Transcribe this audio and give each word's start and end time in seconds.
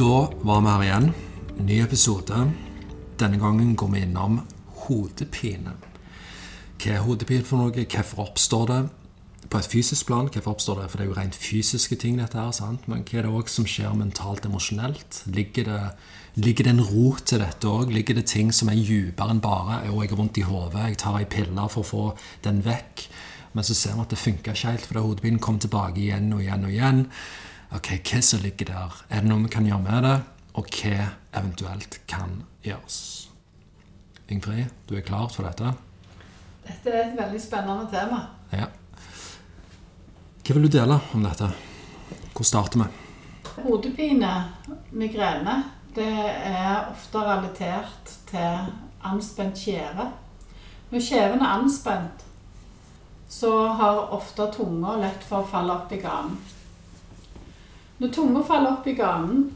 Da 0.00 0.30
var 0.40 0.60
vi 0.64 0.68
her 0.70 0.82
igjen. 0.82 1.10
Ny 1.60 1.74
episode. 1.84 2.36
Denne 3.20 3.36
gangen 3.36 3.74
går 3.76 3.88
vi 3.92 4.00
innom 4.00 4.38
hodepine. 4.86 5.74
Hva 6.80 6.94
er 6.94 7.02
hodepine 7.04 7.44
for 7.44 7.60
noe? 7.60 7.84
Hvorfor 7.84 8.22
oppstår 8.24 8.64
det? 8.70 8.78
På 9.52 9.60
et 9.60 9.68
fysisk 9.68 10.08
plan, 10.08 10.30
hvorfor 10.32 10.54
oppstår 10.54 10.80
det? 10.80 10.86
For 10.88 10.96
det 10.96 11.04
er 11.04 11.10
jo 11.10 11.18
rent 11.18 11.36
fysiske 11.36 11.98
ting, 12.00 12.16
dette 12.16 12.40
her, 12.40 12.48
sant? 12.56 12.88
Men 12.88 13.02
hva 13.04 13.18
er 13.20 13.28
det 13.28 13.34
òg 13.42 13.52
som 13.52 13.68
skjer 13.68 13.92
mentalt, 13.98 14.48
emosjonelt? 14.48 15.20
Ligger 15.36 15.68
det, 15.68 15.82
ligger 16.46 16.70
det 16.70 16.74
en 16.78 16.82
rot 16.94 17.26
til 17.28 17.44
dette 17.44 17.68
òg? 17.68 17.92
Ligger 17.92 18.16
det 18.22 18.24
ting 18.32 18.54
som 18.56 18.72
er 18.72 18.80
dypere 18.80 19.36
enn 19.36 19.44
bare 19.44 19.82
Jo, 19.90 20.00
jeg 20.00 20.14
har 20.14 20.22
vondt 20.22 20.40
i 20.40 20.46
hodet, 20.48 20.86
jeg 20.94 21.00
tar 21.04 21.20
ei 21.20 21.28
pille 21.28 21.68
for 21.76 21.84
å 21.84 21.90
få 21.90 22.06
den 22.48 22.64
vekk. 22.64 23.04
Men 23.52 23.68
så 23.68 23.76
ser 23.76 24.00
vi 24.00 24.08
at 24.08 24.16
det 24.16 24.24
funka 24.24 24.56
ikke 24.56 24.72
helt, 24.72 24.88
fordi 24.88 25.06
hodepinen 25.10 25.44
kom 25.44 25.60
tilbake 25.60 26.00
igjen 26.00 26.32
og 26.32 26.40
igjen 26.40 26.64
og 26.64 26.72
igjen. 26.72 27.06
Ok, 27.70 28.00
Hva 28.02 28.18
som 28.22 28.40
ligger 28.42 28.66
der? 28.66 28.94
Er 29.10 29.20
det 29.22 29.30
noe 29.30 29.44
vi 29.44 29.50
kan 29.52 29.66
gjøre 29.66 29.84
med 29.84 30.02
det? 30.02 30.16
Og 30.58 30.66
hva 30.74 31.04
eventuelt 31.38 32.00
kan 32.10 32.40
gjøres? 32.66 33.28
Ingfrid, 34.30 34.72
du 34.88 34.96
er 34.98 35.06
klar 35.06 35.30
for 35.30 35.46
dette? 35.46 35.70
Dette 36.66 36.90
er 36.90 37.04
et 37.04 37.14
veldig 37.18 37.42
spennende 37.42 37.86
tema. 37.92 38.24
Ja. 38.50 38.66
Hva 40.42 40.56
vil 40.56 40.66
du 40.66 40.72
dele 40.80 40.98
om 41.14 41.22
dette? 41.22 41.52
Hvor 42.34 42.50
starter 42.50 42.82
vi? 42.82 42.90
Hodepine, 43.62 44.34
migrene, 44.90 45.56
det 45.94 46.10
er 46.10 46.90
ofte 46.90 47.22
relatert 47.22 48.14
til 48.30 48.70
anspent 49.06 49.58
kjeve. 49.62 50.10
Når 50.90 51.06
kjeven 51.06 51.42
er 51.42 51.54
anspent, 51.54 52.24
så 53.30 53.52
har 53.78 54.08
ofte 54.10 54.50
tunga 54.56 54.98
lett 54.98 55.22
for 55.22 55.44
å 55.44 55.52
falle 55.54 55.78
opp 55.78 55.92
i 55.94 56.02
ganen. 56.02 56.38
Når 58.00 58.12
tunga 58.16 58.40
faller 58.42 58.78
opp 58.78 58.86
i 58.88 58.94
ganen, 58.96 59.50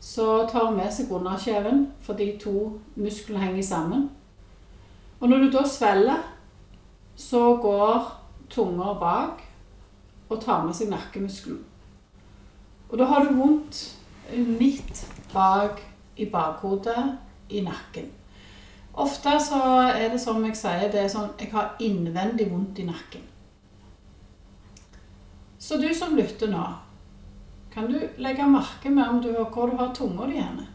så 0.00 0.44
tar 0.46 0.68
hun 0.68 0.76
med 0.78 0.92
seg 0.94 1.10
underkjeven, 1.10 1.88
for 2.04 2.14
de 2.14 2.28
to 2.38 2.52
musklene 2.94 3.42
henger 3.42 3.66
sammen. 3.66 4.04
Og 5.18 5.28
når 5.28 5.44
du 5.44 5.50
da 5.56 5.64
svelger, 5.66 6.20
så 7.16 7.56
går 7.62 8.12
tunga 8.50 8.94
bak 9.00 9.42
og 10.28 10.42
tar 10.42 10.62
med 10.66 10.76
seg 10.76 10.92
nakkemuskelen. 10.92 11.64
Og 12.90 12.98
da 13.00 13.08
har 13.10 13.24
du 13.24 13.34
vondt 13.34 13.80
midt 14.60 15.06
bak 15.32 15.82
i 16.16 16.28
bakhodet, 16.30 17.18
i 17.50 17.60
nakken. 17.60 18.06
Ofte 18.94 19.34
så 19.42 19.58
er 19.90 20.08
det 20.12 20.20
som 20.22 20.44
jeg 20.46 20.56
sier, 20.56 20.86
det 20.92 21.02
er 21.02 21.10
sånn 21.10 21.32
jeg 21.40 21.50
har 21.52 21.74
innvendig 21.82 22.46
vondt 22.52 22.78
i 22.78 22.86
nakken. 22.86 23.24
Så 25.58 25.80
du 25.82 25.88
som 25.96 26.14
lytter 26.16 26.52
nå, 26.52 26.62
kan 27.74 27.90
du 27.90 27.98
legge 28.16 28.46
merke 28.46 28.90
med 28.90 29.08
om 29.08 29.20
du, 29.22 29.32
hvor 29.32 29.70
du 29.70 29.76
har 29.76 29.94
tunga 29.94 30.26
di 30.30 30.38
henne. 30.38 30.66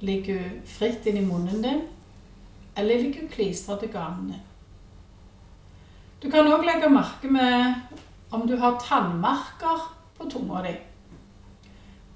Ligger 0.00 0.42
hun 0.42 0.58
fritt 0.68 1.06
inni 1.06 1.22
munnen 1.24 1.62
din, 1.62 1.80
eller 2.76 3.02
ligger 3.02 3.20
hun 3.20 3.32
klistra 3.32 3.78
til 3.80 3.88
ganen 3.88 4.26
din? 4.34 4.42
Du 6.22 6.28
kan 6.30 6.48
òg 6.48 6.64
legge 6.64 6.90
merke 6.92 7.30
med 7.32 7.74
om 8.30 8.44
du 8.46 8.56
har 8.60 8.76
tannmerker 8.80 9.88
på 10.18 10.28
tunga 10.30 10.62
di. 10.66 10.74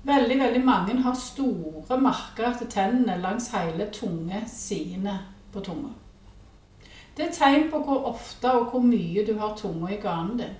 Veldig 0.02 0.38
veldig 0.40 0.64
mange 0.64 1.00
har 1.04 1.16
store 1.16 1.98
merker 2.00 2.50
etter 2.50 2.68
tennene 2.72 3.18
langs 3.20 3.50
hele 3.52 3.88
tunge 3.92 4.44
sidene 4.48 5.18
på 5.52 5.60
tunga. 5.64 5.92
Det 7.16 7.26
er 7.26 7.36
tegn 7.36 7.70
på 7.72 7.80
hvor 7.84 8.08
ofte 8.12 8.52
og 8.52 8.70
hvor 8.72 8.84
mye 8.84 9.24
du 9.26 9.38
har 9.38 9.56
tunga 9.56 9.92
i 9.92 10.00
ganen 10.00 10.36
din. 10.40 10.58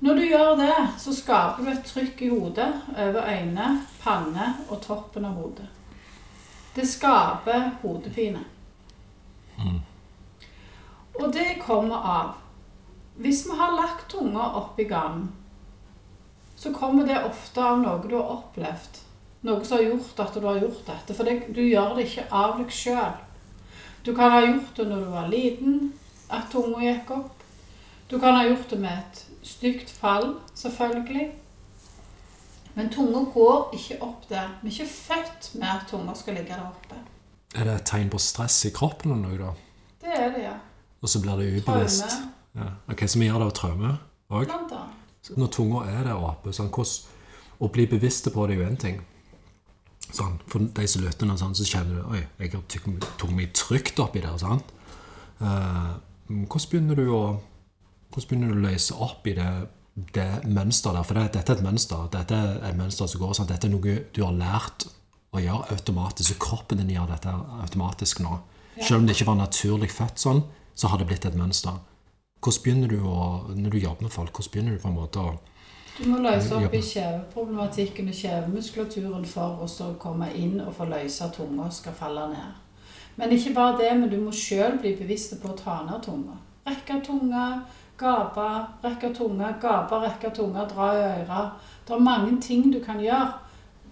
Når 0.00 0.14
du 0.14 0.20
gjør 0.20 0.56
det, 0.56 0.74
så 0.98 1.12
skaper 1.14 1.64
du 1.64 1.70
et 1.72 1.86
trykk 1.86 2.20
i 2.22 2.28
hodet 2.30 2.68
over 2.94 3.24
øyne, 3.26 3.66
panne 4.02 4.52
og 4.68 4.78
toppen 4.84 5.26
av 5.26 5.34
hodet. 5.34 5.66
Det 6.76 6.86
skaper 6.86 7.72
hodepine. 7.82 8.44
Mm. 9.58 9.80
Og 11.18 11.32
det 11.34 11.58
kommer 11.64 11.96
av 11.96 12.36
Hvis 13.18 13.46
vi 13.48 13.56
har 13.58 13.72
lagt 13.74 14.10
tunga 14.10 14.44
oppi 14.60 14.84
ganen, 14.86 15.32
så 16.56 16.70
kommer 16.74 17.06
det 17.06 17.24
ofte 17.26 17.62
av 17.62 17.80
noe 17.80 17.98
du 18.06 18.14
har 18.14 18.28
opplevd. 18.36 19.00
Noe 19.42 19.64
som 19.66 19.80
har 19.80 19.88
gjort 19.88 20.20
at 20.22 20.38
du 20.38 20.46
har 20.46 20.60
gjort 20.62 20.84
dette. 20.86 21.14
For 21.14 21.26
det, 21.26 21.48
du 21.54 21.58
gjør 21.64 21.96
det 21.96 22.04
ikke 22.06 22.28
av 22.30 22.54
deg 22.60 22.70
sjøl. 22.70 23.16
Du 24.06 24.12
kan 24.14 24.30
ha 24.30 24.44
gjort 24.44 24.78
det 24.78 24.86
når 24.86 25.02
du 25.02 25.10
var 25.16 25.26
liten, 25.32 25.80
at 26.30 26.46
tunga 26.52 26.84
gikk 26.84 27.10
opp. 27.16 27.42
Du 28.06 28.20
kan 28.22 28.38
ha 28.38 28.46
gjort 28.46 28.70
det 28.70 28.78
med 28.78 28.94
et 29.02 29.24
stygt 29.42 29.90
fall, 29.90 30.34
selvfølgelig. 30.54 31.28
Men 32.78 32.90
tunga 32.94 33.24
går 33.34 33.72
ikke 33.74 34.02
opp 34.02 34.28
der. 34.28 34.52
Vi 34.62 34.68
er 34.68 34.72
ikke 34.72 34.92
født 34.92 35.50
med 35.58 35.68
at 35.68 35.86
tunga 35.90 36.14
skal 36.14 36.34
ligge 36.38 36.54
der 36.54 36.66
oppe. 36.68 37.00
Er 37.54 37.64
det 37.64 37.74
et 37.74 37.86
tegn 37.90 38.10
på 38.12 38.20
stress 38.22 38.64
i 38.68 38.70
kroppen 38.70 39.12
eller 39.12 39.24
noe, 39.24 39.38
da? 39.38 39.52
Det 40.04 40.14
er 40.14 40.32
det, 40.34 40.42
ja. 40.44 40.56
Og 41.00 41.08
så 41.08 41.20
blir 41.22 41.40
det 41.40 41.48
ubevisst? 41.58 42.18
Ja. 42.54 43.06
Så 43.06 43.18
vi 43.18 43.26
gjør 43.26 43.42
det 43.42 43.48
av 43.48 43.54
traume 43.56 43.92
òg? 44.30 44.52
Når 45.36 45.52
tunga 45.52 45.84
er 45.90 46.04
der 46.06 46.22
oppe 46.22 46.52
sånn, 46.54 46.70
hvordan, 46.74 47.14
Å 47.58 47.66
bli 47.74 47.88
bevisste 47.90 48.30
på 48.30 48.44
det 48.46 48.54
er 48.54 48.60
jo 48.60 48.66
én 48.70 48.76
ting. 48.78 48.98
Sånn, 50.14 50.36
for 50.46 50.62
de 50.62 50.84
som 50.86 51.02
lytter 51.02 51.26
nå, 51.26 51.34
sånn, 51.40 51.56
så 51.58 51.66
kjenner 51.66 51.98
du 51.98 52.12
Oi, 52.14 52.20
jeg 52.38 52.52
har 52.54 52.62
tunga 53.18 53.34
mi 53.34 53.48
trygt 53.50 53.98
oppi 53.98 54.22
der. 54.22 54.36
sant? 54.38 54.70
Uh, 55.40 55.98
hvordan 56.28 56.70
begynner 56.70 56.94
du 56.94 57.10
å 57.10 57.22
hvordan 58.12 58.28
begynner 58.28 58.52
du 58.52 58.58
å 58.58 58.66
løse 58.68 58.94
opp 58.94 59.26
i 59.28 59.34
det, 59.36 59.48
det 60.14 60.28
mønsteret 60.46 60.96
der? 60.98 61.08
For 61.08 61.18
det, 61.18 61.26
dette 61.36 61.52
er 61.52 61.58
et 61.60 61.66
mønster. 61.66 62.06
Dette 62.12 62.38
er 62.38 62.70
et 62.70 62.78
mønster 62.78 63.10
som 63.10 63.22
går 63.22 63.34
sånn. 63.36 63.50
Dette 63.50 63.68
er 63.68 63.74
noe 63.74 63.98
du 64.14 64.22
har 64.24 64.36
lært 64.36 64.88
å 65.34 65.42
gjøre 65.42 65.74
automatisk. 65.76 66.32
Så 66.32 66.38
kroppen 66.40 66.80
din 66.80 66.94
gjør 66.94 67.10
dette 67.12 67.34
automatisk 67.62 68.22
nå. 68.24 68.38
Ja. 68.78 68.86
Selv 68.86 69.00
om 69.00 69.08
det 69.08 69.16
ikke 69.16 69.28
var 69.32 69.40
naturlig 69.42 69.90
født 69.92 70.22
sånn, 70.22 70.42
så 70.78 70.90
har 70.92 71.00
det 71.00 71.08
blitt 71.10 71.26
et 71.28 71.38
mønster. 71.38 71.76
Hvordan 72.38 72.62
begynner 72.64 72.92
du 72.92 73.00
å, 73.02 73.50
Når 73.50 73.70
du 73.70 73.78
jobber 73.78 74.06
med 74.06 74.14
folk, 74.14 74.30
hvordan 74.30 74.52
begynner 74.52 74.76
du 74.76 74.82
på 74.82 74.88
en 74.88 74.98
måte 74.98 75.18
å 75.18 75.38
Du 75.98 76.04
må 76.06 76.20
løse 76.22 76.54
opp 76.54 76.74
i 76.74 76.78
kjeveproblematikken 76.78 78.08
og 78.08 78.14
kjevemuskulaturen 78.14 79.24
for 79.26 79.64
å 79.66 79.88
komme 79.98 80.30
inn 80.38 80.60
og 80.62 80.76
få 80.76 80.86
løse 80.86 81.26
tunga 81.34 81.66
skal 81.74 81.96
falle 81.98 82.28
ned. 82.30 82.52
Men 83.18 83.34
ikke 83.34 83.50
bare 83.56 83.80
det, 83.80 83.90
men 83.98 84.12
du 84.12 84.20
må 84.22 84.30
sjøl 84.30 84.78
bli 84.78 84.94
bevisst 84.94 85.34
på 85.42 85.50
å 85.50 85.56
ta 85.58 85.80
ned 85.82 86.04
tunga. 86.06 86.36
Rekke 86.68 87.00
tunga, 87.02 87.64
gape, 87.98 88.46
rekke 88.84 89.12
tunga, 89.14 89.52
gape, 89.60 90.00
rekke 90.04 90.30
tunga, 90.34 90.64
dra 90.70 90.88
i 90.94 91.04
øra. 91.22 91.42
Det 91.86 91.94
er 91.96 92.04
mange 92.04 92.40
ting 92.40 92.72
du 92.72 92.80
kan 92.84 93.00
gjøre 93.02 93.32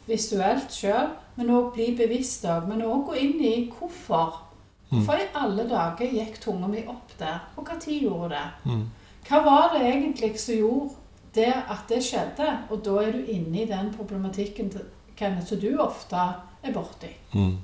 visuelt 0.06 0.72
sjøl, 0.72 1.11
men 1.37 1.50
òg 1.50 1.72
bli 1.75 1.91
bevisst 1.99 2.44
av. 2.49 2.69
Men 2.69 2.84
òg 2.87 3.09
gå 3.09 3.17
inn 3.22 3.41
i 3.43 3.55
hvorfor. 3.72 4.43
Hvorfor 4.91 5.19
i 5.19 5.27
alle 5.34 5.65
dager 5.67 6.12
gikk 6.15 6.39
tunga 6.41 6.69
mi 6.71 6.84
opp 6.87 7.17
der? 7.19 7.41
Og 7.56 7.67
når 7.67 7.99
gjorde 8.05 8.37
det? 8.37 8.44
Mm. 8.71 8.84
Hva 9.27 9.41
var 9.43 9.72
det 9.75 9.87
egentlig 9.89 10.37
som 10.38 10.55
gjorde 10.55 10.94
det 11.34 11.53
at 11.53 11.88
det 11.91 12.03
skjedde? 12.06 12.50
Og 12.71 12.84
da 12.87 13.00
er 13.03 13.17
du 13.17 13.33
inne 13.33 13.65
i 13.65 13.71
den 13.71 13.91
problematikken 13.97 14.71
Kenneth, 15.17 15.49
som 15.49 15.61
du 15.61 15.78
ofte 15.81 16.21
er 16.62 16.73
borti. 16.73 17.09
mm, 17.33 17.56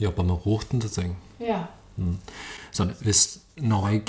jobbe 0.00 0.22
med 0.22 0.46
roten 0.46 0.80
til 0.80 0.90
ting? 0.90 1.16
Ja. 1.40 1.62
Sånn, 2.72 2.94
hvis 3.04 3.40
når 3.56 3.88
jeg 3.90 4.02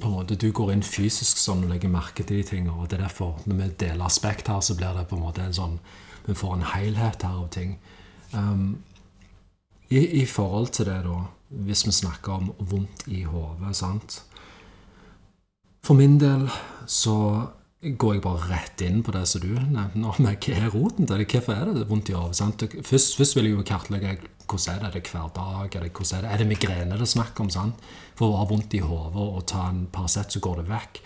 på 0.00 0.08
en 0.08 0.12
måte, 0.12 0.34
Du 0.34 0.52
går 0.52 0.72
inn 0.72 0.82
fysisk 0.82 1.38
sånn 1.38 1.64
og 1.64 1.70
legger 1.72 1.88
merke 1.88 2.24
til 2.24 2.36
de 2.36 2.42
tingene. 2.42 2.72
og 2.72 2.88
det 2.88 2.98
er 2.98 3.06
derfor 3.06 3.40
Når 3.46 3.54
vi 3.56 3.68
deler 3.68 4.04
aspekt 4.04 4.48
her, 4.48 4.60
så 4.60 4.74
blir 4.76 4.94
det 4.94 5.08
på 5.08 5.16
en 5.16 5.22
måte 5.22 5.42
en 5.42 5.54
sånn 5.54 5.78
Vi 6.26 6.34
får 6.34 6.54
en 6.54 6.62
helhet 6.62 7.22
her 7.22 7.30
av 7.30 7.48
ting. 7.50 7.78
Um, 8.32 8.82
i, 9.90 10.22
I 10.22 10.26
forhold 10.26 10.68
til 10.68 10.86
det, 10.86 11.02
da, 11.04 11.22
hvis 11.48 11.86
vi 11.86 11.92
snakker 11.92 12.32
om 12.32 12.52
vondt 12.58 13.06
i 13.08 13.22
hodet, 13.22 14.22
For 15.82 15.94
min 15.94 16.18
del 16.20 16.50
så 16.86 17.48
går 17.78 18.16
jeg 18.16 18.22
bare 18.24 18.48
rett 18.50 18.82
inn 18.82 19.04
på 19.06 19.12
det 19.14 19.22
som 19.30 19.42
du 19.44 19.52
nevnte 19.54 20.00
nå, 20.02 20.10
hva 20.18 20.32
er 20.34 20.72
roten 20.72 21.06
til 21.06 21.20
det? 21.20 21.28
Hvorfor 21.30 21.54
er 21.54 21.70
det 21.76 21.86
vondt 21.86 22.10
i 22.10 22.16
hodet? 22.16 22.74
Først, 22.86 23.14
først 23.20 23.38
vil 23.38 23.46
jeg 23.46 23.54
jo 23.54 23.66
kartlegge 23.66 24.16
hvordan 24.48 24.74
er 24.74 24.84
det, 24.88 25.04
det 25.04 25.12
hver 25.12 25.30
dag, 25.36 25.76
er 25.76 25.84
det, 25.84 25.92
er 25.92 26.22
det, 26.24 26.30
er 26.32 26.40
det 26.40 26.48
migrene 26.48 26.96
det 26.96 27.04
er 27.04 27.12
snakk 27.12 27.38
om? 27.38 27.50
sant? 27.52 27.78
For 28.18 28.32
å 28.32 28.40
ha 28.40 28.48
vondt 28.48 28.74
i 28.74 28.82
hodet 28.82 29.22
og 29.22 29.44
ta 29.46 29.68
en 29.68 29.84
Paracet, 29.92 30.32
så 30.32 30.42
går 30.42 30.62
det 30.62 30.70
vekk. 30.72 31.00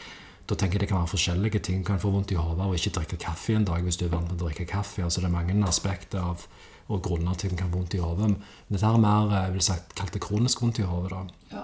Da 0.48 0.56
tenker 0.56 0.78
jeg 0.78 0.84
det 0.84 0.90
kan 0.92 1.02
være 1.02 1.12
forskjellige 1.12 1.60
ting. 1.66 1.82
Kan 1.84 2.00
få 2.02 2.12
vondt 2.14 2.32
i 2.32 2.38
hodet 2.38 2.64
og 2.64 2.78
ikke 2.78 2.94
drikke 2.96 3.20
kaffe 3.26 3.56
en 3.58 3.66
dag 3.68 3.84
hvis 3.84 3.98
du 4.00 4.06
er 4.06 4.14
vant 4.14 4.30
til 4.30 4.38
å 4.38 4.44
drikke 4.46 4.68
kaffe. 4.70 5.02
altså 5.04 5.20
Det 5.20 5.28
er 5.28 5.36
mange 5.36 5.58
aspekter 5.68 6.22
av 6.22 6.46
og 6.92 7.02
grunner 7.04 7.36
til 7.38 7.48
at 7.48 7.54
en 7.54 7.60
kan 7.60 7.70
få 7.70 7.78
vondt 7.78 7.94
i 7.98 8.02
hodet. 8.02 8.30
Men 8.32 8.38
dette 8.72 8.88
er 8.88 9.02
mer 9.02 9.30
eh, 9.30 9.44
jeg 9.46 9.54
vil 9.58 9.66
si, 9.68 9.78
kalt 9.98 10.16
det 10.16 10.22
kronisk 10.24 10.64
vondt 10.64 10.80
i 10.82 10.88
hodet. 10.88 11.22
ja. 11.52 11.61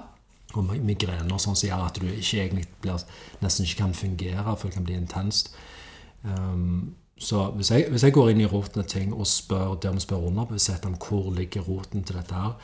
Og 0.54 0.64
mi- 0.64 0.80
migrener 0.80 1.38
sånn 1.38 1.56
som 1.56 1.68
gjør 1.68 1.86
at 1.86 2.00
du 2.00 2.06
ikke 2.06 2.40
egentlig 2.40 2.66
blir, 2.80 3.02
nesten 3.42 3.66
ikke 3.66 3.82
kan 3.82 3.94
fungere, 3.94 4.56
for 4.56 4.68
det 4.68 4.74
kan 4.74 4.84
bli 4.84 4.96
intenst. 4.96 5.52
Um, 6.24 6.94
så 7.18 7.50
hvis 7.50 7.70
jeg, 7.70 7.90
hvis 7.90 8.02
jeg 8.02 8.12
går 8.14 8.30
inn 8.30 8.40
i 8.40 8.46
roten 8.46 8.80
av 8.80 8.86
ting 8.86 9.12
og 9.14 9.26
spør 9.26 9.74
der 9.82 9.92
vi 9.92 10.00
spør 10.00 10.28
underbevisst 10.30 10.86
om 10.86 10.94
hvor 10.94 11.32
ligger 11.34 11.66
roten 11.66 12.04
til 12.04 12.16
dette 12.16 12.34
her, 12.34 12.54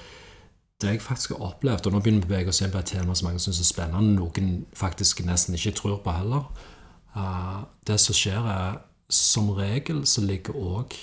det 0.81 0.91
jeg 0.91 1.03
faktisk 1.03 1.31
har 1.31 1.43
opplevd, 1.51 1.87
og 1.87 1.93
nå 1.93 2.01
begynner 2.01 2.27
vi 2.27 2.35
å 2.51 2.65
inn 2.65 2.73
på 2.73 2.79
et 2.79 2.87
tema 2.87 3.15
som 3.15 3.29
mange 3.29 3.43
syns 3.43 3.61
er 3.61 3.69
spennende, 3.69 4.15
noen 4.19 4.67
faktisk 4.75 5.25
nesten 5.27 5.55
ikke 5.55 5.75
tror 5.79 6.01
på 6.05 6.15
heller, 6.15 6.49
uh, 7.17 7.65
det 7.87 7.99
som 8.01 8.15
skjer 8.17 8.49
er 8.51 8.81
som 9.11 9.51
regel 9.55 10.07
så 10.07 10.25
ligger 10.25 10.57
òg 10.57 10.97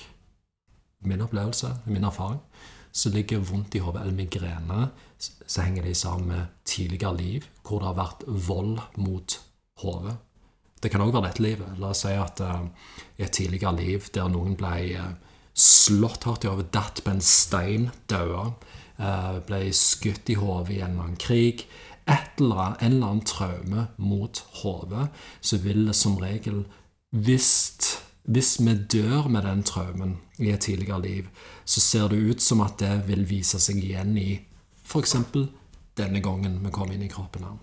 min 1.06 1.22
opplevelse, 1.22 1.70
min 1.86 2.04
erfaring, 2.04 2.40
så 2.92 3.10
ligger 3.10 3.44
vondt 3.48 3.76
i 3.76 3.82
hodet 3.84 4.02
eller 4.04 4.18
migrene 4.18 4.90
så 5.22 5.62
henger 5.62 5.86
det 5.86 5.98
sammen 5.98 6.28
med 6.28 6.46
tidligere 6.66 7.18
liv 7.18 7.48
hvor 7.62 7.80
det 7.80 7.92
har 7.92 7.98
vært 8.00 8.24
vold 8.48 8.80
mot 8.98 9.38
hodet. 9.84 10.16
Det 10.82 10.90
kan 10.90 11.04
òg 11.04 11.14
være 11.14 11.28
dette 11.28 11.44
livet. 11.46 11.76
La 11.78 11.92
oss 11.94 12.02
si 12.06 12.14
at 12.18 12.42
uh, 12.42 12.66
i 13.20 13.26
et 13.26 13.34
tidligere 13.36 13.76
liv 13.78 14.08
der 14.16 14.32
noen 14.34 14.56
ble 14.58 14.74
uh, 14.98 15.12
slått 15.54 16.26
hardt 16.26 16.48
i 16.48 16.50
hodet, 16.50 16.72
datt 16.74 17.04
på 17.06 17.14
en 17.14 17.22
stein, 17.22 17.92
daua, 18.10 18.48
uh, 18.98 19.38
ble 19.46 19.68
skutt 19.78 20.32
i 20.34 20.40
hodet 20.42 20.78
i 20.78 20.82
en 20.82 20.96
eller 20.96 21.06
annen 21.06 21.22
krig 21.22 21.68
et 22.10 22.42
eller 22.42 22.58
annet, 22.58 22.82
En 22.82 22.94
eller 22.94 23.08
annen 23.08 23.26
traume 23.26 23.88
mot 23.98 24.44
hodet, 24.64 25.10
så 25.42 25.58
vil 25.62 25.86
det 25.86 25.96
som 25.96 26.18
regel 26.18 26.64
hvis 27.12 28.58
vi 28.60 28.74
dør 28.74 29.28
med 29.28 29.44
den 29.44 29.64
traumen 29.64 30.18
i 30.46 30.52
et 30.54 30.62
tidligere 30.62 31.02
liv, 31.02 31.28
så 31.66 31.82
ser 31.82 32.08
det 32.12 32.22
ut 32.22 32.42
som 32.42 32.62
at 32.66 32.80
det 32.82 32.94
vil 33.08 33.26
vise 33.30 33.60
seg 33.60 33.82
igjen 33.82 34.16
i 34.18 34.30
f.eks. 34.84 35.16
denne 35.98 36.22
gangen 36.24 36.60
vi 36.64 36.72
kom 36.74 36.92
inn 36.92 37.06
i 37.06 37.12
kroppen. 37.12 37.44
her. 37.44 37.60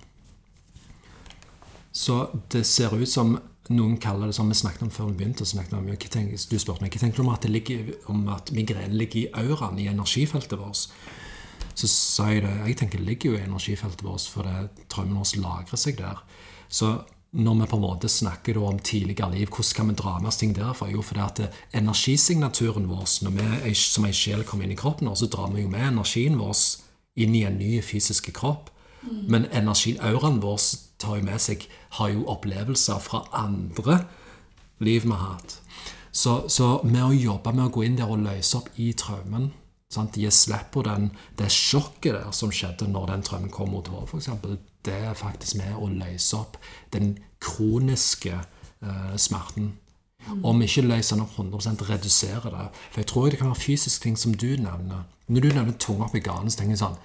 Så 1.93 2.29
det 2.53 2.65
ser 2.67 2.95
ut 2.95 3.11
som 3.11 3.39
noen 3.69 3.97
kaller 4.01 4.31
det 4.31 4.37
som 4.37 4.49
vi 4.49 4.57
snakket 4.57 4.87
om 4.87 4.91
før 4.93 5.11
vi 5.11 5.19
begynte. 5.19 5.45
snakket 5.45 5.73
om, 5.73 5.87
Du 5.87 6.59
spurte 6.59 6.83
meg 6.83 6.93
hva 6.93 7.01
tenker 7.01 7.17
du 7.17 7.23
om 7.23 7.35
at, 7.35 7.43
det 7.43 7.51
ligger, 7.51 7.95
om 8.07 8.29
at 8.29 8.53
migrene 8.53 8.95
ligger 8.95 9.21
i 9.21 9.31
auraen, 9.33 9.79
i 9.79 9.89
energifeltet 9.89 10.59
vårt. 10.59 10.89
Så 11.75 11.87
sa 11.87 12.31
jeg 12.31 12.43
det 12.43 12.67
Jeg 12.67 12.77
tenker 12.77 12.99
det 12.99 13.07
ligger 13.07 13.31
jo 13.31 13.37
i 13.37 13.43
energifeltet 13.45 14.03
vårt, 14.03 14.21
for 14.21 14.43
det 14.43 14.87
traumen 14.89 15.17
vår 15.17 15.41
lagrer 15.41 15.77
seg 15.77 15.97
der. 15.97 16.19
Så 16.69 17.05
når 17.31 17.55
vi 17.61 17.67
på 17.69 17.77
en 17.77 17.83
måte 17.83 18.09
snakker 18.09 18.59
om 18.59 18.79
tidligere 18.79 19.31
liv, 19.35 19.49
hvordan 19.53 19.77
kan 19.77 19.89
vi 19.89 19.95
dra 19.95 20.19
med 20.19 20.29
oss 20.29 20.41
ting 20.41 20.55
derfra? 20.57 20.89
Jo, 20.91 21.03
fordi 21.03 21.21
at 21.21 21.41
energisignaturen 21.77 22.89
vår, 22.89 23.05
når 23.25 23.35
vi 23.37 23.75
som 23.77 24.07
ei 24.09 24.15
sjel 24.17 24.45
kommer 24.49 24.65
inn 24.65 24.73
i 24.73 24.81
kroppen, 24.81 25.11
så 25.17 25.29
drar 25.29 25.53
vi 25.53 25.63
jo 25.63 25.69
med 25.69 25.91
energien 25.91 26.39
vår 26.41 26.57
inn 27.21 27.35
i 27.35 27.45
en 27.45 27.59
ny 27.61 27.83
fysisk 27.85 28.33
kropp. 28.33 28.71
Men 29.29 29.47
energien, 29.53 30.01
auraen 30.01 30.41
vår 30.43 30.59
tar 30.99 31.21
jo 31.21 31.27
med 31.29 31.41
seg, 31.41 31.69
har 32.01 32.09
jo 32.15 32.27
opplevelser 32.33 32.99
fra 33.03 33.23
andre 33.37 34.01
liv 34.81 35.05
vi 35.05 35.13
har 35.13 35.37
hatt. 35.37 35.59
Så, 36.11 36.49
så 36.49 36.81
med 36.85 37.05
å 37.05 37.15
jobbe 37.15 37.53
med 37.53 37.69
å 37.69 37.73
gå 37.75 37.85
inn 37.87 37.99
der 37.99 38.11
og 38.11 38.25
løse 38.25 38.59
opp 38.59 38.73
i 38.81 38.91
traumen 38.97 39.53
sant? 39.93 40.15
De 40.15 40.31
slipper 40.31 40.87
den, 40.87 41.11
det 41.39 41.51
sjokket 41.53 42.17
der 42.17 42.31
som 42.37 42.53
skjedde 42.55 42.91
når 42.91 43.11
den 43.13 43.25
traumen 43.27 43.53
kom 43.53 43.73
mot 43.73 43.89
hodet, 43.89 44.09
f.eks. 44.13 44.31
Det 44.85 44.95
er 44.95 45.19
faktisk 45.19 45.59
med 45.61 45.77
å 45.77 45.91
løse 45.91 46.39
opp 46.39 46.57
den 46.95 47.17
kroniske 47.45 48.37
uh, 48.39 49.17
smerten. 49.21 49.75
Mm. 50.27 50.45
Om 50.45 50.63
ikke 50.65 50.87
løser 50.87 51.17
den 51.17 51.25
opp 51.25 51.37
100 51.39 51.89
redusere 51.89 52.53
det. 52.53 52.69
For 52.91 53.03
jeg 53.03 53.11
tror 53.11 53.29
det 53.31 53.41
kan 53.41 53.51
være 53.51 53.65
fysiske 53.65 54.05
ting 54.05 54.17
som 54.19 54.35
du 54.35 54.51
nevner. 54.61 55.07
Når 55.29 55.45
du 55.45 55.51
nevner 55.53 55.77
tunga 55.81 56.09
oppi 56.09 56.23
ganen, 56.25 56.51
så 56.51 56.61
tenker 56.61 56.77
jeg 56.77 56.83
sånn 56.83 56.97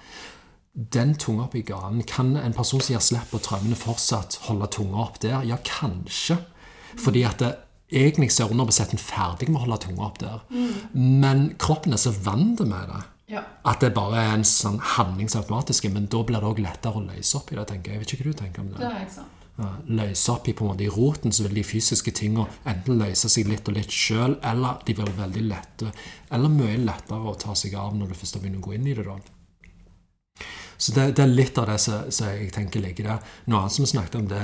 Den 0.74 1.12
tunga 1.20 1.44
oppi 1.44 1.62
ganen, 1.62 2.02
kan 2.08 2.32
en 2.36 2.56
person 2.56 2.80
som 2.82 2.96
gir 2.96 3.04
slipp 3.04 3.30
på 3.30 3.38
traumene, 3.38 3.78
fortsatt 3.78 4.40
holde 4.48 4.66
tunga 4.74 5.04
opp 5.04 5.20
der? 5.22 5.44
Ja, 5.46 5.60
kanskje. 5.62 6.40
Fordi 6.98 7.22
at 7.26 7.38
det, 7.42 7.52
egentlig 7.94 8.30
så 8.34 8.44
er 8.44 8.54
underbesetten 8.54 9.00
ferdig 9.00 9.48
med 9.50 9.60
å 9.60 9.64
holde 9.64 9.80
tunga 9.86 10.06
opp 10.08 10.20
der. 10.22 10.42
Mm. 10.50 11.12
Men 11.24 11.44
kroppen 11.60 11.96
er 11.96 12.02
så 12.02 12.14
vant 12.14 12.62
med 12.64 12.90
det. 12.92 13.02
Ja. 13.34 13.44
At 13.66 13.80
det 13.80 13.94
bare 13.96 14.20
er 14.20 14.34
en 14.34 14.44
sånn 14.48 14.80
handlingsautomatisk. 14.94 15.88
Men 15.94 16.10
da 16.12 16.20
blir 16.26 16.42
det 16.42 16.50
òg 16.50 16.60
lettere 16.64 17.00
å 17.00 17.06
løse 17.06 17.38
opp 17.40 17.52
i 17.52 17.58
det. 17.58 17.68
tenker 17.70 17.94
Jeg 17.94 18.00
Jeg 18.00 18.04
vet 18.04 18.12
ikke 18.12 18.24
hva 18.24 18.34
du 18.34 18.42
tenker 18.42 18.64
om 18.64 18.68
det. 18.74 18.82
Det 18.82 18.90
er 18.90 19.06
ikke 19.06 19.18
sant 19.20 19.40
løse 19.86 20.32
opp 20.32 20.48
i 20.48 20.52
på 20.52 20.64
en 20.64 20.72
måte 20.72 20.82
i 20.82 20.90
roten, 20.90 21.32
så 21.32 21.44
vil 21.46 21.60
de 21.60 21.62
fysiske 21.66 22.10
tingene 22.10 22.48
enten 22.66 22.98
løse 22.98 23.28
seg 23.30 23.46
litt 23.46 23.68
og 23.70 23.76
litt 23.76 23.92
sjøl, 23.92 24.38
eller 24.42 24.80
de 24.86 24.96
blir 24.98 25.12
veldig 25.14 25.44
lette, 25.46 25.92
eller 26.34 26.50
mye 26.50 26.80
lettere 26.82 27.30
å 27.30 27.36
ta 27.38 27.54
seg 27.58 27.76
av 27.78 27.94
når 27.94 28.10
du 28.10 28.18
først 28.18 28.40
begynner 28.40 28.58
å 28.58 28.66
gå 28.66 28.74
inn 28.74 28.88
i 28.90 28.96
det. 28.98 29.04
da. 29.06 30.44
Så 30.76 30.94
det, 30.96 31.12
det 31.14 31.22
er 31.22 31.30
litt 31.30 31.58
av 31.58 31.70
det 31.70 31.78
som, 31.78 32.02
jeg 32.10 32.50
tenker 32.54 32.82
ligger 32.82 33.12
der. 33.12 33.36
Noe 33.46 33.62
annet 33.62 33.76
som 33.76 33.86
vi 33.86 33.92
snakket 33.92 34.18
om, 34.18 34.26
det 34.32 34.42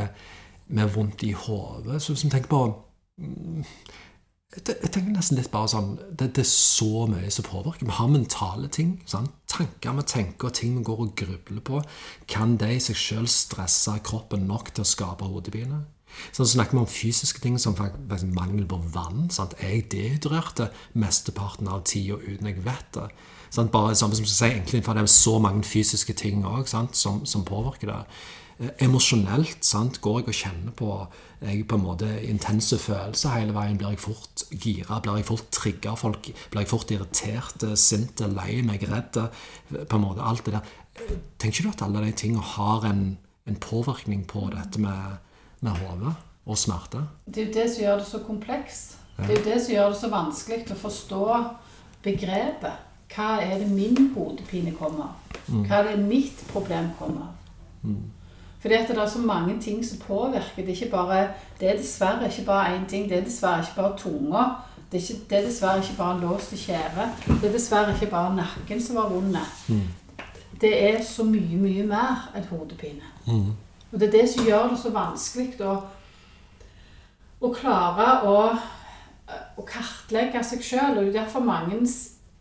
med 0.71 0.93
vondt 0.95 1.25
i 1.27 1.33
hodet. 1.35 1.99
Så 1.99 2.15
hvis 2.15 2.25
vi 2.29 2.31
tenker 2.31 2.53
på 2.53 2.63
jeg 4.51 4.91
tenker 4.91 5.13
nesten 5.15 5.39
litt 5.39 5.53
bare 5.53 5.71
sånn 5.71 5.93
det, 6.11 6.33
det, 6.35 6.43
er 6.43 6.49
så 6.49 7.05
mye 7.07 7.29
som 7.31 7.47
påvirker. 7.47 7.87
Vi 7.87 7.95
har 8.01 8.09
mentale 8.11 8.71
ting. 8.73 8.97
Sant? 9.07 9.31
Tanker 9.51 9.95
vi 10.01 10.05
tenker, 10.11 10.49
og 10.49 10.57
ting 10.59 10.75
vi 10.79 10.83
går 10.89 11.05
og 11.05 11.13
grubler 11.19 11.63
på. 11.63 11.83
Kan 12.31 12.57
de 12.59 12.73
i 12.75 12.83
seg 12.83 12.99
sjøl 12.99 13.31
stresse 13.31 13.95
kroppen 14.07 14.49
nok 14.51 14.73
til 14.75 14.83
å 14.83 14.91
skape 14.91 15.29
hodepine? 15.31 15.85
Så 16.35 16.49
snakker 16.51 16.75
vi 16.75 16.83
om 16.83 16.91
fysiske 16.91 17.39
ting 17.45 17.61
som 17.63 17.77
faktisk 17.79 18.35
mangel 18.35 18.67
på 18.67 18.81
vann. 18.91 19.29
Sant? 19.31 19.55
Jeg 19.63 19.87
dehydrerte 19.93 20.73
mesteparten 20.99 21.71
av 21.71 21.85
tida 21.87 22.19
uten 22.19 22.51
jeg 22.51 22.65
vet 22.67 22.91
det. 22.99 23.07
Sant? 23.55 23.71
Bare 23.71 23.95
som 23.95 24.11
jeg 24.11 24.27
sier, 24.27 24.57
egentlig, 24.57 24.83
for 24.83 24.99
Det 24.99 25.07
er 25.07 25.15
så 25.15 25.39
mange 25.39 25.63
fysiske 25.63 26.19
ting 26.19 26.43
også, 26.47 26.89
som, 26.93 27.23
som 27.27 27.47
påvirker 27.47 27.95
det. 27.95 28.03
Eh, 28.61 28.69
emosjonelt 28.85 29.65
sant, 29.65 30.03
går 30.05 30.21
jeg 30.21 30.29
og 30.29 30.37
kjenner 30.37 30.75
på 30.77 30.93
jeg 31.41 31.63
på 31.65 31.79
en 31.79 31.85
måte 31.87 32.09
intense 32.29 32.77
følelser 32.77 33.33
hele 33.33 33.55
veien. 33.57 33.79
Blir 33.81 33.95
jeg 33.95 34.03
fort 34.03 34.43
gira? 34.53 34.99
Blir 35.01 35.17
jeg 35.17 35.29
fort 35.31 35.49
trigga? 35.57 35.95
Blir 35.97 36.61
jeg 36.61 36.69
fort 36.69 36.93
irritert, 36.93 37.65
sint, 37.81 38.21
lei 38.21 38.61
meg, 38.67 38.85
redd? 38.91 39.17
På 39.73 39.97
en 39.97 40.05
måte 40.05 40.27
alt 40.27 40.45
det 40.45 40.59
der. 40.59 40.75
Tenker 41.41 41.65
du 41.65 41.71
at 41.71 41.87
alle 41.87 42.05
de 42.05 42.13
tingene 42.13 42.45
har 42.45 42.85
en, 42.85 43.17
en 43.49 43.57
påvirkning 43.57 44.27
på 44.29 44.51
dette 44.53 44.83
med, 44.85 45.17
med 45.65 45.81
hodet 45.81 46.13
og 46.45 46.61
smerte? 46.61 47.07
Det 47.25 47.41
er 47.41 47.49
jo 47.49 47.57
det 47.57 47.67
som 47.73 47.85
gjør 47.87 48.05
det 48.05 48.09
så 48.13 48.23
komplekst. 48.29 48.97
Det 49.17 49.31
er 49.31 49.39
jo 49.39 49.49
det 49.49 49.59
som 49.65 49.75
gjør 49.79 49.91
det 49.95 50.01
så 50.03 50.13
vanskelig 50.13 50.63
å 50.75 50.81
forstå 50.85 51.25
begrepet. 52.05 52.87
Hva 53.11 53.33
er 53.43 53.57
det 53.59 53.73
min 53.73 54.13
hodepine 54.15 54.77
kommer 54.77 55.09
av? 55.09 55.37
Mm. 55.49 55.65
Hva 55.65 55.81
er 55.81 55.95
det 55.95 56.05
mitt 56.05 56.45
problem 56.53 56.93
kommer 57.01 57.31
av? 57.31 57.53
Mm. 57.83 58.20
Fordi 58.61 58.75
at 58.75 58.89
det 58.89 58.99
er 58.99 59.09
så 59.09 59.19
mange 59.19 59.61
ting 59.61 59.87
som 59.87 59.99
påvirker. 59.99 60.57
Det 60.57 60.65
er, 60.65 60.69
ikke 60.69 60.91
bare, 60.91 61.29
det 61.61 61.71
er 61.71 61.77
dessverre 61.77 62.27
ikke 62.29 62.45
bare 62.45 62.77
én 62.77 62.89
ting. 62.89 63.09
Det 63.09 63.19
er 63.19 63.25
dessverre 63.25 63.61
ikke 63.61 63.77
bare 63.77 63.99
tunga. 63.99 64.43
Det 64.93 64.99
er, 64.99 65.11
ikke, 65.11 65.25
det 65.31 65.39
er 65.39 65.47
dessverre 65.47 65.77
ikke 65.79 65.97
bare 65.97 66.21
låst 66.21 66.53
låst 66.53 66.67
kjeve. 66.67 67.07
Det 67.41 67.49
er 67.49 67.53
dessverre 67.53 67.95
ikke 67.95 68.11
bare 68.11 68.37
nakken 68.37 68.83
som 68.83 68.97
var 68.97 69.09
vond. 69.09 69.37
Mm. 69.69 69.81
Det 70.61 70.91
er 70.91 71.03
så 71.05 71.25
mye, 71.25 71.57
mye 71.57 71.87
mer 71.87 72.29
enn 72.37 72.45
hodepine. 72.51 73.09
Mm. 73.27 73.53
Og 73.93 74.01
det 74.01 74.09
er 74.09 74.13
det 74.19 74.29
som 74.29 74.45
gjør 74.47 74.69
det 74.69 74.79
så 74.79 74.93
vanskelig 74.93 75.65
å, 75.65 75.77
å 77.41 77.53
klare 77.55 78.11
å, 78.29 78.37
å, 79.57 79.65
kartlegge 79.67 80.45
seg 80.45 80.63
sjøl. 80.63 80.99
Og 80.99 81.07
det 81.07 81.15
er 81.15 81.23
derfor 81.23 81.41
mange 81.41 81.81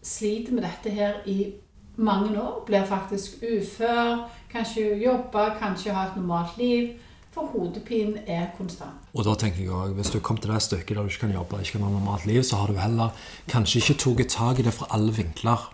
sliter 0.04 0.52
med 0.52 0.68
dette 0.68 0.92
her 0.94 1.22
i 1.26 1.54
mange 2.00 2.34
år. 2.42 2.64
Blir 2.68 2.86
faktisk 2.88 3.44
ufør 3.44 4.28
Kanskje 4.50 4.96
jobbe, 4.98 5.44
kanskje 5.60 5.94
ha 5.94 6.08
et 6.08 6.16
normalt 6.18 6.58
liv. 6.58 6.96
For 7.30 7.46
hodepinen 7.54 8.24
er 8.26 8.48
konstant. 8.58 9.04
Og 9.14 9.26
da 9.26 9.36
tenker 9.38 9.62
jeg 9.62 9.70
også, 9.70 9.94
Hvis 9.94 10.10
du 10.10 10.20
kom 10.20 10.38
til 10.38 10.52
det 10.52 10.62
stykket 10.62 10.96
der 10.98 11.04
du 11.04 11.10
ikke 11.12 11.28
kan 11.28 11.34
jobbe, 11.34 11.60
ikke 11.62 11.78
kan 11.78 11.86
ha 11.86 11.90
normalt 11.90 12.26
liv, 12.26 12.44
så 12.44 12.56
har 12.56 12.68
du 12.68 12.80
heller 12.80 13.10
kanskje 13.48 13.80
ikke 13.80 14.00
tatt 14.26 14.30
tak 14.30 14.60
i 14.60 14.66
det 14.66 14.74
fra 14.74 14.88
alle 14.90 15.14
vinkler. 15.14 15.70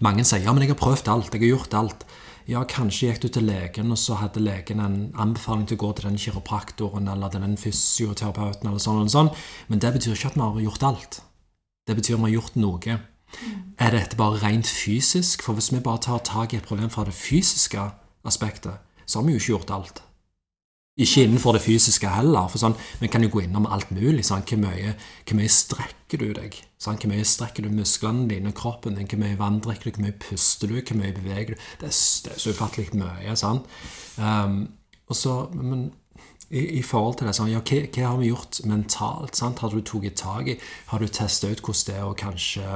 Mange 0.00 0.24
sier 0.24 0.42
ja, 0.42 0.52
men 0.52 0.62
jeg 0.62 0.74
har 0.74 0.80
prøvd 0.80 1.08
alt, 1.08 1.34
jeg 1.34 1.40
har 1.40 1.52
gjort 1.54 1.74
alt. 1.74 2.04
Ja, 2.48 2.64
kanskje 2.64 3.12
gikk 3.12 3.22
du 3.22 3.28
til 3.28 3.44
legen, 3.44 3.92
og 3.92 3.98
så 3.98 4.16
hadde 4.18 4.40
legen 4.40 4.80
en 4.80 5.12
anbefaling 5.14 5.68
til 5.68 5.76
å 5.76 5.82
gå 5.84 5.92
til 5.92 6.08
den 6.08 6.18
kiropraktoren 6.18 7.08
eller 7.12 7.28
den 7.28 7.56
fysioterapeuten, 7.60 8.66
eller 8.66 8.82
sånn 8.82 9.02
eller 9.02 9.12
sånn. 9.12 9.30
Men 9.68 9.78
det 9.78 9.92
betyr 9.94 10.16
ikke 10.16 10.32
at 10.32 10.38
vi 10.40 10.46
har 10.46 10.60
gjort 10.64 10.86
alt. 10.88 11.20
Det 11.86 11.94
betyr 11.94 12.16
at 12.16 12.24
vi 12.24 12.30
har 12.30 12.36
gjort 12.40 12.56
noe. 12.56 12.98
Mm. 13.28 13.62
Er 13.78 13.94
dette 13.94 14.16
bare 14.16 14.42
rent 14.42 14.66
fysisk? 14.66 15.42
For 15.42 15.52
hvis 15.58 15.72
vi 15.72 15.80
bare 15.84 16.02
tar 16.02 16.24
tak 16.24 16.52
i 16.52 16.56
et 16.56 16.68
problem 16.68 16.90
fra 16.90 17.04
det 17.04 17.14
fysiske, 17.14 17.90
aspektet, 18.24 18.78
så 19.06 19.18
har 19.18 19.26
vi 19.26 19.32
jo 19.32 19.40
ikke 19.40 19.52
gjort 19.52 19.70
alt. 19.70 20.02
Ikke 20.98 21.22
innenfor 21.22 21.54
det 21.54 21.62
fysiske 21.62 22.08
heller. 22.10 22.48
for 22.48 22.58
sånn, 22.58 22.74
Vi 23.00 23.06
kan 23.06 23.22
jo 23.22 23.28
gå 23.28 23.44
innom 23.44 23.66
alt 23.66 23.90
mulig. 23.90 24.24
Sånn, 24.26 24.42
hvor, 24.42 24.58
mye, 24.58 24.96
hvor, 25.24 25.36
mye, 25.38 25.48
strekker 25.48 26.18
du 26.18 26.32
deg? 26.34 26.58
Sånn, 26.78 26.98
hvor 26.98 27.12
mye 27.12 27.24
strekker 27.24 27.62
du 27.62 27.70
musklene 27.70 28.26
dine, 28.28 28.52
kroppen 28.52 28.98
din? 28.98 29.06
Hvor 29.06 29.18
mye 29.18 29.38
vann 29.38 29.60
drikker 29.60 29.90
du? 29.90 29.90
Hvor 29.94 30.06
mye 30.08 30.18
puster 30.18 30.66
du? 30.66 30.80
Hvor 30.80 30.98
mye 30.98 31.14
beveger 31.14 31.54
du? 31.54 31.62
Det 31.80 31.86
er, 31.86 31.94
det 32.24 32.32
er 32.34 32.42
så 32.42 32.50
ufattelig 32.50 32.90
mye. 32.98 33.36
sant? 33.36 33.70
Um, 34.18 34.72
og 35.06 35.16
så, 35.16 35.48
men 35.54 35.92
i, 36.50 36.80
i, 36.80 36.82
forhold 36.82 37.20
til 37.20 37.28
det, 37.28 37.36
sånn, 37.36 37.52
ja, 37.52 37.62
hva, 37.62 37.78
hva, 37.86 38.08
har 38.08 38.18
vi 38.18 38.32
gjort 38.32 38.60
mentalt? 38.66 39.38
sant? 39.38 39.62
Har 39.62 39.70
du 39.70 39.80
tatt 39.80 40.18
tak 40.18 40.50
i? 40.50 40.58
Har 40.90 40.98
du 40.98 41.06
testa 41.06 41.46
ut 41.46 41.62
hvordan 41.62 41.86
det 41.86 41.94
er 41.94 42.08
å 42.08 42.18
kanskje 42.18 42.66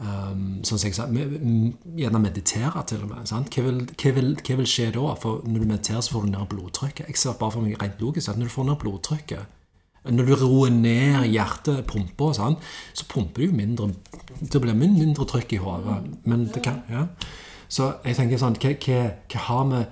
Um, 0.00 0.62
sånn 0.64 0.78
som 0.80 0.86
jeg 0.88 0.96
sa, 0.96 1.04
Gjerne 1.12 2.20
meditere, 2.22 2.82
til 2.88 3.02
og 3.04 3.10
med. 3.10 3.28
Hva 3.28 3.64
vil, 3.66 3.80
hva, 3.84 4.12
vil, 4.16 4.30
hva 4.38 4.54
vil, 4.56 4.68
skje 4.68 4.86
da? 4.94 5.02
For 5.20 5.42
Når 5.44 5.60
du 5.60 5.66
mediterer, 5.66 6.00
så 6.00 6.14
får 6.14 6.24
du 6.24 6.30
ned 6.32 6.46
blodtrykket. 6.48 7.10
Jeg 7.10 7.20
ser 7.20 7.36
bare 7.40 7.52
for 7.52 7.64
meg 7.66 7.76
rent 7.80 8.00
logisk 8.00 8.32
at 8.32 8.38
Når 8.40 8.48
du 8.48 8.54
får 8.54 8.68
ned 8.70 8.78
blodtrykket 8.80 10.08
Når 10.08 10.30
du 10.30 10.32
roer 10.40 10.72
ned 10.72 11.26
hjertepumpa, 11.28 12.30
så 12.32 13.08
pumper 13.10 13.42
du 13.42 13.50
jo 13.50 13.58
mindre 13.58 13.90
Det 14.40 14.62
blir 14.62 14.78
mindre 14.78 15.26
trykk 15.28 15.52
i 15.58 15.60
hodet. 15.60 15.98
Men 16.24 16.48
det 16.48 16.64
kan 16.64 16.80
ja. 16.88 17.04
Så 17.68 17.92
jeg 18.04 18.16
tenker 18.16 18.40
sånn 18.40 18.56
hva, 18.56 18.72
hva 18.80 19.42
har 19.50 19.68
vi 19.68 19.82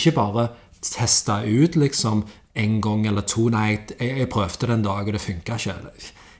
ikke 0.00 0.16
bare 0.16 0.48
testa 0.82 1.44
ut 1.46 1.78
liksom 1.78 2.24
en 2.58 2.80
gang 2.82 3.06
eller 3.06 3.22
to 3.22 3.46
Nei, 3.52 3.78
jeg, 3.78 4.10
jeg 4.18 4.28
prøvde 4.32 4.66
det 4.66 4.74
en 4.74 4.84
dag, 4.84 5.06
og 5.06 5.14
det 5.14 5.22
funka 5.22 5.56
ikke 5.56 5.78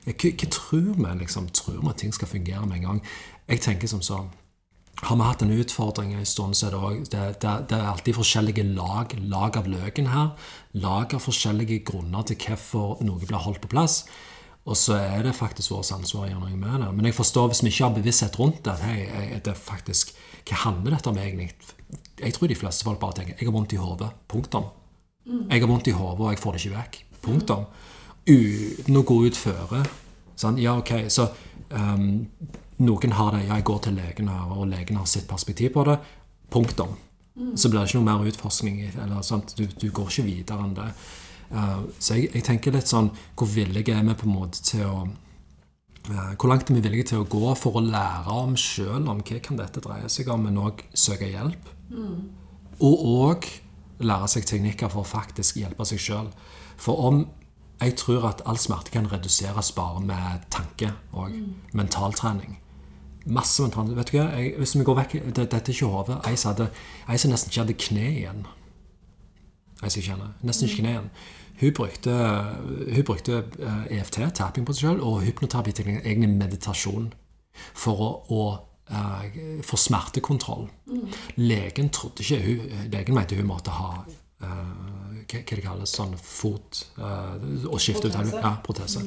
hva, 0.05 0.13
hva 0.15 0.49
tror 0.51 0.93
vi? 0.97 1.11
liksom? 1.23 1.49
Tror 1.55 1.81
vi 1.81 1.91
at 1.91 2.01
ting 2.03 2.15
skal 2.15 2.31
fungere 2.31 2.65
med 2.67 2.81
en 2.81 2.87
gang? 2.89 3.03
Jeg 3.47 3.61
tenker 3.63 3.87
som 3.91 4.01
så 4.03 4.25
har 5.03 5.17
vi 5.17 5.25
hatt 5.25 5.41
en 5.41 5.51
utfordring 5.51 6.13
en 6.13 6.25
stund, 6.25 6.55
så 6.55 6.67
er 6.67 6.75
det, 6.75 6.79
også, 6.79 7.11
det, 7.11 7.23
det, 7.41 7.53
det 7.69 7.77
er 7.77 7.87
alltid 7.89 8.15
forskjellige 8.15 8.63
lag, 8.75 9.15
lag 9.27 9.57
av 9.59 9.67
løken 9.67 10.11
her. 10.13 10.29
Lag 10.79 11.15
av 11.15 11.23
forskjellige 11.25 11.81
grunner 11.89 12.23
til 12.29 12.37
hvorfor 12.39 13.01
noe 13.03 13.19
blir 13.19 13.41
holdt 13.43 13.63
på 13.63 13.71
plass. 13.73 14.03
Og 14.63 14.77
så 14.79 14.95
er 14.95 15.25
det 15.25 15.33
faktisk 15.35 15.73
vårt 15.73 15.91
ansvar 15.91 16.23
å 16.23 16.29
gjøre 16.29 16.43
noe 16.45 16.59
med 16.59 16.85
det. 16.85 16.91
Men 16.95 17.09
jeg 17.09 17.17
forstår 17.17 17.49
hvis 17.51 17.63
vi 17.65 17.73
ikke 17.73 17.87
har 17.89 17.97
bevissthet 17.97 18.37
rundt 18.39 18.61
det. 18.63 18.77
Hei, 18.85 18.99
er 19.35 19.41
det 19.43 19.57
faktisk, 19.59 20.13
Hva 20.47 20.61
handler 20.65 20.95
dette 20.95 21.11
om 21.11 21.19
egentlig? 21.19 21.49
Jeg 22.19 22.35
tror 22.35 22.51
de 22.51 22.59
fleste 22.59 22.87
folk 22.87 22.99
bare 23.01 23.19
tenker 23.19 23.35
jeg 23.35 23.49
har 23.49 23.55
vondt 23.55 23.75
i 23.75 23.81
hodet. 23.81 24.09
Punktum. 24.31 24.69
Jeg 25.25 25.63
har 25.63 25.69
vondt 25.69 25.87
i 25.87 25.95
hodet, 25.95 26.19
og 26.19 26.31
jeg 26.31 26.39
får 26.39 26.55
det 26.55 26.63
ikke 26.63 26.77
vekk. 26.77 26.97
Punktum. 27.23 27.67
Uten 28.29 28.99
å 28.99 29.05
gå 29.07 29.17
ut 29.25 29.37
føre. 29.37 29.83
Sånn? 30.39 30.59
Ja, 30.61 30.77
ok, 30.79 30.93
så 31.11 31.27
um, 31.69 32.23
noen 32.83 33.15
har 33.17 33.35
det. 33.35 33.45
Ja, 33.47 33.57
jeg 33.57 33.67
går 33.67 33.81
til 33.87 33.97
legen 33.99 34.31
her, 34.31 34.53
og 34.55 34.69
legen 34.71 34.99
har 34.99 35.09
sitt 35.09 35.27
perspektiv 35.29 35.73
på 35.75 35.83
det. 35.89 35.97
Punktum. 36.53 36.95
Så 37.57 37.69
blir 37.69 37.81
det 37.81 37.89
ikke 37.89 37.99
noe 37.99 38.07
mer 38.11 38.29
utforskning. 38.29 38.79
Eller, 38.93 39.21
sant? 39.25 39.55
Du, 39.57 39.65
du 39.65 39.89
går 39.91 40.11
ikke 40.11 40.27
videre 40.27 40.65
enn 40.67 40.77
det. 40.77 40.89
Uh, 41.53 41.83
så 41.99 42.17
jeg, 42.17 42.29
jeg, 42.33 42.45
tenker 42.47 42.73
litt 42.73 42.89
sånn 42.89 43.11
Hvor 43.37 43.49
villige 43.51 43.93
er 43.93 44.05
vi 44.07 44.13
på 44.17 44.25
en 44.25 44.31
måte 44.33 44.61
til 44.65 44.87
å 44.87 45.03
uh, 45.03 46.31
Hvor 46.39 46.49
langt 46.49 46.71
er 46.71 46.79
vi 46.79 46.81
villige 46.81 47.11
til 47.11 47.21
å 47.21 47.27
gå 47.29 47.51
for 47.59 47.77
å 47.77 47.83
lære 47.83 48.37
om 48.39 48.55
sjøl 48.57 49.03
om 49.11 49.19
hva 49.21 49.41
kan 49.43 49.59
dette 49.59 49.83
dreie 49.83 50.09
seg 50.09 50.31
om, 50.33 50.47
men 50.47 50.57
òg 50.57 50.81
søke 50.97 51.29
hjelp? 51.29 51.69
Mm. 51.91 52.15
Og 52.87 53.05
òg 53.11 53.49
lære 54.01 54.31
seg 54.33 54.47
teknikker 54.49 54.89
for 54.89 55.03
å 55.03 55.11
faktisk 55.11 55.59
hjelpe 55.61 55.85
seg 55.85 56.01
sjøl. 56.01 56.31
For 56.81 57.05
om 57.11 57.21
jeg 57.81 57.95
tror 57.99 58.27
at 58.29 58.41
all 58.45 58.57
smerte 58.57 58.91
kan 58.91 59.11
reduseres 59.11 59.71
bare 59.71 60.01
med 60.01 60.45
tanke 60.51 60.91
og 61.11 61.31
mm. 61.31 61.53
mentaltrening. 61.73 62.59
Masse 63.25 63.61
mentaltrening. 63.61 63.97
Vet 63.97 64.11
du 64.11 64.17
hva, 64.17 64.25
jeg, 64.37 64.53
hvis 64.57 64.75
vi 64.77 64.83
går 64.83 64.99
vekk 65.01 65.13
det, 65.13 65.35
Dette 65.37 65.57
er 65.57 65.75
ikke 65.75 65.91
hodet. 65.91 66.19
Ei 66.27 66.35
som 67.17 67.31
nesten 67.31 67.51
ikke 67.51 67.63
hadde 67.63 67.77
kne 67.85 68.09
igjen. 68.09 68.43
Ei 69.83 69.89
som 69.91 70.05
kjenner. 70.05 70.35
Nesten 70.43 70.69
ikke 70.69 70.83
kne 70.83 70.93
igjen. 70.95 71.09
Hun 71.59 71.73
brukte, 71.77 72.13
hun 72.95 73.03
brukte 73.05 73.43
EFT, 73.89 74.17
eh, 74.19 74.27
e 74.27 74.29
tapping 74.35 74.65
på 74.65 74.73
seg 74.73 74.87
sjøl, 74.87 75.01
og 75.05 75.21
hypnoterapi, 75.23 75.75
egentlig 75.85 76.31
meditasjon, 76.33 77.11
for 77.77 78.01
å, 78.01 78.09
å 78.33 78.41
uh, 78.91 79.61
for 79.63 79.77
smertekontroll. 79.77 80.67
Mm. 80.87 81.05
Legen 81.35 81.89
trodde 81.93 82.25
ikke 82.25 82.41
hun, 82.41 82.89
Legen 82.91 83.15
mente 83.15 83.37
hun 83.37 83.47
måtte 83.47 83.75
ha 83.75 83.91
uh, 84.01 84.49
hva, 85.33 85.55
det 85.57 85.65
kalles, 85.65 85.95
sånn 85.97 86.13
fot 86.19 86.85
og 86.99 87.79
skifte 87.81 88.11
ut 88.11 88.17
ja, 88.33 88.53
protese. 88.65 89.03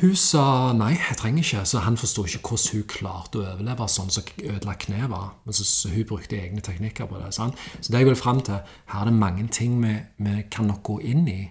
Hun 0.00 0.14
sa 0.16 0.72
nei, 0.76 0.94
jeg 0.96 1.18
trenger 1.20 1.44
ikke. 1.44 1.64
Så 1.68 1.82
han 1.84 1.98
forsto 2.00 2.24
ikke 2.26 2.40
hvordan 2.52 2.78
hun 2.78 2.86
klarte 2.88 3.40
å 3.40 3.44
overleve 3.52 3.88
sånn 3.92 4.12
som 4.12 4.24
så 4.24 4.46
ødela 4.54 4.76
kneet 4.80 5.10
var. 5.12 5.34
Men 5.44 5.56
så, 5.56 5.66
så, 5.68 5.90
hun 5.92 6.06
brukte 6.08 6.38
egne 6.40 6.64
teknikker 6.64 7.10
på 7.10 7.20
det. 7.20 7.32
Sant? 7.36 7.60
Så 7.80 7.92
det 7.92 8.00
jeg 8.00 8.08
vil 8.08 8.18
fram 8.18 8.40
til, 8.44 8.62
her 8.92 9.02
er 9.02 9.10
det 9.10 9.18
mange 9.18 9.46
ting 9.52 9.76
vi, 9.84 9.98
vi 10.24 10.46
kan 10.52 10.70
nok 10.70 10.82
gå 10.88 10.98
inn 11.12 11.28
i. 11.28 11.42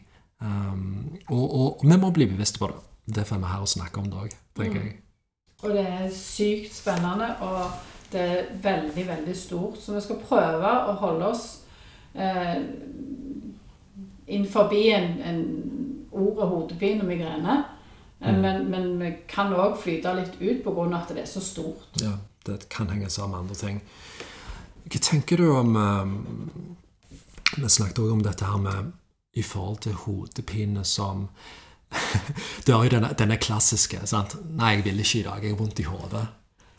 Um, 0.42 1.20
og, 1.28 1.44
og, 1.44 1.68
og, 1.78 1.86
vi 1.86 2.02
må 2.02 2.10
bli 2.16 2.28
bevisste 2.32 2.62
på 2.62 2.72
det. 2.72 2.82
Derfor 3.22 3.38
er 3.38 3.46
vi 3.46 3.54
her 3.54 3.66
og 3.68 3.72
snakker 3.72 4.02
om 4.02 4.10
det 4.10 4.26
òg, 4.26 4.36
tenker 4.58 4.80
mm. 4.80 4.86
jeg. 4.88 5.00
Og 5.62 5.74
det 5.78 5.86
er 5.86 6.14
sykt 6.16 6.74
spennende, 6.74 7.28
og 7.46 8.12
det 8.12 8.22
er 8.22 8.48
veldig, 8.64 9.04
veldig 9.08 9.36
stort. 9.38 9.78
Så 9.82 9.94
vi 9.94 10.02
skal 10.02 10.22
prøve 10.26 10.72
å 10.90 10.96
holde 11.04 11.30
oss 11.30 11.46
eh, 12.14 12.58
innenfor 14.28 14.74
en, 14.74 15.22
en 15.22 15.42
ordet 16.12 16.48
hodepine 16.48 17.02
og 17.02 17.08
migrene. 17.08 17.64
Mm. 18.22 18.42
Men, 18.42 18.66
men, 18.70 19.00
vi 19.00 19.14
kan 19.28 19.54
òg 19.54 19.80
flyte 19.82 20.14
litt 20.14 20.36
ut 20.42 20.64
pga. 20.64 20.88
at 20.98 21.10
det 21.10 21.24
er 21.24 21.30
så 21.30 21.42
stort. 21.42 22.02
Ja, 22.02 22.18
det 22.46 22.70
kan 22.70 22.90
henge 22.90 23.10
sammen 23.10 23.32
med 23.32 23.40
andre 23.40 23.56
ting. 23.56 23.82
Hva 24.92 25.00
tenker 25.00 25.38
du 25.38 25.52
om 25.54 25.76
um, 25.76 26.14
Vi 27.58 27.70
snakket 27.70 28.00
òg 28.00 28.12
om 28.12 28.24
dette 28.24 28.46
her 28.46 28.58
med 28.58 28.92
i 29.34 29.44
forhold 29.44 29.78
til 29.86 29.94
hodepine 29.94 30.84
som 30.84 31.30
Du 32.66 32.74
har 32.74 32.84
jo 32.84 32.90
denne, 32.90 33.14
denne 33.18 33.38
klassiske 33.38 34.00
sant? 34.08 34.36
'Nei, 34.36 34.76
jeg 34.76 34.86
vil 34.86 35.00
ikke 35.00 35.20
i 35.20 35.24
dag. 35.24 35.44
Jeg 35.44 35.52
har 35.52 35.58
vondt 35.58 35.80
i 35.80 35.84
hodet.' 35.84 36.28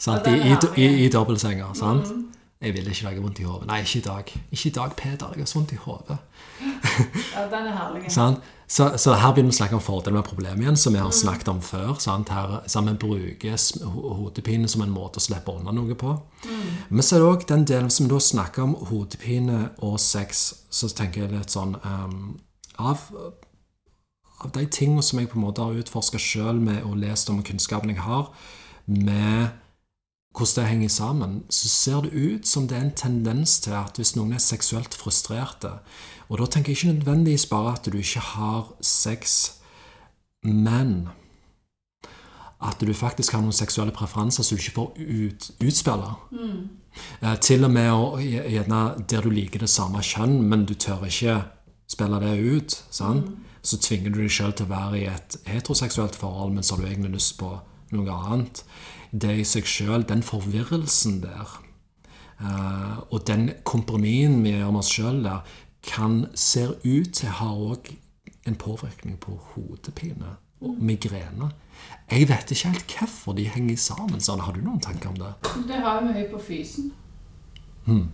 I, 0.02 0.30
i, 0.50 0.56
i, 0.82 1.04
i 1.04 1.08
dobbeltsenger. 1.08 1.74
sant? 1.74 2.08
Mm. 2.10 2.31
Jeg 2.62 2.74
vil 2.74 2.88
ikke 2.88 3.06
har 3.08 3.20
vondt 3.20 3.40
i 3.42 3.44
hodet. 3.46 3.66
Nei, 3.66 3.80
ikke 3.82 3.98
i 3.98 4.02
dag. 4.06 4.28
Ikke 4.50 4.68
i 4.68 4.72
dag, 4.72 4.92
Peder. 4.96 5.32
Jeg 5.34 5.42
har 5.42 5.48
så 5.50 5.58
vondt 5.58 5.72
i 5.72 5.78
hodet. 5.82 6.18
ja, 7.34 7.46
den 7.50 7.66
er 7.66 7.74
herlig. 7.74 8.02
sånn? 8.18 8.36
så, 8.70 8.86
så, 8.96 9.16
her 9.18 9.32
begynner 9.34 9.50
vi 9.50 9.56
å 9.56 9.58
snakke 9.58 9.76
om 9.76 9.82
fordelen 9.82 10.16
med 10.20 10.28
problemet 10.28 10.62
igjen, 10.62 10.78
som 10.78 10.94
vi 10.94 11.00
har 11.02 11.10
snakket 11.12 11.50
om 11.50 11.58
før. 11.64 11.96
Sant? 12.00 12.30
Her, 12.30 12.60
så 12.70 12.84
vi 12.86 12.94
bruker 13.02 13.58
hodepine 13.82 14.70
som 14.70 14.84
en 14.84 14.94
måte 14.94 15.18
å 15.18 15.24
slippe 15.24 15.52
unna 15.52 15.74
noe 15.74 15.96
på. 15.98 16.14
Mm. 16.46 16.68
Men 16.88 17.04
så 17.04 17.16
er 17.16 17.24
det 17.24 17.32
òg 17.32 17.46
den 17.50 17.66
delen 17.68 17.90
som 17.90 18.06
da 18.12 18.20
snakker 18.22 18.64
om 18.64 18.76
hodepine 18.92 19.58
og 19.82 19.98
sex, 20.00 20.44
så 20.70 20.88
tenker 20.88 21.24
jeg 21.24 21.34
litt 21.34 21.52
sånn 21.52 21.74
um, 21.82 22.36
av, 22.78 23.02
av 24.38 24.54
de 24.54 24.68
tingene 24.70 25.02
som 25.02 25.18
jeg 25.18 25.32
på 25.34 25.40
en 25.40 25.48
måte 25.48 25.66
har 25.66 25.82
utforska 25.82 26.22
sjøl 26.22 26.62
med 26.62 26.86
og 26.86 26.94
lest 27.02 27.28
om 27.34 27.42
kunnskapen 27.42 27.90
jeg 27.90 28.06
har, 28.06 28.30
med 28.86 29.50
hvordan 30.32 30.64
det 30.64 30.68
henger 30.68 30.88
sammen, 30.88 31.42
så 31.50 31.68
ser 31.68 32.00
det 32.00 32.12
ut 32.12 32.46
som 32.48 32.68
det 32.68 32.76
er 32.76 32.86
en 32.86 32.94
tendens 32.96 33.60
til 33.60 33.74
at 33.76 33.96
hvis 33.96 34.14
noen 34.16 34.32
er 34.32 34.40
seksuelt 34.40 34.94
frustrerte 34.94 35.78
Og 36.28 36.38
da 36.38 36.46
tenker 36.46 36.72
jeg 36.72 36.78
ikke 36.78 36.92
nødvendigvis 36.92 37.46
bare 37.46 37.74
at 37.74 37.88
du 37.92 37.98
ikke 37.98 38.20
har 38.20 38.72
sex, 38.80 39.50
men 40.42 41.08
at 42.62 42.80
du 42.80 42.94
faktisk 42.94 43.32
har 43.32 43.42
noen 43.42 43.52
seksuelle 43.52 43.92
preferanser 43.92 44.46
som 44.46 44.56
du 44.56 44.62
ikke 44.62 44.74
får 44.74 44.94
ut, 44.96 45.50
utspille. 45.60 46.12
Mm. 46.30 46.68
Eh, 47.20 47.36
til 47.42 47.66
og 47.66 47.72
med 47.74 47.90
å, 47.92 48.04
gjerne 48.22 48.82
der 49.10 49.26
du 49.26 49.30
liker 49.34 49.64
det 49.64 49.68
samme 49.68 50.00
kjønn, 50.00 50.38
men 50.48 50.64
du 50.64 50.72
tør 50.74 51.04
ikke 51.08 51.42
spille 51.90 52.20
det 52.22 52.36
ut. 52.38 52.78
Mm. 53.00 53.22
Så 53.62 53.78
tvinger 53.82 54.14
du 54.14 54.22
deg 54.22 54.32
sjøl 54.32 54.54
til 54.56 54.70
å 54.70 54.72
være 54.72 55.02
i 55.02 55.08
et 55.10 55.36
heteroseksuelt 55.50 56.16
forhold, 56.16 56.54
men 56.54 56.64
så 56.64 56.76
har 56.76 56.82
du 56.82 56.88
egentlig 56.88 57.18
lyst 57.18 57.36
på 57.42 57.50
noe 57.92 58.18
annet 58.30 58.64
det 59.12 59.34
i 59.38 59.44
seg 59.44 59.68
sjøl, 59.68 60.06
den 60.08 60.24
forvirrelsen 60.24 61.20
der, 61.22 61.58
uh, 62.40 63.02
og 63.12 63.26
den 63.28 63.50
kompromissen 63.68 64.40
vi 64.44 64.54
gjør 64.56 64.72
med 64.72 64.82
oss 64.82 64.92
sjøl 64.92 65.20
der, 65.24 65.44
kan 65.82 66.26
ser 66.38 66.76
ut 66.84 67.12
til 67.18 67.28
å 67.28 67.36
ha 67.40 67.50
òg 67.74 67.92
en 68.46 68.56
påvirkning 68.58 69.18
på 69.22 69.34
hodepine 69.52 70.36
og 70.62 70.78
migrene. 70.82 71.50
Jeg 72.10 72.28
vet 72.30 72.50
ikke 72.54 72.70
helt 72.70 72.96
hvorfor 72.98 73.36
de 73.38 73.46
henger 73.50 73.78
sammen 73.80 74.22
sånn. 74.22 74.42
Har 74.42 74.54
du 74.54 74.62
noen 74.62 74.82
tanker 74.82 75.10
om 75.10 75.18
det? 75.18 75.32
Det 75.68 75.78
har 75.82 76.00
vi 76.00 76.08
med 76.08 76.18
hypofysen. 76.20 76.90
Hmm. 77.86 78.10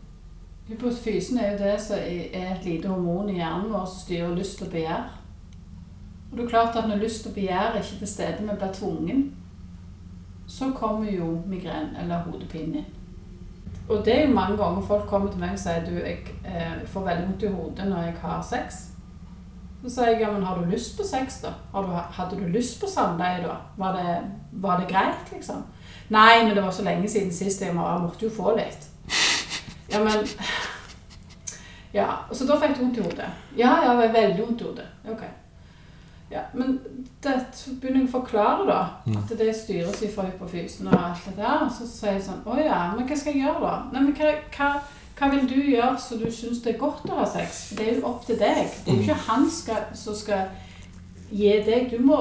Hypofysen 0.69 1.40
er 1.40 1.52
jo 1.52 1.59
det 1.62 1.75
som 1.81 2.00
er 2.00 2.55
et 2.55 2.64
lite 2.64 2.88
hormon 2.88 3.31
i 3.33 3.38
hjernen 3.38 3.73
vår 3.73 3.87
som 3.88 4.05
styrer 4.05 4.37
lyst 4.37 4.62
og 4.64 4.73
begjær. 4.73 5.11
Og 6.28 6.37
det 6.37 6.45
er 6.45 6.50
klart 6.52 6.76
at 6.76 6.88
Når 6.88 7.02
lyst 7.05 7.26
og 7.26 7.35
begjær 7.35 7.75
er 7.75 7.83
ikke 7.83 8.00
til 8.02 8.09
stede, 8.09 8.45
vi 8.45 8.57
blir 8.57 8.73
tvungen, 8.73 9.23
så 10.49 10.73
kommer 10.73 11.11
jo 11.12 11.43
migren 11.47 11.97
eller 12.00 12.23
hodepine. 12.23 12.85
Og 13.88 14.05
det 14.05 14.14
er 14.14 14.26
jo 14.26 14.35
mange 14.35 14.57
ganger 14.57 14.83
folk 14.87 15.07
kommer 15.09 15.31
til 15.31 15.40
meg 15.40 15.55
og 15.57 15.61
sier 15.61 15.85
du, 15.85 15.95
jeg 15.97 16.19
eh, 16.45 16.81
får 16.87 17.05
veldig 17.05 17.26
vondt 17.26 17.43
i 17.43 17.52
hodet 17.52 17.88
når 17.88 18.02
jeg 18.02 18.14
har 18.23 18.43
sex. 18.45 18.85
Så 19.83 19.93
sier 19.95 20.12
jeg 20.12 20.21
ja, 20.21 20.31
men 20.33 20.45
har 20.45 20.59
du 20.59 20.71
lyst 20.71 20.97
på 20.99 21.07
sex, 21.07 21.40
da? 21.45 21.52
Du, 21.73 21.93
hadde 21.93 22.37
du 22.37 22.49
lyst 22.52 22.81
på 22.81 22.88
samleie, 22.90 23.45
da? 23.45 23.55
Var 23.76 23.97
det, 23.97 24.17
var 24.52 24.81
det, 24.81 24.88
greit, 24.90 25.33
liksom? 25.33 25.62
Nei, 26.09 26.45
men 26.45 26.57
det 26.57 26.64
var 26.64 26.73
så 26.75 26.85
lenge 26.85 27.09
siden 27.09 27.33
sist. 27.33 27.62
Jeg 27.62 27.75
måtte 27.75 28.25
jo 28.26 28.33
få 28.33 28.57
litt. 28.57 28.88
Ja, 29.93 30.02
men 30.05 30.26
Ja. 31.95 32.07
Så 32.33 32.45
da 32.45 32.59
fikk 32.61 32.76
du 32.76 32.83
vondt 32.83 32.99
i 32.99 33.05
hodet. 33.07 33.28
Ja, 33.57 33.71
ja, 33.85 33.95
veldig 33.97 34.43
vondt 34.43 34.61
i 34.61 34.64
hodet. 34.64 34.85
Ok. 35.09 35.23
Ja, 36.30 36.42
men 36.52 36.78
det 37.25 37.35
begynner 37.80 38.02
jeg 38.02 38.08
å 38.11 38.12
forklare, 38.18 38.66
da. 38.68 38.80
Mm. 39.06 39.16
At 39.16 39.30
det 39.38 39.49
styres 39.56 40.02
fra 40.12 40.26
hypofysen 40.28 40.90
og 40.90 40.97
alt 41.00 41.25
det 41.25 41.37
der. 41.38 41.64
Så 41.73 41.88
sier 41.88 42.18
jeg 42.18 42.25
sånn 42.26 42.44
Å 42.44 42.58
ja, 42.61 42.80
men 42.97 43.08
hva 43.08 43.16
skal 43.16 43.32
jeg 43.32 43.47
gjøre, 43.47 43.62
da? 43.64 43.76
Nei, 43.94 44.02
men 44.04 44.16
hva, 44.18 44.35
hva, 44.56 44.68
hva 45.18 45.30
vil 45.32 45.49
du 45.49 45.56
gjøre 45.56 45.94
så 46.04 46.18
du 46.20 46.26
syns 46.28 46.61
det 46.64 46.75
er 46.75 46.82
godt 46.82 47.08
å 47.08 47.23
ha 47.23 47.28
sex? 47.28 47.70
Det 47.78 47.87
er 47.87 47.97
jo 47.97 48.11
opp 48.11 48.26
til 48.28 48.37
deg. 48.40 48.61
Det 48.85 48.92
er 48.92 49.00
jo 49.00 49.06
ikke 49.06 49.23
han 49.30 49.49
skal, 49.52 49.88
som 49.97 50.16
skal 50.18 50.50
gi 51.32 51.56
deg. 51.64 51.88
Du 51.94 52.04
må 52.04 52.20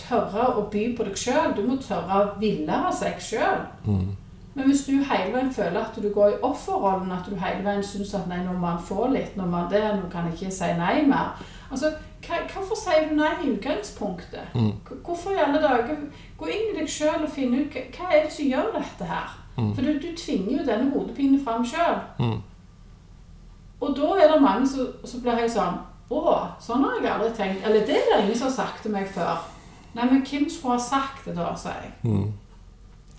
tørre 0.00 0.48
å 0.56 0.64
by 0.72 0.88
på 0.96 1.06
deg 1.10 1.20
sjøl. 1.20 1.52
Du 1.56 1.62
må 1.68 1.76
tørre 1.82 2.22
å 2.22 2.34
ville 2.40 2.82
ha 2.86 2.92
sex 2.94 3.34
sjøl. 3.34 3.66
Mm. 3.84 4.16
Men 4.54 4.68
hvis 4.68 4.84
du 4.84 4.96
hele 4.96 5.32
veien 5.32 5.52
føler 5.52 5.80
at 5.80 5.96
du 5.96 6.08
går 6.12 6.34
i 6.34 6.40
offerrollen, 6.44 7.12
at 7.12 7.28
du 7.28 7.36
hele 7.40 7.64
veien 7.64 7.84
syns 7.84 8.12
at 8.16 8.28
nei, 8.28 8.42
nå 8.44 8.56
må 8.56 8.68
han 8.68 8.82
få 8.84 9.06
litt, 9.12 9.36
nå, 9.36 9.46
må 9.48 9.64
det, 9.72 9.84
nå 9.96 10.10
kan 10.12 10.28
jeg 10.28 10.40
ikke 10.40 10.56
si 10.56 10.72
nei 10.80 10.96
mer 11.08 11.36
Altså, 11.72 11.88
Hvorfor 12.22 12.78
sier 12.78 13.08
du 13.08 13.16
nei 13.18 13.32
i 13.42 13.50
utgangspunktet? 13.50 14.54
Mm. 14.54 14.72
Hvorfor 15.02 15.34
i 15.34 15.42
alle 15.42 15.62
dager 15.62 15.96
Gå 16.38 16.46
inn 16.46 16.72
i 16.72 16.78
deg 16.78 16.90
sjøl 16.90 17.24
og 17.24 17.30
finne 17.30 17.62
ut 17.62 17.76
hva 17.96 18.10
er 18.10 18.24
det 18.24 18.32
som 18.34 18.48
gjør 18.50 18.72
dette 18.74 19.06
her. 19.06 19.34
Mm. 19.56 19.74
For 19.74 19.82
du, 19.82 19.92
du, 20.02 20.08
tvinger 20.16 20.58
jo 20.58 20.66
denne 20.66 20.90
hodepinen 20.90 21.40
fram 21.44 21.64
sjøl. 21.66 21.98
Mm. 22.18 22.38
Og 23.82 23.96
da 23.98 24.12
er 24.16 24.32
det 24.32 24.42
mange 24.42 24.68
som, 24.68 24.92
som 25.04 25.22
blir 25.22 25.38
helt 25.38 25.52
sånn 25.52 25.80
Å, 26.12 26.22
sånn 26.60 26.84
har 26.84 26.98
jeg 27.00 27.12
aldri 27.12 27.32
tenkt. 27.36 27.66
Eller 27.66 27.86
det 27.88 27.98
er 27.98 28.08
det 28.08 28.20
ingen 28.24 28.38
som 28.38 28.50
har 28.50 28.56
sagt 28.56 28.82
til 28.84 28.94
meg 28.94 29.06
før. 29.14 29.44
Nei, 29.96 30.06
men 30.08 30.24
hvem 30.24 30.48
skulle 30.50 30.76
ha 30.76 30.82
sagt 30.82 31.24
det 31.28 31.36
da, 31.36 31.52
sier 31.56 31.86
jeg. 31.86 32.24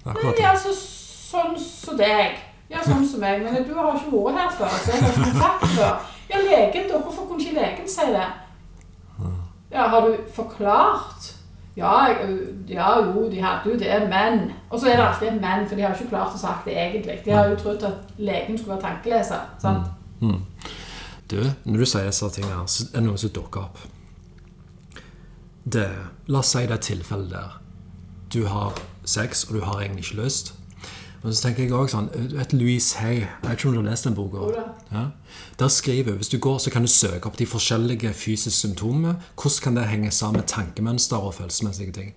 Akkurat 0.04 0.36
Nei, 0.38 0.50
altså 0.50 0.74
sånn 0.76 1.56
som 1.60 1.98
deg. 1.98 2.38
Ja, 2.70 2.84
sånn 2.86 3.06
som 3.08 3.24
meg. 3.24 3.42
Men 3.42 3.66
du 3.66 3.74
har 3.78 3.98
ikke 3.98 4.14
vært 4.14 4.40
her 4.40 4.54
før, 4.58 4.78
så 4.78 4.94
jeg 4.94 5.04
har 5.04 5.18
ikke 5.18 5.42
sagt 5.42 5.66
det 5.66 5.72
før. 5.78 6.10
Ja, 6.30 6.42
legen 6.42 6.90
da. 6.90 7.00
Hvorfor 7.00 7.28
kunne 7.30 7.46
ikke 7.46 7.60
legen 7.60 7.90
si 7.90 8.08
det? 8.14 8.30
Ja, 9.74 9.88
har 9.90 10.08
du 10.08 10.18
forklart? 10.34 11.32
Ja, 11.76 12.08
ja, 12.70 13.00
jo, 13.02 13.30
de 13.32 13.42
hadde 13.42 13.72
jo 13.72 13.78
det, 13.80 14.10
men 14.10 14.52
Og 14.70 14.80
så 14.80 14.88
er 14.88 14.98
det 14.98 15.06
alltid 15.08 15.28
et 15.28 15.42
men, 15.42 15.68
for 15.68 15.76
de 15.76 15.82
har 15.82 15.90
jo 15.90 16.04
ikke 16.04 16.10
klart 16.10 16.36
å 16.36 16.38
sagt 16.38 16.66
det 16.70 16.76
egentlig. 16.78 17.16
De 17.26 17.32
har 17.34 17.50
jo 17.50 17.56
trodd 17.58 17.84
at 17.84 18.14
legen 18.18 18.58
skulle 18.58 18.76
være 18.76 18.86
tankeleser. 18.86 19.48
sant? 19.62 19.88
Du, 21.32 21.40
når 21.66 21.80
du 21.80 21.86
sier 21.86 22.06
disse 22.06 22.30
tingene, 22.30 22.68
så 22.68 22.86
er 22.92 23.00
det 23.00 23.08
noe 23.08 23.18
som 23.18 23.34
dukker 23.34 23.62
opp. 23.64 23.80
Det, 25.64 25.88
la 26.28 26.40
oss 26.44 26.52
si 26.54 26.66
det 26.68 26.78
er 26.78 26.84
tilfellet 26.92 27.32
der. 27.32 27.58
Du 28.34 28.46
har 28.48 28.78
sex, 29.06 29.44
og 29.50 29.56
du 29.56 29.64
har 29.66 29.82
egentlig 29.82 30.06
ikke 30.06 30.22
lyst. 30.24 30.54
Men 31.24 31.34
så 31.34 31.46
tenker 31.46 31.64
jeg 31.64 31.72
også 31.72 31.96
sånn 31.96 32.10
du 32.32 32.36
vet 32.36 32.54
Louise 32.56 33.00
Hay, 33.00 33.22
jeg 33.24 33.44
vet 33.46 33.54
ikke 33.56 33.70
om 33.70 33.78
du 33.78 33.80
har 33.80 33.90
lest 33.90 34.08
den 34.10 34.16
boka? 34.18 34.64
Ja. 34.92 35.04
Der 35.60 35.72
skriver 35.72 36.12
hun, 36.12 36.20
Hvis 36.20 36.32
du 36.34 36.38
går, 36.38 36.58
så 36.60 36.74
kan 36.74 36.84
du 36.84 36.92
søke 36.92 37.30
opp 37.30 37.38
de 37.40 37.48
forskjellige 37.48 38.12
fysiske 38.14 38.68
symptomene. 38.68 39.16
Hvordan 39.40 39.64
kan 39.64 39.80
det 39.80 39.88
henge 39.88 40.12
sammen 40.12 40.42
med 40.42 40.48
tankemønster 40.52 41.18
og 41.18 41.34
følelsesmessige 41.40 41.92
ting? 41.92 42.14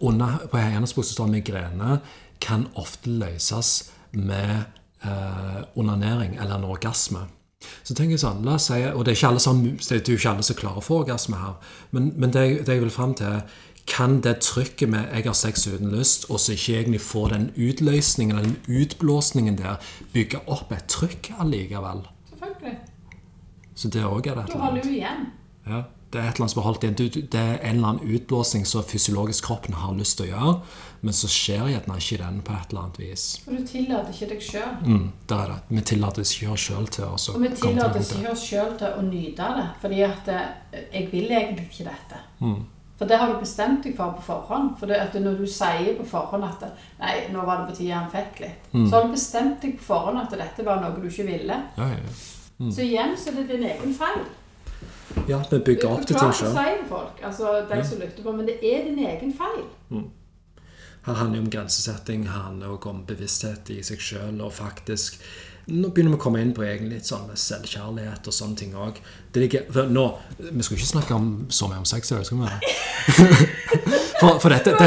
Under, 0.00 0.38
på 0.50 0.58
hennes 0.58 0.92
bok 0.92 1.04
står 1.04 1.30
migrene 1.30 2.00
kan 2.42 2.66
ofte 2.74 3.10
løses 3.10 3.90
med 4.12 4.64
eh, 5.04 5.60
onanering 5.78 6.36
eller 6.36 6.58
en 6.58 6.64
orgasme. 6.64 7.24
Så 7.86 7.94
tenker 7.94 8.16
jeg 8.16 8.22
sånn, 8.24 8.42
la 8.44 8.56
oss 8.58 8.66
si, 8.70 8.80
og 8.90 9.04
Det 9.06 9.14
er 9.14 9.20
jo 10.10 10.18
ikke 10.18 10.30
alle 10.32 10.42
som 10.42 10.58
klarer 10.58 10.80
å 10.80 10.84
få 10.84 11.02
orgasme 11.04 11.38
her, 11.38 11.54
men, 11.94 12.12
men 12.16 12.32
det, 12.34 12.66
det 12.66 12.76
jeg 12.76 12.82
vil 12.82 12.94
fram 12.94 13.14
til, 13.14 13.42
kan 13.86 14.20
det 14.20 14.38
trykket 14.40 14.88
med 14.88 15.04
'jeg 15.12 15.24
har 15.24 15.32
sex 15.32 15.66
uten 15.66 15.90
lyst', 15.90 16.30
og 16.30 16.40
så 16.40 16.52
ikke 16.52 16.78
egentlig 16.78 17.00
få 17.00 17.28
den 17.28 17.50
utløsningen 17.56 18.36
eller 18.36 18.48
den 18.48 18.80
utblåsningen 18.80 19.58
der, 19.58 19.76
bygge 20.12 20.38
opp 20.46 20.72
et 20.72 20.84
trykk 20.88 21.32
allikevel? 21.38 22.06
Selvfølgelig. 22.30 22.78
Så 23.74 23.88
det 23.88 24.04
òg 24.04 24.16
er 24.16 24.20
det 24.20 24.26
et 24.26 24.30
eller 24.30 24.40
annet. 24.40 24.52
Du 24.52 24.58
holder 24.58 24.82
jo 24.84 24.90
igjen. 24.90 25.26
Ja, 25.66 25.82
det 26.12 26.20
er 26.20 26.28
et 26.28 26.34
eller 26.34 26.44
annet 26.44 26.50
som 26.50 26.62
har 26.62 26.68
holdt 26.68 26.84
igjen. 26.84 27.28
Det 27.32 27.40
er 27.40 27.58
en 27.58 27.76
eller 27.76 27.88
annen 27.88 28.14
utblåsning 28.14 28.66
som 28.66 28.84
fysiologisk 28.84 29.44
kroppen 29.44 29.74
har 29.74 29.94
lyst 29.94 30.18
til 30.18 30.26
å 30.26 30.28
gjøre, 30.28 30.60
men 31.00 31.16
så 31.16 31.28
skjer 31.28 31.70
gjerne 31.72 31.96
ikke 31.96 32.18
den 32.20 32.42
på 32.44 32.52
et 32.52 32.68
eller 32.70 32.82
annet 32.82 33.00
vis. 33.00 33.24
For 33.44 33.56
du 33.56 33.64
tillater 33.66 34.12
ikke 34.12 34.28
deg 34.34 34.44
sjøl. 34.44 34.74
Mm, 34.84 35.08
det 35.28 35.38
er 35.38 35.46
det. 35.52 35.56
Vi 35.68 35.80
tillater 35.80 36.26
ikke 36.26 36.52
oss 36.52 36.66
sjøl 36.68 36.86
til 36.88 37.04
å 37.08 37.16
Og 37.16 37.40
vi 37.40 37.54
tillater 37.62 38.04
ikke 38.04 38.34
oss 38.34 38.44
sjøl 38.50 38.76
til 38.78 38.98
å 38.98 39.02
nyte 39.08 39.48
det. 39.56 39.66
Fordi 39.80 40.04
at 40.06 40.28
eh, 40.28 40.84
jeg 40.92 41.08
vil 41.12 41.32
egentlig 41.32 41.66
ikke 41.70 41.88
dette. 41.88 42.22
Mm. 42.44 42.60
For 43.02 43.08
det 43.10 43.16
har 43.18 43.32
du 43.32 43.40
bestemt 43.42 43.82
deg 43.82 43.96
for 43.98 44.12
på 44.14 44.22
forhånd. 44.22 44.76
For 44.78 44.86
når 45.18 45.40
du 45.40 45.46
sier 45.50 45.96
på 45.98 46.04
forhånd 46.06 46.44
at 46.46 46.60
Nei, 47.00 47.16
nå 47.34 47.42
var 47.42 47.58
det 47.64 47.72
på 47.72 47.80
tide 47.80 47.96
han 47.96 48.12
fikk 48.12 48.44
litt. 48.44 48.68
Mm. 48.70 48.84
Så 48.86 48.94
har 48.94 49.08
du 49.08 49.16
bestemt 49.16 49.64
deg 49.64 49.72
på 49.80 49.88
forhånd 49.88 50.20
at 50.20 50.36
dette 50.38 50.62
var 50.62 50.78
noe 50.78 50.94
du 51.02 51.08
ikke 51.10 51.26
ville. 51.26 51.56
Ja, 51.76 51.88
ja, 51.96 52.14
Mm. 52.62 52.68
Så 52.70 52.84
igjen 52.84 53.16
så 53.18 53.30
er 53.32 53.34
det 53.40 53.48
din 53.48 53.64
egen 53.66 53.94
feil. 53.96 54.20
ja, 55.26 55.40
vi 55.50 55.58
bygger 55.58 55.88
opp 55.88 56.04
til 56.06 56.14
ting 56.14 56.30
sjøl. 56.30 56.58
Altså 57.24 57.66
de 57.66 57.78
som 57.84 57.98
lytter 57.98 58.22
på. 58.22 58.32
Men 58.36 58.46
det 58.46 58.60
er 58.62 58.84
din 58.84 59.00
egen 59.02 59.32
feil. 59.34 59.64
Her 61.02 61.14
handler 61.18 61.40
det 61.40 61.44
om 61.46 61.50
grensesetting, 61.50 62.28
her 62.28 62.44
handler 62.44 62.76
det 62.76 62.86
om 62.86 63.02
bevissthet 63.08 63.70
i 63.74 63.80
seg 63.82 63.98
sjøl, 63.98 64.38
og 64.40 64.52
faktisk 64.52 65.18
Nå 65.72 65.88
begynner 65.88 66.12
vi 66.12 66.18
å 66.18 66.20
komme 66.20 66.42
inn 66.44 66.52
på 66.52 66.60
egentlig 66.66 66.98
litt 66.98 67.06
sånn 67.08 67.22
med 67.30 67.38
selvkjærlighet 67.40 68.26
og 68.28 68.34
sånne 68.36 68.56
ting 68.60 68.74
òg. 68.76 68.98
Vi 69.32 69.48
skal 69.48 70.76
ikke 70.76 70.90
snakke 70.90 71.16
om, 71.16 71.46
så 71.48 71.64
mye 71.70 71.80
om 71.80 71.88
sex 71.88 72.12
i 72.12 72.14
dag, 72.18 72.26
skal 72.28 72.42
vi 72.42 72.44
det? 72.50 72.56
For, 74.22 74.38
for 74.38 74.54
dette, 74.54 74.70
det! 74.78 74.86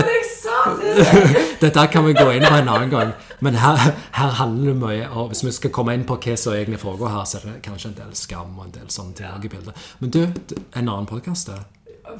Dette 1.59 1.87
kan 1.91 2.05
vi 2.05 2.13
gå 2.15 2.31
inn 2.31 2.45
på 2.45 2.53
en 2.55 2.69
annen 2.71 2.89
gang. 2.89 3.11
Men 3.43 3.55
her, 3.59 3.75
her 4.15 4.29
handler 4.39 4.71
det 4.71 4.79
mye 4.79 5.09
om 5.11 5.27
Hvis 5.27 5.43
vi 5.43 5.51
skal 5.51 5.67
komme 5.75 5.91
inn 5.97 6.05
på 6.07 6.15
hva 6.15 6.35
som 6.39 6.53
egentlig 6.55 6.79
foregår 6.79 7.09
her, 7.11 7.25
så 7.27 7.37
er 7.41 7.45
det 7.49 7.59
kanskje 7.65 7.89
en 7.91 7.97
del 7.97 8.15
skam 8.15 8.55
og 8.55 8.63
en 8.69 8.75
del 8.77 8.87
sånne 8.93 9.13
ting 9.17 9.27
også 9.27 9.45
i 9.49 9.51
bildet. 9.57 9.75
Men 9.99 10.07
du, 10.15 10.21
en 10.23 10.85
annen 10.85 11.07
podkast 11.09 11.47
det. 11.51 11.59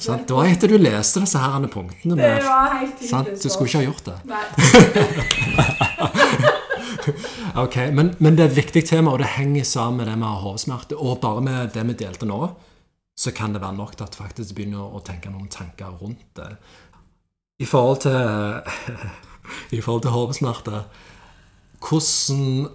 Sant? 0.02 0.28
Det 0.28 0.34
var 0.36 0.46
etter 0.50 0.68
du 0.74 0.78
leste 0.82 1.20
disse 1.24 1.40
her 1.40 1.68
punktene. 1.72 2.16
Det 2.20 2.44
var 2.44 2.76
helt 2.82 3.00
sant? 3.06 3.32
Du 3.40 3.48
skulle 3.48 3.70
ikke 3.70 3.80
ha 3.80 3.88
gjort 3.88 4.06
det. 4.12 4.18
Nei. 4.34 4.44
Ok, 7.64 7.78
men, 7.96 8.14
men 8.20 8.38
det 8.38 8.46
er 8.46 8.52
et 8.52 8.60
viktig 8.60 8.86
tema, 8.88 9.14
og 9.14 9.22
det 9.22 9.34
henger 9.36 9.68
sammen 9.68 10.02
med 10.02 10.12
det 10.12 10.18
med 10.22 10.42
hovedsmerte. 10.44 10.98
Og 10.98 11.20
bare 11.24 11.44
med 11.46 11.74
det 11.76 11.86
vi 11.90 11.98
delte 12.06 12.30
nå, 12.30 12.40
så 13.16 13.32
kan 13.32 13.56
det 13.56 13.62
være 13.64 13.78
nok 13.78 13.96
til 13.96 14.08
at 14.08 14.18
faktisk 14.18 14.56
begynner 14.58 14.84
å 14.84 15.04
tenke 15.06 15.32
noen 15.32 15.52
tanker 15.52 15.94
rundt 16.02 16.26
det. 16.36 16.50
I 17.64 17.68
forhold 17.70 18.02
til 18.04 18.18
I 19.78 19.82
forhold 19.82 20.04
til 20.04 20.16
hovedsmerte, 20.16 20.82
hvordan 21.86 22.68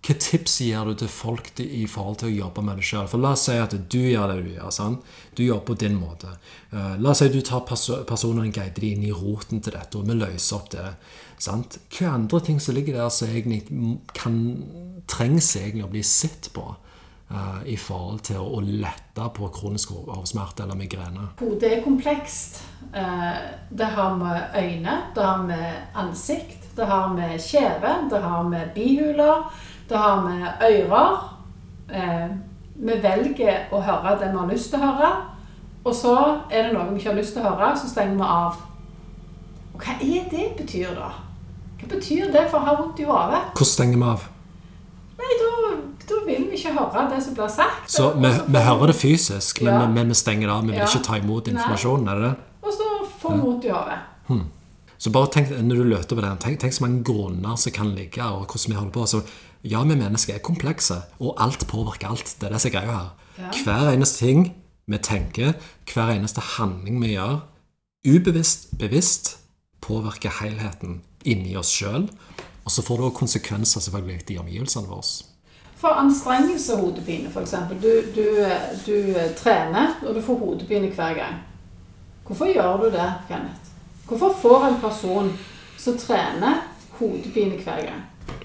hva 0.00 0.14
tips 0.16 0.56
gir 0.64 0.88
du 0.88 0.94
til 0.98 1.10
folk 1.12 1.60
i 1.62 1.84
forhold 1.86 2.22
til 2.22 2.30
å 2.30 2.36
jobbe 2.46 2.64
med 2.66 2.80
det 2.80 2.86
sjøl? 2.88 3.06
For 3.10 3.20
la 3.22 3.34
oss 3.36 3.44
si 3.46 3.54
at 3.60 3.74
du 3.92 3.98
gjør 4.00 4.32
det 4.32 4.38
du 4.46 4.50
gjør. 4.56 4.70
sant? 4.74 5.04
Du 5.36 5.44
jobber 5.44 5.66
på 5.70 5.78
din 5.84 5.98
måte. 6.00 6.32
Eh, 6.72 6.96
la 6.98 7.12
oss 7.12 7.20
si 7.20 7.28
at 7.28 7.36
du 7.36 7.40
tar 7.44 7.62
perso 7.68 8.00
og 8.00 8.40
guider 8.40 8.80
dem 8.80 8.96
inn 8.96 9.08
i 9.10 9.12
roten 9.14 9.60
til 9.60 9.76
dette, 9.76 9.98
og 9.98 10.08
vi 10.08 10.16
løser 10.18 10.56
opp 10.56 10.70
det. 10.72 10.86
sant? 11.38 11.78
Hva 11.92 12.14
andre 12.16 12.40
ting 12.40 12.60
som 12.60 12.74
ligger 12.74 12.96
der 12.96 13.10
som 13.10 13.28
egentlig 13.28 13.62
kan, 14.14 14.40
trengs 15.06 15.54
egentlig 15.56 15.84
å 15.84 15.92
bli 15.92 16.02
sett 16.02 16.50
på 16.54 16.70
Uh, 17.30 17.62
i 17.62 17.76
forhold 17.78 18.24
til 18.26 18.42
å 18.42 18.58
lette 18.58 19.22
på 19.36 19.46
kronisk 19.54 19.92
hovedsmerte 19.94 20.64
eller 20.64 20.74
migrene? 20.74 21.28
Hodet 21.38 21.68
er 21.76 21.84
komplekst. 21.84 22.56
Eh, 22.90 23.36
Det 23.70 23.86
har 23.86 24.16
med 24.16 24.50
øyne, 24.58 24.96
det 25.14 25.22
har 25.22 25.42
med 25.46 25.94
ansikt, 25.94 26.59
det 26.80 26.86
har 26.88 27.08
med 27.14 27.36
kjeve, 27.44 27.90
det 28.10 28.20
har 28.24 28.42
med 28.48 28.70
bihuler, 28.74 29.42
det 29.90 29.98
har 30.00 30.22
med 30.24 30.64
ører. 30.70 31.18
Eh, 31.92 32.28
Vi 32.80 32.94
velger 33.02 33.66
å 33.76 33.80
høre 33.84 34.14
det 34.20 34.30
vi 34.32 34.38
har 34.38 34.46
lyst 34.48 34.70
til 34.72 34.80
å 34.80 34.86
høre, 34.86 35.08
og 35.84 35.92
så 35.94 36.14
er 36.50 36.62
det 36.64 36.72
noe 36.72 36.86
vi 36.90 36.96
ikke 37.02 37.10
har 37.10 37.18
lyst 37.18 37.34
til 37.36 37.42
å 37.44 37.50
høre, 37.50 37.74
så 37.76 37.88
stenger 37.90 38.16
vi 38.16 38.24
av. 38.24 38.56
Og 39.74 39.82
hva 39.84 39.96
er 40.00 40.28
det 40.30 40.46
betyr 40.56 40.94
da? 40.96 41.10
Hva 41.80 41.88
betyr 41.92 42.30
det 42.32 42.46
for 42.50 42.58
å 42.60 42.64
ha 42.70 42.74
vondt 42.80 43.00
i 43.02 43.04
hodet? 43.08 43.42
Hvordan 43.52 43.70
stenger 43.74 43.98
vi 44.00 44.08
av? 44.14 44.24
Nei, 45.20 45.36
da, 45.42 45.50
da 46.08 46.20
vil 46.26 46.46
vi 46.50 46.56
ikke 46.56 46.72
høre 46.78 47.04
det 47.12 47.20
som 47.26 47.34
blir 47.36 47.48
sagt. 47.52 47.90
Så 47.92 48.08
vi, 48.16 48.30
vi 48.56 48.58
hører 48.70 48.86
det 48.94 48.96
fysisk, 48.96 49.60
men, 49.62 49.74
Ja. 49.74 49.78
men, 49.84 49.94
men 49.94 50.08
vi 50.08 50.14
stenger 50.22 50.46
det 50.48 50.54
av. 50.56 50.62
Vi 50.64 50.72
vil 50.72 50.80
Ja. 50.80 50.86
ikke 50.88 51.04
ta 51.04 51.18
imot 51.20 51.48
informasjonen. 51.52 52.08
er 52.08 52.14
det 52.14 52.22
det? 52.30 52.34
Og 52.62 52.72
så 52.72 52.88
får 53.20 53.36
vi 53.36 53.40
vondt 53.44 53.64
i 53.64 53.68
hodet. 53.76 54.00
Så 55.00 55.10
bare 55.10 55.30
tenk, 55.32 55.48
når 55.64 55.78
du 55.78 55.86
løter 55.88 56.16
på 56.16 56.20
den, 56.20 56.40
tenk, 56.42 56.58
tenk 56.60 56.74
så 56.76 56.84
mange 56.84 57.04
grunner 57.08 57.56
som 57.56 57.72
kan 57.72 57.94
ligge, 57.96 58.20
og 58.20 58.44
hvordan 58.44 58.68
vi 58.68 58.76
holder 58.76 58.92
på. 58.92 59.06
Så 59.08 59.22
ja, 59.64 59.80
vi 59.84 59.96
mennesker 59.96 60.34
er 60.34 60.42
komplekse, 60.44 60.98
og 61.18 61.38
alt 61.40 61.64
påvirker 61.68 62.10
alt. 62.10 62.34
Det 62.36 62.48
er 62.48 62.52
det 62.52 62.60
som 62.60 62.68
er 62.68 62.74
greia 62.74 62.96
her. 62.98 63.06
Ja. 63.38 63.52
Hver 63.64 63.94
eneste 63.94 64.26
ting 64.26 64.50
vi 64.90 64.98
tenker, 65.00 65.54
hver 65.88 66.12
eneste 66.12 66.44
handling 66.58 67.00
vi 67.00 67.14
gjør, 67.14 67.38
ubevisst, 68.04 68.68
bevisst, 68.78 69.38
påvirker 69.80 70.36
helheten 70.42 71.00
inni 71.24 71.56
oss 71.56 71.72
sjøl. 71.72 72.04
Og 72.64 72.70
så 72.70 72.84
får 72.84 73.00
det 73.00 73.08
også 73.08 73.18
konsekvenser 73.22 73.80
selvfølgelig 73.80 74.34
i 74.34 74.38
omgivelsene 74.38 74.88
våre. 74.88 75.24
For 75.80 75.96
anstrengelse 75.96 76.76
og 76.76 76.80
hodepine, 76.80 77.32
f.eks. 77.32 77.56
Du, 77.80 77.88
du, 78.12 78.24
du 78.84 79.16
trener, 79.40 79.96
og 80.04 80.12
du 80.14 80.20
får 80.20 80.38
hodepine 80.44 80.92
hver 80.92 81.16
gang. 81.16 81.40
Hvorfor 82.26 82.52
gjør 82.52 82.76
du 82.84 82.90
det, 82.92 83.08
Kenneth? 83.32 83.69
Hvorfor 84.10 84.36
får 84.42 84.64
en 84.66 84.80
person 84.82 85.32
som 85.78 85.98
trener, 85.98 86.62
hodepine 86.98 87.56
hver 87.62 87.84
gang? 87.86 88.00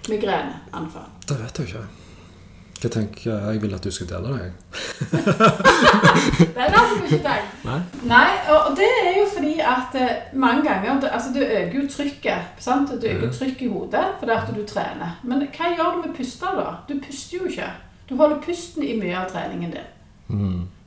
Migreneanfall. 0.09 1.07
Det 1.25 1.37
vet 1.39 1.59
jeg 1.59 1.67
ikke. 1.67 1.85
Jeg 2.83 2.91
tenker 2.91 3.31
jeg? 3.31 3.61
Vil 3.63 3.73
at 3.73 3.83
du 3.83 3.89
skal 3.91 4.09
dele 4.09 4.33
det. 4.35 4.41
jeg. 4.43 4.51
Den 6.53 6.75
hadde 6.75 6.99
du 6.99 7.07
ikke 7.07 7.21
tenkt. 7.23 7.55
Nei? 7.65 7.79
Nei, 8.11 8.27
og 8.53 8.75
det 8.77 8.89
er 9.07 9.17
jo 9.17 9.25
fordi 9.33 9.55
at 9.71 9.97
eh, 10.01 10.37
mange 10.37 10.61
ganger 10.67 11.09
altså 11.09 11.33
du 11.33 11.41
øker 11.41 11.79
jo 11.81 11.87
trykket. 11.89 12.53
sant? 12.59 12.93
Du 13.01 13.07
øker 13.07 13.31
trykket 13.33 13.65
i 13.65 13.71
hodet 13.73 14.05
fordi 14.19 14.31
at 14.37 14.53
du 14.55 14.61
trener. 14.69 15.17
Men 15.23 15.47
hva 15.47 15.73
gjør 15.73 15.95
du 15.95 16.07
med 16.07 16.15
pusten 16.19 16.61
da? 16.61 16.75
Du 16.89 16.93
puster 17.07 17.37
jo 17.37 17.49
ikke. 17.49 17.71
Du 18.09 18.15
holder 18.21 18.41
pusten 18.45 18.83
i 18.85 18.99
mye 19.01 19.17
av 19.17 19.31
treningen 19.33 19.73
din. 19.73 19.89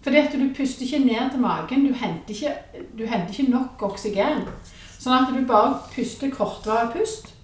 Fordi 0.08 0.20
at 0.24 0.32
du 0.32 0.46
puster 0.56 0.86
ikke 0.86 1.04
ned 1.04 1.30
til 1.34 1.40
magen. 1.40 1.82
Du 1.84 1.92
henter 1.92 2.32
ikke, 2.32 2.52
du 2.96 3.02
henter 3.04 3.34
ikke 3.34 3.50
nok 3.52 3.82
oksygen. 3.90 4.46
Sånn 4.96 5.12
at 5.18 5.34
du 5.34 5.42
bare 5.44 5.82
puster 5.92 6.30
kortvarig 6.32 6.94
pust. 6.94 7.34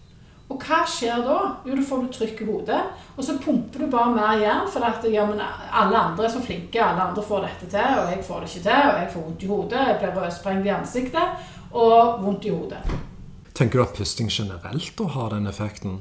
Og 0.48 0.64
hva 0.64 0.78
skjer 0.88 1.20
da? 1.26 1.36
Jo, 1.68 1.76
da 1.76 1.84
får 1.84 2.06
du 2.06 2.08
trykk 2.14 2.40
i 2.40 2.46
hodet, 2.48 2.80
og 3.16 3.26
så 3.26 3.36
pumper 3.40 3.84
du 3.84 3.90
bare 3.92 4.14
mer 4.16 4.40
jern, 4.40 4.64
for 4.72 4.84
at 4.86 5.04
ja, 5.12 5.26
men 5.28 5.40
alle 5.44 6.00
andre 6.00 6.24
er 6.24 6.32
så 6.32 6.40
flinke, 6.44 6.80
alle 6.80 7.04
andre 7.04 7.24
får 7.24 7.46
dette 7.46 7.68
til, 7.74 8.00
og 8.00 8.10
jeg 8.12 8.24
får 8.30 8.40
det 8.40 8.50
ikke 8.50 8.64
til, 8.66 8.88
og 8.88 8.98
jeg 9.02 9.12
får 9.12 9.24
vondt 9.26 9.44
i 9.44 9.52
hodet, 9.52 9.84
jeg 9.90 10.00
blir 10.00 10.18
rødsprengt 10.20 10.68
i 10.68 10.74
ansiktet, 10.74 11.46
og 11.72 12.24
vondt 12.24 12.48
i 12.48 12.52
hodet. 12.54 12.82
Tenker 13.56 13.80
du 13.80 13.84
at 13.84 13.96
pusting 13.96 14.32
generelt 14.32 14.92
da 15.00 15.12
har 15.16 15.32
den 15.36 15.52
effekten? 15.52 16.00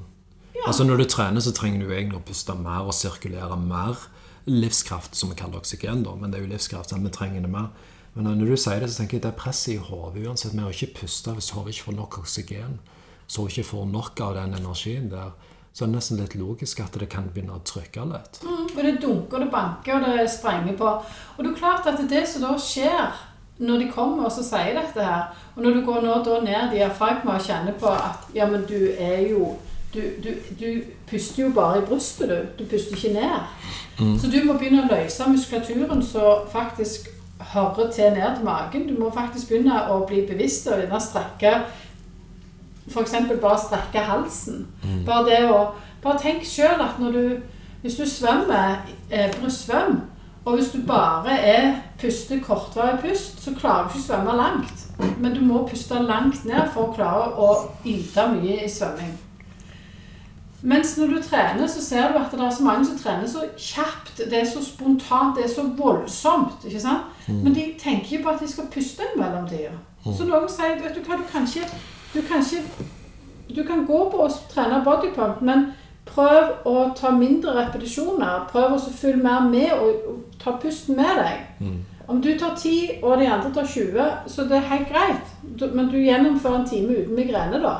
Ja. 0.56 0.68
Altså 0.68 0.88
Når 0.88 1.04
du 1.04 1.08
trener, 1.12 1.44
så 1.44 1.56
trenger 1.56 1.84
du 1.84 1.92
egentlig 1.92 2.20
å 2.20 2.28
puste 2.28 2.56
mer 2.56 2.88
og 2.88 2.96
sirkulere 2.96 3.60
mer 3.60 4.08
livskraft, 4.46 5.16
som 5.16 5.32
vi 5.32 5.38
kaller 5.40 5.62
oksygen, 5.62 6.04
da, 6.04 6.16
men 6.20 6.32
det 6.32 6.40
er 6.40 6.46
jo 6.46 6.52
livskraft, 6.52 6.92
sant? 6.92 7.06
vi 7.06 7.14
trenger 7.14 7.46
det 7.46 7.52
mer. 7.52 7.72
Men 8.14 8.30
når 8.38 8.54
du 8.54 8.58
sier 8.58 8.84
det, 8.84 8.92
så 8.92 9.02
tenker 9.02 9.18
jeg 9.18 9.24
det 9.24 9.32
er 9.32 9.40
presset 9.40 9.74
i 9.74 9.82
hodet 9.82 10.28
uansett. 10.28 10.54
Vi 10.54 10.62
har 10.62 10.76
ikke 10.76 11.00
pusta 11.02 11.34
hvis 11.34 11.50
hodet 11.56 11.74
ikke 11.74 11.88
får 11.88 11.98
nok 11.98 12.20
oksygen. 12.22 12.78
Så 13.26 13.48
ikke 13.50 13.66
får 13.72 13.88
nok 13.90 14.22
av 14.22 14.36
den 14.38 14.54
energien 14.60 15.10
der. 15.10 15.34
Så 15.74 15.86
er 15.86 15.90
det 15.90 15.98
nesten 15.98 16.20
litt 16.22 16.36
logisk 16.38 16.84
at 16.84 16.94
det 17.02 17.08
kan 17.10 17.32
begynne 17.34 17.56
å 17.58 17.64
trykke 17.66 18.06
litt. 18.12 18.44
Mm, 18.46 18.68
og 18.68 18.82
det 18.86 18.98
dunker, 19.02 19.42
det 19.42 19.50
banker, 19.50 19.96
og 19.98 20.20
det 20.20 20.28
sprenger 20.30 20.78
på. 20.78 20.92
Og 21.34 21.40
det 21.42 21.50
er 21.50 21.62
klart 21.64 21.90
at 21.90 22.04
det 22.12 22.28
som 22.30 22.46
da 22.46 22.54
skjer 22.62 23.16
når 23.64 23.82
de 23.82 23.92
kommer 23.94 24.28
og 24.28 24.34
sier 24.34 24.74
dette 24.78 25.02
her, 25.02 25.34
og 25.56 25.66
når 25.66 25.78
du 25.78 25.84
går 25.88 26.06
nå 26.06 26.20
da 26.26 26.40
ned 26.46 26.74
diafragma 26.74 27.38
og 27.38 27.48
kjenner 27.48 27.74
på 27.80 27.90
at 27.90 28.30
ja, 28.36 28.46
men 28.50 28.66
du 28.70 28.78
er 28.98 29.26
jo 29.32 29.56
du, 29.94 30.02
du, 30.24 30.30
du 30.58 30.84
puster 31.10 31.44
jo 31.44 31.52
bare 31.54 31.82
i 31.82 31.86
brystet, 31.86 32.30
du. 32.30 32.64
Du 32.64 32.70
puster 32.70 32.98
ikke 32.98 33.14
ned. 33.14 33.44
Så 33.98 34.30
du 34.32 34.40
må 34.46 34.58
begynne 34.58 34.84
å 34.84 34.90
løse 34.90 35.30
muskulaturen 35.30 36.04
som 36.06 36.48
faktisk 36.52 37.10
hører 37.54 37.92
til 37.92 38.14
ned 38.16 38.38
til 38.38 38.46
magen. 38.46 38.88
Du 38.88 38.98
må 39.00 39.12
faktisk 39.14 39.52
begynne 39.52 39.82
å 39.92 40.00
bli 40.08 40.24
bevisst 40.28 40.68
og 40.68 40.80
begynne 40.80 40.98
å 40.98 41.04
strekke 41.04 41.56
F.eks. 42.84 43.14
bare 43.42 43.60
strekke 43.60 44.00
halsen. 44.04 44.66
Bare 45.06 45.26
det 45.30 45.42
å 45.50 45.66
Bare 46.04 46.20
tenk 46.20 46.44
sjøl 46.44 46.82
at 46.84 46.98
når 47.00 47.12
du 47.16 47.38
Hvis 47.84 47.96
du 47.96 48.04
svømmer 48.08 48.82
eh, 49.12 49.32
brystsvøm, 49.40 50.02
og 50.46 50.54
hvis 50.56 50.70
du 50.72 50.82
bare 50.88 51.36
er 51.40 51.74
puster 52.00 52.40
kortvarig 52.40 53.00
pust, 53.02 53.44
så 53.44 53.52
klarer 53.56 53.88
du 53.88 53.90
ikke 53.90 54.00
å 54.00 54.06
svømme 54.06 54.36
langt. 54.40 54.86
Men 55.20 55.36
du 55.36 55.42
må 55.44 55.66
puste 55.68 56.00
langt 56.00 56.46
ned 56.48 56.72
for 56.72 56.88
å 56.88 56.94
klare 56.96 57.30
å 57.36 57.50
yte 57.84 58.26
mye 58.32 58.62
i 58.64 58.70
svømming. 58.72 59.18
Mens 60.64 60.94
når 60.98 61.08
du 61.12 61.18
trener, 61.22 61.68
så 61.68 61.82
ser 61.84 62.12
du 62.14 62.18
at 62.22 62.32
det 62.32 62.40
er 62.40 62.50
så 62.56 62.64
mange 62.64 62.86
som 62.88 62.98
trener 62.98 63.28
så 63.28 63.42
kjapt. 63.60 64.18
Det 64.32 64.38
er 64.40 64.46
så 64.48 64.62
spontant, 64.64 65.36
det 65.36 65.44
er 65.46 65.50
så 65.52 65.66
voldsomt. 65.78 66.64
ikke 66.66 66.80
sant? 66.80 67.10
Men 67.28 67.54
de 67.56 67.66
tenker 67.80 68.18
jo 68.18 68.24
på 68.24 68.30
at 68.32 68.40
de 68.40 68.48
skal 68.48 68.70
puste 68.72 69.04
i 69.04 69.20
mellomtida. 69.20 69.74
Så 70.18 70.24
noen 70.28 70.48
sier 70.50 70.80
vet 70.84 70.96
du 70.96 71.02
hva, 71.04 71.18
du 71.20 71.24
kan 71.32 71.44
ikke 71.48 71.68
Du 72.14 72.22
kan, 72.22 72.40
ikke, 72.44 72.86
du 73.56 73.64
kan 73.68 73.86
gå 73.88 74.00
på 74.12 74.18
og 74.22 74.32
trene 74.54 74.84
bodypump, 74.86 75.42
men 75.42 75.72
prøv 76.06 76.68
å 76.70 76.94
ta 76.96 77.10
mindre 77.12 77.56
repetisjoner. 77.58 78.44
Prøv 78.52 78.76
å 78.76 78.80
følge 78.80 79.24
mer 79.24 79.48
med 79.50 79.72
og, 79.74 79.96
og 80.12 80.40
ta 80.44 80.52
pusten 80.62 80.96
med 80.96 81.18
deg. 81.18 81.40
Om 82.08 82.22
du 82.22 82.38
tar 82.40 82.54
10 82.56 83.00
og 83.04 83.18
de 83.20 83.26
andre 83.32 83.50
tar 83.56 83.66
20, 83.66 84.12
så 84.28 84.44
det 84.44 84.58
er 84.60 84.70
helt 84.70 84.90
greit. 84.92 85.32
Du, 85.60 85.66
men 85.74 85.88
du 85.90 85.98
gjennomfører 85.98 86.60
en 86.62 86.68
time 86.70 86.94
uten 87.02 87.16
migrene, 87.16 87.60
da. 87.64 87.76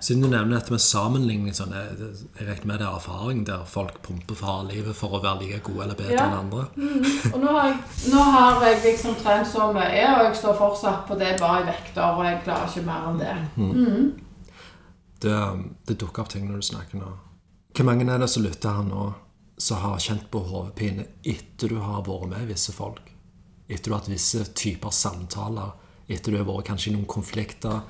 Siden 0.00 0.22
du 0.24 0.28
nevner 0.32 0.56
dette 0.56 0.72
med 0.72 0.80
sammenligning, 0.80 1.52
sånn, 1.54 1.74
jeg, 1.76 2.10
jeg 2.38 2.46
regner 2.48 2.66
med 2.70 2.78
det 2.80 2.86
er 2.88 2.94
erfaring 2.96 3.42
der 3.44 3.66
folk 3.68 3.98
pumper 4.06 4.38
farlivet 4.38 4.78
livet 4.78 4.96
for 4.96 5.18
å 5.18 5.20
være 5.20 5.42
like 5.42 5.58
gode 5.66 5.84
eller 5.84 5.98
bedre 5.98 6.16
Ja. 6.16 6.24
enn 6.30 6.38
andre. 6.38 6.62
Og 7.34 7.38
nå 7.42 7.52
har, 7.52 7.68
jeg, 7.68 8.10
nå 8.14 8.22
har 8.32 8.64
jeg 8.64 8.78
liksom 8.86 9.18
trent 9.20 9.50
så 9.50 9.66
mye, 9.76 10.04
og 10.14 10.24
jeg 10.24 10.38
står 10.40 10.56
fortsatt 10.56 11.02
på 11.10 11.18
det 11.20 11.34
bare 11.42 11.60
i 11.62 11.68
vekter, 11.68 12.04
og 12.16 12.24
jeg 12.24 12.40
klarer 12.46 12.72
ikke 12.72 12.86
mer 12.88 13.10
enn 13.10 13.20
det. 13.20 13.34
Det, 15.20 15.36
det 15.86 15.98
dukker 16.00 16.24
opp 16.24 16.32
ting 16.32 16.46
når 16.48 16.62
du 16.62 16.68
snakker 16.70 17.00
nå. 17.02 17.10
Hvor 17.76 17.86
mange 17.86 18.08
er 18.08 18.22
det 18.24 18.30
som 18.32 18.42
lytter 18.46 18.78
her 18.80 18.86
nå, 18.88 19.10
som 19.60 19.82
har 19.84 20.00
kjent 20.00 20.30
på 20.32 20.40
hodepine 20.48 21.04
etter 21.28 21.68
du 21.74 21.76
har 21.84 22.00
vært 22.08 22.30
med 22.32 22.48
visse 22.48 22.72
folk? 22.72 23.04
Etter 23.68 23.90
du 23.90 23.94
har 23.94 24.00
hatt 24.00 24.10
visse 24.10 24.46
typer 24.56 24.90
samtaler? 24.96 25.76
Etter 26.10 26.32
du 26.32 26.40
har 26.40 26.48
vært 26.48 26.70
kanskje 26.72 26.90
i 26.90 26.94
noen 26.96 27.06
konflikter? 27.10 27.82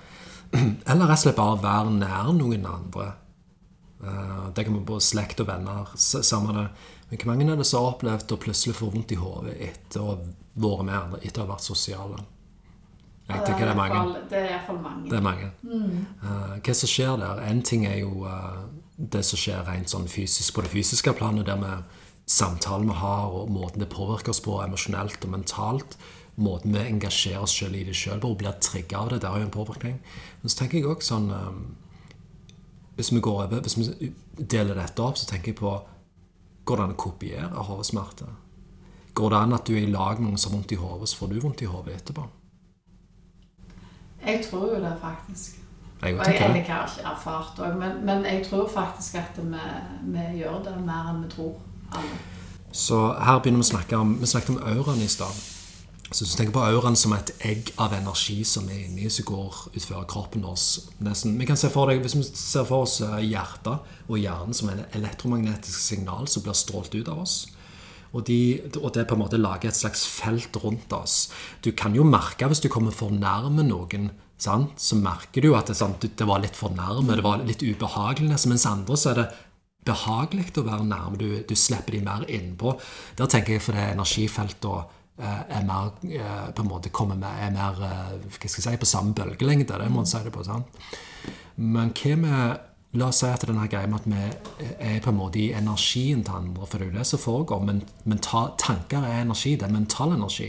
Eller 0.53 1.07
rett 1.07 1.19
og 1.19 1.23
slett 1.25 1.39
bare 1.39 1.61
være 1.63 1.93
nær 1.95 2.33
noen 2.35 2.67
andre? 2.67 3.13
Eh, 4.03 4.49
Det 4.55 4.65
kan 4.67 4.75
være 4.75 4.89
både 4.89 5.05
slekt 5.05 5.41
og 5.41 5.47
venner. 5.51 5.93
Samme 5.97 6.57
det. 6.57 6.67
Men 7.11 7.19
hvor 7.19 7.31
mange 7.33 7.47
er 7.53 7.57
det 7.57 7.67
som 7.67 7.85
har 7.85 7.95
opplevd 7.95 8.35
å 8.35 8.39
plutselig 8.41 8.77
få 8.79 8.91
vondt 8.91 9.13
i 9.15 9.19
hodet 9.19 9.57
etter 9.61 10.03
å 10.03 10.19
vært 10.61 10.85
med 10.87 10.95
andre, 10.95 11.21
etter 11.23 11.43
å 11.43 11.47
ha 11.47 11.55
vært 11.55 11.67
sosiale? 11.67 12.21
Jeg 13.31 13.47
tenker 13.47 13.69
det 13.69 13.73
er 13.73 13.79
mange. 13.79 14.21
Det 14.31 14.39
er 14.39 14.49
iallfall 14.51 14.79
mange. 14.83 15.09
Det 15.11 15.17
er 15.19 15.23
mange. 15.23 15.51
Mm. 15.63 16.07
hva 16.67 16.75
som 16.75 16.91
skjer 16.91 17.19
der? 17.21 17.43
En 17.47 17.63
ting 17.63 17.85
er 17.87 18.01
jo 18.01 18.25
eh, 18.27 18.63
det 19.15 19.23
som 19.27 19.39
skjer 19.39 19.63
rent 19.69 19.93
sånn 19.93 20.09
fysisk 20.11 20.57
på 20.57 20.65
det 20.67 20.73
fysiske 20.73 21.15
planet, 21.19 21.47
der 21.47 21.61
med 21.61 21.85
samtalen 22.31 22.91
vi 22.91 22.97
har, 22.99 23.31
og 23.31 23.51
måten 23.51 23.83
det 23.83 23.91
påvirker 23.91 24.35
oss 24.35 24.43
på 24.43 24.59
emosjonelt 24.65 25.25
og 25.27 25.35
mentalt. 25.35 25.97
Måten 26.41 26.73
vi 26.73 26.81
engasjerer 26.81 27.45
oss 27.45 27.55
selv 27.59 27.77
i 27.77 27.85
det 27.85 27.95
sjøl 27.97 28.21
på, 28.21 28.33
og 28.33 28.41
blir 28.41 28.57
trigga 28.65 29.03
av 29.03 29.13
det. 29.13 29.21
Det 29.23 29.29
har 29.29 29.43
jo 29.43 29.49
en 29.49 29.55
påvirkning. 29.55 29.99
Men 30.41 30.53
så 30.53 30.63
tenker 30.63 30.79
jeg 30.79 30.89
også 30.89 31.15
sånn 31.15 31.31
eh, 31.37 31.55
Hvis 32.97 33.13
vi 33.13 33.21
går 33.25 33.55
hvis 33.61 33.77
vi 33.79 34.13
deler 34.37 34.77
dette 34.77 35.05
opp, 35.05 35.19
så 35.21 35.29
tenker 35.29 35.53
jeg 35.53 35.61
på 35.61 35.75
Går 36.65 36.77
det 36.77 36.85
an 36.85 36.95
å 36.95 37.01
kopiere 37.01 37.65
hodesmerter? 37.67 38.35
Går 39.17 39.33
det 39.33 39.39
an 39.39 39.57
at 39.57 39.67
du 39.67 39.73
er 39.75 39.83
i 39.85 39.91
lag 39.91 40.21
med 40.21 40.31
noen 40.31 40.39
som 40.39 40.53
har 40.53 40.61
vondt 40.61 40.73
i 40.73 40.79
hodet, 40.79 41.09
så 41.11 41.23
får 41.23 41.33
du 41.33 41.41
vondt 41.43 41.63
i 41.65 41.71
hodet 41.71 41.97
etterpå? 41.97 42.27
Jeg 44.21 44.45
tror 44.45 44.67
jo 44.75 44.83
det, 44.85 44.93
faktisk. 45.01 45.57
Jeg 46.03 46.19
Og 46.19 46.27
jeg, 46.27 46.35
jeg 46.35 46.43
har 46.43 46.57
ikke 46.57 47.09
erfart 47.11 47.57
det, 47.57 47.77
men, 47.77 48.05
men 48.07 48.25
jeg 48.25 48.45
tror 48.47 48.69
faktisk 48.69 49.15
at 49.21 49.41
vi, 49.41 49.65
vi 50.13 50.27
gjør 50.41 50.63
det 50.65 50.77
mer 50.85 51.11
enn 51.11 51.25
vi 51.25 51.31
tror. 51.33 51.57
Alle. 51.93 52.21
Så 52.73 53.01
her 53.19 53.41
begynner 53.43 53.61
vi 53.61 53.67
å 53.67 53.73
snakke 53.73 53.99
om 53.99 54.13
Vi 54.21 54.29
snakket 54.31 54.53
om 54.55 54.61
auraen 54.63 55.03
i 55.03 55.09
stad. 55.11 55.41
Så 56.11 56.25
hvis 56.25 56.33
du 56.33 56.39
tenker 56.41 56.55
på 56.57 56.63
auraen 56.67 56.97
som 56.99 57.13
et 57.15 57.31
egg 57.47 57.69
av 57.79 57.93
energi 57.95 58.41
som 58.49 58.67
er 58.67 58.81
inni, 58.89 59.07
som 59.15 59.29
går 59.29 59.59
utfører 59.79 60.09
kroppen 60.11 60.43
vår 60.43 60.59
nesten, 61.07 61.39
Vi 61.39 61.47
kan 61.47 61.57
se 61.57 61.71
for 61.71 61.87
deg, 61.87 62.03
Hvis 62.03 62.17
vi 62.17 62.25
ser 62.27 62.67
for 62.67 62.83
oss 62.83 63.01
eh, 63.01 63.21
hjertet 63.31 63.79
og 64.09 64.19
hjernen 64.19 64.53
som 64.55 64.71
en 64.71 64.85
elektromagnetisk 64.91 65.79
signal 65.79 66.27
som 66.27 66.43
blir 66.43 66.59
strålt 66.59 66.95
ut 66.95 67.09
av 67.09 67.23
oss. 67.23 67.47
Og, 68.11 68.25
de, 68.27 68.59
og 68.83 68.91
det 68.95 69.07
på 69.07 69.15
en 69.15 69.23
måte 69.23 69.39
lager 69.39 69.71
et 69.71 69.79
slags 69.79 70.03
felt 70.11 70.57
rundt 70.65 70.91
oss. 70.93 71.31
Du 71.63 71.71
kan 71.71 71.95
jo 71.95 72.03
merke 72.03 72.49
hvis 72.51 72.63
du 72.65 72.69
kommer 72.69 72.91
for 72.91 73.15
nærme 73.15 73.63
noen, 73.63 74.11
sant? 74.37 74.75
så 74.83 74.99
merker 74.99 75.47
du 75.47 75.55
at 75.55 75.71
det, 75.71 75.79
sant, 75.79 76.03
det 76.03 76.27
var 76.27 76.43
litt 76.43 76.59
for 76.59 76.75
nærme, 76.75 77.15
det 77.15 77.23
var 77.23 77.45
litt 77.47 77.63
ubehagelig. 77.63 78.35
Mens 78.51 78.67
andre 78.67 78.99
så 78.99 79.13
er 79.13 79.21
det 79.21 79.29
behagelig 79.87 80.51
å 80.59 80.67
være 80.67 80.91
nærme. 80.91 81.21
Du, 81.21 81.29
du 81.47 81.55
slipper 81.55 81.95
de 81.95 82.03
mer 82.03 82.27
innpå. 82.27 82.75
Der 83.15 83.31
tenker 83.31 83.55
jeg 83.55 83.63
for 83.63 83.79
det 83.79 83.93
energifeltet 83.95 84.97
er 85.27 85.67
mer 85.69 85.93
eh, 86.07 86.49
på 86.57 86.65
en 86.65 86.71
måte 86.71 86.93
kommer 86.95 87.19
med, 87.19 87.29
er 87.45 87.55
mer 87.55 87.79
eh, 87.87 88.17
hva 88.25 88.41
skal 88.41 88.51
jeg 88.61 88.67
si, 88.67 88.81
på 88.81 88.89
samme 88.89 89.15
bølgelengde. 89.15 89.79
Det 89.79 89.91
må 89.91 90.03
man 90.03 90.11
si 90.11 90.23
det 90.25 90.33
på. 90.35 90.45
sant? 90.47 90.91
Men 91.57 91.95
hva 91.97 92.17
med 92.17 92.67
La 92.99 93.07
oss 93.07 93.21
si 93.23 93.29
at 93.31 93.45
denne 93.47 93.69
greia 93.71 93.87
med 93.87 94.01
at 94.01 94.07
vi 94.11 94.69
er 94.83 94.97
på 95.05 95.13
en 95.13 95.19
måte 95.21 95.39
i 95.39 95.53
energien 95.55 96.25
til 96.27 96.35
andre, 96.35 96.65
for 96.67 96.75
det 96.75 96.89
er 96.89 96.91
jo 96.91 96.97
det 96.97 97.05
som 97.07 97.21
foregår. 97.23 97.61
Men 97.63 97.85
mental, 98.03 98.49
tanker 98.59 99.07
er 99.07 99.21
energi. 99.21 99.53
Det 99.55 99.69
er 99.69 99.77
mental 99.77 100.17
energi. 100.17 100.49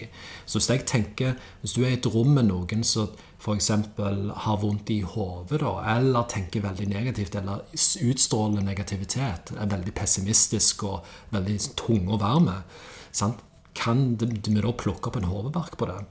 Så 0.50 0.58
hvis 0.58 0.70
jeg 0.72 0.88
tenker 0.90 1.36
Hvis 1.62 1.74
du 1.74 1.84
er 1.84 1.92
i 1.92 2.00
et 2.00 2.08
rom 2.10 2.34
med 2.34 2.50
noen 2.50 2.82
som 2.84 3.14
f.eks. 3.38 3.68
har 3.68 4.58
vondt 4.58 4.90
i 4.90 5.02
hodet, 5.02 5.62
eller 5.62 6.26
tenker 6.30 6.66
veldig 6.66 6.88
negativt, 6.90 7.36
eller 7.36 7.62
utstråler 8.10 8.66
negativitet, 8.66 9.54
er 9.58 9.70
veldig 9.70 9.94
pessimistisk 9.94 10.84
og 10.84 11.06
veldig 11.30 11.60
tung 11.78 12.10
å 12.10 12.18
være 12.18 12.42
med, 12.50 12.76
sant? 13.12 13.46
Kan 13.78 14.18
vi 14.20 14.62
da 14.62 14.74
plukke 14.74 15.10
opp 15.10 15.20
en 15.20 15.30
hodeverk 15.32 15.78
på 15.80 15.88
det? 15.90 16.02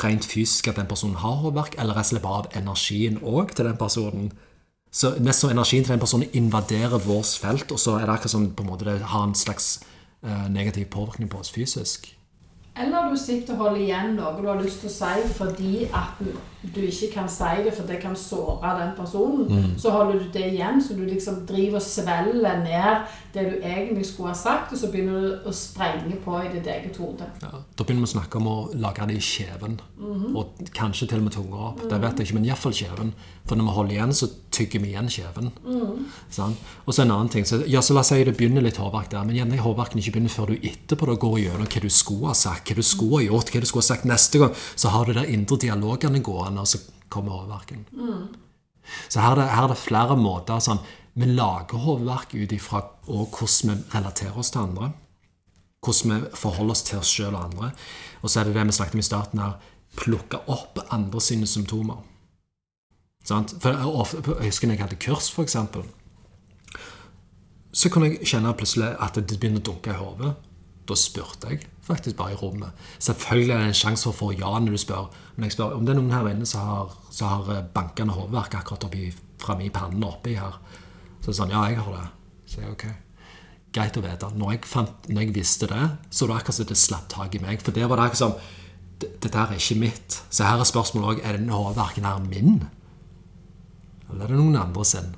rent 0.00 0.24
fysisk 0.24 0.68
at 0.68 0.76
den 0.76 0.88
personen 0.88 1.16
har 1.20 1.40
hodeverk, 1.42 1.74
eller 1.78 1.98
jeg 2.00 2.12
slipper 2.12 2.38
av 2.38 2.48
energien 2.56 3.18
òg 3.20 3.52
til 3.56 3.68
den 3.68 3.76
personen. 3.76 4.32
Så 4.92 5.14
mest 5.24 5.44
så 5.44 5.50
energien 5.52 5.84
til 5.84 5.94
den 5.94 6.00
personen 6.00 6.32
invaderer 6.32 6.98
vårt 7.00 7.36
felt, 7.40 7.72
og 7.72 7.80
så 7.80 7.98
er 7.98 8.06
det 8.06 8.16
akkurat 8.16 8.34
som 8.34 8.50
på 8.56 8.64
en 8.64 8.70
måte 8.70 8.88
det 8.88 9.00
har 9.12 9.24
en 9.24 9.34
slags 9.34 9.84
eh, 10.24 10.48
negativ 10.48 10.86
påvirkning 10.92 11.30
på 11.30 11.38
oss 11.38 11.52
fysisk. 11.52 12.16
Eller 12.76 13.10
du 13.10 13.16
sitter 13.16 13.54
og 13.54 13.66
holder 13.66 13.80
igjen 13.84 14.14
noe 14.16 14.32
du 14.40 14.48
har 14.48 14.60
lyst 14.60 14.80
til 14.80 14.88
å 14.88 14.96
si 14.96 15.26
fordi 15.36 15.72
at 15.92 16.20
du 16.62 16.80
ikke 16.86 17.08
kan 17.14 17.28
si 17.28 17.64
det, 17.64 17.72
for 17.74 17.88
det 17.88 17.98
kan 18.02 18.14
såre 18.16 18.72
den 18.78 18.92
personen. 18.96 19.74
Så 19.80 19.90
holder 19.90 20.20
du 20.20 20.28
det 20.34 20.44
igjen, 20.52 20.78
så 20.82 20.94
du 20.94 21.02
liksom 21.04 21.42
driver 21.48 21.80
og 21.80 21.82
svelger 21.82 22.62
ned 22.62 23.08
det 23.32 23.44
du 23.48 23.54
egentlig 23.64 24.06
skulle 24.06 24.30
ha 24.30 24.36
sagt, 24.36 24.72
og 24.72 24.78
så 24.78 24.90
begynner 24.92 25.20
du 25.20 25.48
å 25.48 25.52
sprenge 25.56 26.18
på 26.24 26.36
i 26.44 26.50
ditt 26.52 26.68
eget 26.68 26.98
hode. 27.00 27.26
Ja, 27.42 27.62
da 27.64 27.84
begynner 27.84 28.04
vi 28.04 28.10
å 28.10 28.14
snakke 28.14 28.38
om 28.38 28.48
å 28.50 28.56
lage 28.76 29.06
det 29.08 29.16
i 29.18 29.24
kjeven, 29.24 29.78
og 30.36 30.60
kanskje 30.76 31.08
til 31.10 31.22
og 31.22 31.28
med 31.28 31.36
tunga 31.36 31.62
opp. 31.70 31.86
Det 31.88 32.00
vet 32.02 32.20
jeg 32.20 32.28
ikke, 32.28 32.38
men 32.38 32.50
iallfall 32.50 32.76
kjeven. 32.76 33.14
For 33.48 33.58
når 33.58 33.66
vi 33.66 33.74
holder 33.74 33.94
igjen, 33.96 34.12
så 34.14 34.28
tygger 34.54 34.82
vi 34.84 34.92
igjen 34.92 35.08
kjeven. 35.10 35.48
Sant? 36.30 36.60
Og 36.84 36.94
så 36.94 37.02
en 37.02 37.10
annen 37.14 37.30
ting. 37.32 37.46
Så, 37.48 37.62
ja, 37.66 37.80
så 37.82 37.96
la 37.96 38.04
oss 38.04 38.12
si 38.12 38.20
det 38.22 38.36
begynner 38.38 38.62
litt 38.62 38.78
hårverk 38.78 39.08
der, 39.10 39.24
men 39.26 39.34
gjerne 39.38 39.58
hårverken 39.64 39.98
ikke 39.98 40.12
begynner 40.14 40.30
før 40.30 40.52
du 40.52 40.66
etterpå 40.68 41.08
da 41.08 41.16
går 41.24 41.38
gjennom 41.42 41.66
hva 41.72 41.82
du 41.82 41.88
skulle 41.90 42.30
ha 42.30 42.36
sagt, 42.38 42.68
hva 42.68 42.76
du 42.78 42.86
skulle 42.86 43.18
ha 43.18 43.26
gjort, 43.26 43.50
hva 43.50 43.62
du 43.64 43.66
skulle 43.66 43.82
ha 43.82 43.88
sagt 43.88 44.06
neste 44.06 44.42
gang. 44.42 44.52
Så 44.76 44.92
har 44.92 45.08
du 45.08 45.16
de 45.16 45.24
indre 45.32 45.58
dialogene 45.64 46.20
gående, 46.22 46.51
og 46.60 46.68
så 46.68 46.80
kommer 47.12 47.36
hårverken. 47.36 47.84
Så 49.08 49.20
her 49.20 49.32
er, 49.32 49.40
det, 49.40 49.48
her 49.52 49.64
er 49.64 49.72
det 49.72 49.78
flere 49.78 50.16
måter. 50.18 50.60
Sånn, 50.62 50.82
vi 51.14 51.28
lager 51.28 51.82
hodeverk 51.84 52.34
ut 52.34 52.54
ifra 52.56 52.82
hvordan 53.06 53.72
vi 53.72 53.76
relaterer 53.94 54.38
oss 54.38 54.52
til 54.54 54.64
andre. 54.64 54.92
Hvordan 55.84 56.14
vi 56.14 56.38
forholder 56.38 56.76
oss 56.76 56.84
til 56.88 57.02
oss 57.02 57.10
sjøl 57.12 57.34
og 57.34 57.44
andre. 57.50 57.72
Og 58.22 58.30
så 58.30 58.40
er 58.40 58.48
det 58.48 58.56
det 58.56 58.66
vi 58.70 58.76
snakket 58.78 58.96
om 58.98 59.02
i 59.02 59.08
starten 59.08 59.42
her. 59.42 59.58
Plukke 59.98 60.40
opp 60.50 60.80
andre 60.88 61.20
sine 61.20 61.48
symptomer. 61.48 62.00
Sant? 63.28 63.54
For 63.62 63.76
jeg, 63.76 64.22
jeg 64.40 64.48
husker 64.48 64.68
når 64.68 64.78
jeg 64.78 64.84
hadde 64.86 65.02
kurs, 65.02 65.28
eksempel. 65.38 65.84
Så 67.72 67.88
kunne 67.88 68.10
jeg 68.10 68.28
kjenne 68.28 68.52
plutselig 68.56 68.94
at 69.00 69.16
det 69.16 69.38
begynner 69.38 69.62
å 69.62 69.68
dunke 69.70 69.92
i 69.92 70.00
hodet. 70.00 70.34
Da 70.88 70.96
spurte 70.98 71.52
jeg 71.52 71.68
faktisk 71.82 72.16
bare 72.16 72.32
i 72.32 72.38
rommet. 72.38 72.70
Selvfølgelig 72.98 73.54
er 73.54 73.60
det 73.64 73.72
en 73.72 73.78
sjanse 73.80 74.06
for 74.06 74.14
å 74.14 74.18
få 74.20 74.30
ja 74.38 74.52
når 74.58 74.76
du 74.76 74.80
spør. 74.80 75.08
Men 75.36 75.48
jeg 75.48 75.56
spør 75.56 75.76
om 75.76 75.86
det 75.86 75.94
er 75.94 76.00
noen 76.00 76.14
her 76.14 76.30
inne 76.30 76.48
som 76.48 76.66
har, 76.68 76.96
som 77.10 77.30
har 77.32 77.54
eh, 77.56 77.64
bankende 77.74 78.16
hodeverk 78.16 78.58
akkurat 78.60 78.86
oppi, 78.88 79.08
fra 79.42 79.56
min 79.58 79.72
panne 79.74 80.06
oppi 80.06 80.36
her. 80.38 80.58
Så 81.22 81.30
er 81.30 81.32
det 81.32 81.38
sånn, 81.40 81.54
ja, 81.54 81.64
jeg 81.70 81.80
har 81.82 81.96
det. 81.98 82.08
Så 82.46 82.62
jeg, 82.62 82.74
ok. 82.76 82.86
Greit 83.72 83.96
å 83.98 84.04
vite. 84.04 84.30
Når 84.38 84.54
jeg, 84.54 84.64
fant, 84.68 85.08
når 85.08 85.26
jeg 85.26 85.34
visste 85.38 85.70
det, 85.70 85.86
så 86.10 86.26
var 86.26 86.34
det 86.34 86.42
akkurat 86.42 86.60
som 86.60 86.68
det 86.70 86.78
slapp 86.78 87.08
tak 87.10 87.34
i 87.38 87.42
meg. 87.42 87.64
For 87.64 87.74
det 87.74 87.88
var 87.88 87.98
det 87.98 88.10
akkurat 88.10 88.24
som 88.26 88.58
Dette 89.02 89.34
her 89.34 89.50
er 89.50 89.58
ikke 89.58 89.80
mitt. 89.80 90.14
Så 90.30 90.46
her 90.46 90.60
er 90.62 90.68
spørsmålet 90.68 91.08
òg 91.08 91.24
er 91.26 91.34
denne 91.34 91.56
hodeverken 91.56 92.04
her 92.06 92.20
min. 92.22 92.60
Eller 94.12 94.28
er 94.28 94.30
det 94.30 94.36
noen 94.38 94.60
andre 94.60 94.84
sin? 94.86 95.08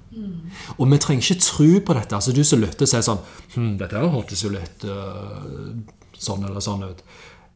Og 0.78 0.86
vi 0.88 0.98
trenger 1.02 1.26
ikke 1.26 1.44
tro 1.44 1.66
på 1.84 1.96
dette. 1.98 2.16
Altså 2.16 2.32
Du 2.32 2.40
som 2.46 2.62
lytter, 2.62 2.88
sier 2.88 3.04
sånn 3.04 3.20
hm, 3.56 3.74
Dette 3.82 4.00
hørtes 4.00 4.44
jo 4.44 4.52
litt 4.54 4.86
øh, 4.88 5.74
sånn 6.20 6.44
eller 6.46 6.64
sånn 6.64 6.84
ut. 6.86 7.04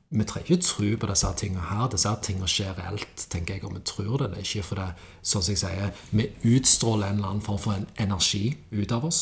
Vi 0.08 0.24
trenger 0.24 0.54
ikke 0.54 0.64
tro 0.64 0.88
på 0.96 1.08
disse 1.10 1.30
tingene 1.36 1.66
her. 1.68 1.88
Disse 1.92 2.12
tingene 2.24 2.48
skjer 2.48 2.78
reelt, 2.78 3.26
tenker 3.28 3.58
jeg, 3.58 3.64
og 3.68 3.74
vi 3.76 3.82
tror 3.84 4.22
det. 4.22 4.30
Det 4.32 4.38
er 4.40 4.46
ikke 4.46 4.68
for 4.70 4.80
det, 4.80 4.86
sånn 5.20 5.44
som 5.44 5.52
jeg 5.52 5.60
sier, 5.60 6.00
vi 6.16 6.28
utstråler 6.56 7.10
en 7.10 7.20
eller 7.20 7.34
annen 7.34 7.44
form 7.44 7.60
for 7.60 7.76
en 7.76 7.86
energi 8.00 8.56
ut 8.72 8.94
av 8.96 9.04
oss, 9.10 9.20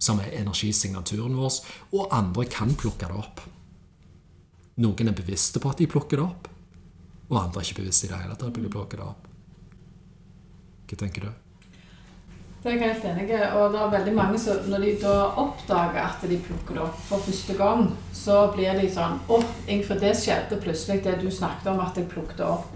som 0.00 0.20
er 0.20 0.36
energisignaturen 0.42 1.38
vår, 1.40 1.56
og 1.96 2.12
andre 2.16 2.44
kan 2.52 2.76
plukke 2.76 3.08
det 3.08 3.16
opp. 3.16 3.40
Noen 4.80 5.12
er 5.12 5.16
bevisste 5.16 5.60
på 5.60 5.72
at 5.72 5.80
de 5.80 5.88
plukker 5.90 6.20
det 6.20 6.26
opp, 6.26 6.48
og 7.30 7.40
andre 7.40 7.62
er 7.62 7.68
ikke 7.68 7.82
bevisste 7.82 8.08
i 8.08 8.12
det 8.12 8.20
hele 8.20 8.36
tatt 8.36 8.50
at 8.52 8.60
de 8.60 8.72
plukker 8.72 9.00
det 9.00 9.08
opp. 9.08 9.26
Hva 10.90 10.98
tenker 11.00 11.28
du? 11.28 11.49
Det 12.62 12.68
er 12.68 12.76
jeg 12.76 12.90
helt 12.92 13.04
enig 13.08 13.30
i. 13.30 13.36
Og 13.56 13.72
det 13.72 13.80
er 13.80 13.92
veldig 13.94 14.12
mange 14.16 14.38
som 14.40 14.66
når 14.68 14.82
de 14.84 14.90
da 15.00 15.14
oppdager 15.40 16.02
at 16.02 16.24
de 16.28 16.36
plukker 16.44 16.76
det 16.76 16.82
opp 16.84 16.98
for 17.08 17.24
første 17.24 17.56
gang, 17.56 17.86
så 18.12 18.42
blir 18.52 18.76
de 18.76 18.90
sånn 18.92 19.16
Å, 19.32 19.38
Ingrid, 19.64 20.02
det 20.02 20.12
skjedde 20.20 20.60
plutselig, 20.60 21.00
det 21.06 21.16
du 21.22 21.30
snakket 21.32 21.70
om 21.72 21.80
at 21.80 21.96
jeg 21.96 22.10
plukket 22.10 22.44
opp. 22.44 22.68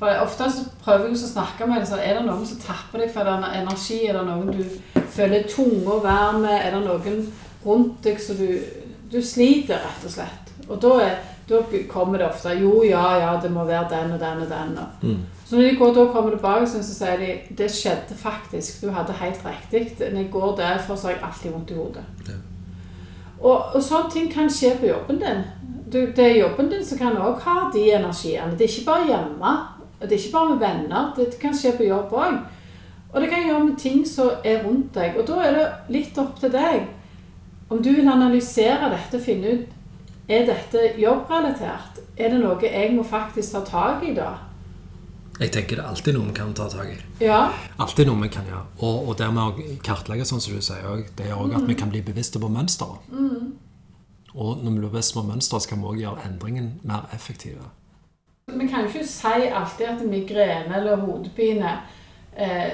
For 0.00 0.20
Ofte 0.20 0.48
så 0.52 0.66
prøver 0.84 1.08
jeg 1.08 1.16
å 1.16 1.30
snakke 1.30 1.68
med 1.68 1.80
dem, 1.80 1.88
så 1.88 2.00
er 2.00 2.18
det 2.18 2.26
noen 2.28 2.44
som 2.48 2.60
tapper 2.60 3.02
deg 3.02 3.10
for 3.12 3.28
den 3.28 3.44
energi? 3.48 4.02
Er 4.08 4.20
det 4.20 4.26
noen 4.28 4.52
du 4.52 5.02
føler 5.16 5.48
tunge 5.48 5.96
å 5.96 6.04
være 6.04 6.38
med? 6.44 6.56
Er 6.58 6.76
det 6.76 6.84
noen 6.84 7.26
rundt 7.64 7.98
deg 8.04 8.20
som 8.20 8.36
du, 8.36 8.48
du 9.12 9.20
sliter, 9.24 9.80
rett 9.80 10.06
og 10.08 10.12
slett? 10.12 10.54
Og 10.68 10.76
da, 10.80 10.94
er, 11.04 11.18
da 11.50 11.60
kommer 11.88 12.18
det 12.18 12.28
ofte 12.28 12.54
Jo, 12.60 12.82
ja, 12.86 13.04
ja, 13.18 13.30
det 13.42 13.50
må 13.52 13.64
være 13.64 13.88
den 13.90 14.12
og 14.14 14.20
den 14.20 14.42
og 14.44 14.50
den. 14.50 14.78
Og. 14.78 15.06
Så 15.46 15.56
når 15.56 15.62
de 15.62 15.76
går 15.76 15.94
da 15.94 16.04
kommer 16.12 16.30
tilbake, 16.30 16.66
så 16.66 16.82
sier 16.82 17.16
de 17.18 17.56
det 17.58 17.70
skjedde 17.74 18.14
faktisk. 18.16 18.84
Du 18.84 18.90
hadde 18.94 19.16
helt 19.18 19.42
riktig. 19.46 19.96
Når 20.12 20.20
jeg 20.20 20.30
går 20.30 20.56
der, 20.56 20.78
så 20.86 20.96
har 21.02 21.16
jeg 21.16 21.24
alltid 21.26 21.50
vondt 21.50 21.70
i 21.70 21.74
hodet. 21.74 22.04
Ja. 22.28 22.38
Og, 23.40 23.74
og 23.74 23.82
sånne 23.82 24.12
ting 24.12 24.30
kan 24.32 24.50
skje 24.52 24.74
på 24.78 24.86
jobben 24.86 25.18
din. 25.18 25.42
Du, 25.90 25.98
det 26.16 26.24
er 26.24 26.38
jobben 26.38 26.70
din 26.70 26.84
som 26.86 27.00
kan 27.00 27.18
òg 27.18 27.40
ha 27.42 27.70
de 27.74 27.82
energiene. 27.96 28.52
Det 28.54 28.66
er 28.66 28.72
ikke 28.74 28.86
bare 28.86 29.08
hjemme. 29.08 29.54
Det 30.00 30.12
er 30.12 30.18
ikke 30.20 30.36
bare 30.36 30.48
med 30.52 30.62
venner. 30.62 31.12
Det 31.16 31.40
kan 31.40 31.56
skje 31.56 31.74
på 31.76 31.88
jobb 31.88 32.14
òg. 32.14 32.38
Og 33.10 33.20
det 33.20 33.30
kan 33.32 33.42
gjøre 33.42 33.64
med 33.64 33.76
ting 33.78 34.04
som 34.06 34.30
er 34.44 34.62
rundt 34.62 34.94
deg. 34.94 35.18
Og 35.18 35.26
da 35.26 35.42
er 35.42 35.56
det 35.56 35.68
litt 35.96 36.18
opp 36.22 36.38
til 36.40 36.52
deg 36.54 36.86
om 37.70 37.82
du 37.82 37.92
vil 37.94 38.08
analysere 38.10 38.90
dette 38.90 39.18
og 39.18 39.24
finne 39.24 39.54
ut 39.54 39.79
er 40.30 40.46
dette 40.46 40.92
jobbrelatert. 41.00 41.98
Er 42.16 42.32
det 42.32 42.38
noe 42.42 42.60
jeg 42.62 42.94
må 42.94 43.02
faktisk 43.06 43.56
ta 43.56 43.64
tak 43.66 44.06
i 44.06 44.14
da? 44.14 44.30
Jeg 45.40 45.54
tenker 45.54 45.78
det 45.78 45.84
er 45.86 45.88
alltid 45.88 46.16
noe 46.16 46.28
vi 46.28 46.36
kan 46.36 46.52
ta 46.54 46.66
tak 46.68 46.90
i. 46.92 46.98
Ja. 47.24 47.40
Alltid 47.80 48.10
noe 48.10 48.20
vi 48.20 48.28
kan 48.32 48.48
gjøre. 48.48 48.66
Og, 48.84 49.08
og 49.08 49.18
det 49.18 49.30
med 49.32 49.40
å 49.40 49.78
kartlegge, 49.86 50.26
sånn 50.28 50.42
som 50.44 50.56
du 50.56 50.62
sier, 50.64 51.02
det 51.16 51.30
gjør 51.30 51.46
òg 51.46 51.56
at 51.56 51.66
vi 51.68 51.76
kan 51.80 51.92
bli 51.92 52.02
bevisste 52.04 52.42
på 52.42 52.50
mønsteret. 52.52 53.08
Og 54.34 54.60
når 54.60 54.70
vi 54.70 54.76
blir 54.76 54.90
bevisste 54.92 55.16
på 55.16 55.24
mønsteret, 55.26 55.64
så 55.64 55.72
kan 55.72 55.80
vi 55.80 55.90
òg 55.94 56.02
gjøre 56.02 56.26
endringen 56.28 56.74
mer 56.86 57.08
effektive. 57.16 57.70
Vi 58.50 58.68
kan 58.68 58.84
jo 58.84 58.92
ikke 58.92 59.08
si 59.08 59.48
alltid 59.48 59.86
at 59.88 60.06
migrene 60.10 60.76
eller 60.76 61.00
hodepine 61.00 61.72
eh, 62.36 62.70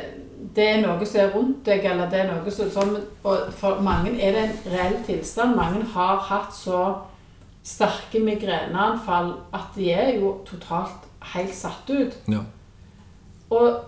det 0.56 0.64
er 0.68 0.80
noe 0.82 1.06
som 1.06 1.20
er 1.20 1.32
rundt 1.32 1.62
deg, 1.66 1.84
eller 1.86 2.10
det 2.12 2.22
er 2.22 2.30
noe 2.32 2.52
som 2.52 2.68
sånn, 2.72 2.96
og 3.24 3.52
For 3.56 3.80
mange 3.84 4.12
er 4.20 4.34
det 4.34 4.42
en 4.42 4.56
reell 4.74 4.96
tilstand. 5.06 5.56
Mange 5.56 5.84
har 5.94 6.18
hatt 6.28 6.54
så 6.56 6.82
sterke 7.66 8.20
migreneanfall 8.22 9.32
at 9.56 9.74
de 9.74 9.90
er 9.90 10.14
jo 10.20 10.36
totalt 10.46 11.08
helt 11.32 11.54
satt 11.54 11.90
ut. 11.90 12.14
Ja. 12.30 12.44
Og 13.50 13.82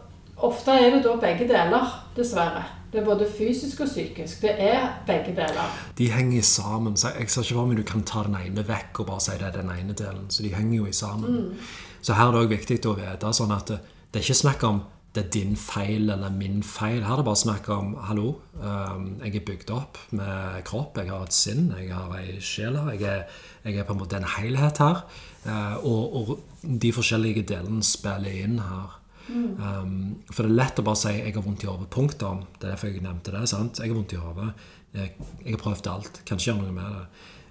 ofte 0.48 0.74
er 0.74 0.96
det 0.96 1.04
da 1.06 1.14
begge 1.22 1.46
deler, 1.50 1.94
dessverre. 2.16 2.64
Det 2.92 3.02
er 3.02 3.04
både 3.04 3.26
fysisk 3.38 3.82
og 3.84 3.86
psykisk. 3.90 4.40
Det 4.42 4.54
er 4.64 4.86
begge 5.06 5.34
deler. 5.36 5.74
De 5.98 6.10
henger 6.12 6.42
sammen. 6.42 6.96
Så 6.96 7.12
jeg 7.18 7.30
ser 7.30 7.44
ikke 7.44 7.54
for 7.54 7.68
meg 7.68 7.78
du 7.78 7.84
kan 7.86 8.02
ta 8.02 8.22
den 8.24 8.38
ene 8.38 8.64
vekk 8.64 9.02
og 9.02 9.10
bare 9.10 9.20
si 9.20 9.36
det 9.36 9.50
er 9.50 9.58
den 9.60 9.70
ene 9.74 9.92
delen. 9.92 10.30
Så 10.32 10.42
de 10.42 10.54
henger 10.54 10.76
jo 10.76 10.86
i 10.86 10.92
sammen. 10.96 11.58
Så 12.00 12.16
her 12.16 12.28
er 12.28 12.32
det 12.32 12.46
òg 12.46 12.54
viktig 12.54 12.80
å 12.88 12.96
vite 12.96 13.32
sånn 13.36 13.52
at 13.52 13.68
det, 13.68 13.82
det 14.08 14.22
er 14.22 14.24
ikke 14.24 14.40
snakk 14.40 14.64
om 14.64 14.80
det 15.18 15.24
er 15.26 15.30
din 15.34 15.56
feil 15.58 16.10
eller 16.12 16.30
min 16.30 16.60
feil. 16.62 17.00
Her 17.02 17.16
er 17.16 17.20
det 17.20 17.26
bare 17.26 17.40
snakk 17.40 17.68
om 17.74 17.94
hallo, 18.06 18.28
um, 18.60 19.08
jeg 19.24 19.40
er 19.40 19.46
bygd 19.48 19.72
opp 19.74 19.98
med 20.14 20.60
kropp, 20.68 21.00
jeg 21.00 21.10
har 21.10 21.24
et 21.26 21.34
sinn, 21.34 21.72
jeg 21.74 21.90
har 21.90 22.12
ei 22.20 22.36
sjel. 22.44 22.78
Jeg 22.94 23.02
er, 23.02 23.40
jeg 23.64 23.80
er 23.80 23.88
på 23.88 23.96
en 23.96 24.02
måte 24.04 24.20
en 24.20 24.28
helhet 24.36 24.78
her. 24.78 25.02
eh, 25.48 25.76
og, 25.86 26.14
og 26.14 26.30
de 26.62 26.92
forskjellige 26.92 27.46
delene 27.50 27.82
spiller 27.82 28.44
inn 28.44 28.58
her. 28.62 28.94
Um, 29.28 30.22
for 30.30 30.46
det 30.46 30.52
er 30.52 30.56
lett 30.56 30.78
å 30.80 30.84
bare 30.86 30.96
si 30.96 31.10
'jeg 31.12 31.34
har 31.34 31.42
vondt 31.42 31.64
i 31.64 31.66
hodet'. 31.68 31.90
Punktum. 31.90 32.44
Det 32.58 32.64
er 32.64 32.70
derfor 32.70 32.88
jeg 32.88 33.02
nevnte 33.02 33.32
det. 33.32 33.48
sant? 33.48 33.78
Jeg 33.78 33.88
har 33.88 33.94
vondt 33.94 34.12
i 34.12 34.16
hodet. 34.16 34.52
Jeg, 34.94 35.12
jeg 35.44 35.52
har 35.52 35.58
prøvd 35.58 35.86
alt. 35.86 36.22
Kan 36.24 36.38
ikke 36.38 36.52
gjøre 36.52 36.62
noe 36.62 36.72
med 36.72 36.88
det. 36.96 37.06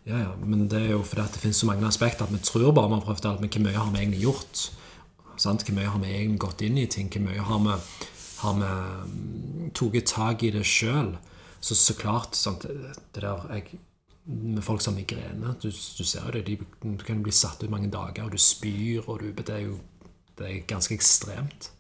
Ja, 0.07 0.17
ja, 0.17 0.31
Men 0.39 0.67
det 0.67 0.81
er 0.81 0.91
jo 0.91 1.03
fordi 1.03 1.21
at 1.21 1.33
det 1.33 1.41
finnes 1.41 1.57
så 1.59 1.67
mange 1.67 1.87
aspekter 1.87 2.23
at 2.23 2.31
vi 2.31 2.39
tror 2.39 2.71
bare 2.71 2.87
vi 2.87 2.95
har 2.95 3.05
prøvd 3.05 3.25
alt, 3.25 3.41
men 3.41 3.49
hvor 3.49 3.61
mye 3.61 3.77
har 3.77 3.91
vi 3.91 3.97
egentlig 3.99 4.21
gjort? 4.21 4.71
Sant? 5.37 5.65
Hvor 5.65 5.77
mye 5.77 5.89
har 5.93 6.01
vi 6.03 6.13
egentlig 6.13 6.41
gått 6.43 6.63
inn 6.65 6.77
i 6.77 6.87
ting? 6.89 7.09
Hvor 7.13 7.25
mye 7.25 7.47
har 7.49 7.63
vi, 7.65 7.75
har 8.43 8.55
vi 8.61 8.71
mm, 9.11 9.67
tatt 9.77 10.13
tak 10.13 10.43
i 10.43 10.53
det 10.55 10.65
sjøl? 10.65 11.15
Så, 11.59 11.75
så 11.75 11.93
klart 11.97 12.35
sant? 12.37 12.65
det 12.67 13.21
der 13.21 13.45
jeg, 13.53 13.79
Med 14.27 14.63
folk 14.63 14.81
som 14.83 14.93
har 14.93 15.01
migrene 15.01 15.53
du, 15.61 15.69
du 15.71 16.03
ser 16.03 16.25
jo 16.25 16.31
det, 16.35 16.43
de, 16.45 16.57
du 16.83 17.03
kan 17.05 17.23
bli 17.23 17.31
satt 17.31 17.63
ut 17.63 17.71
mange 17.71 17.87
dager, 17.89 18.25
og 18.25 18.31
du 18.31 18.37
spyr, 18.37 19.01
og 19.07 19.21
du, 19.21 19.31
det 19.31 19.53
er 19.55 19.63
jo 19.69 19.77
det 20.37 20.45
er 20.45 20.65
ganske 20.69 20.93
ekstremt. 20.93 21.71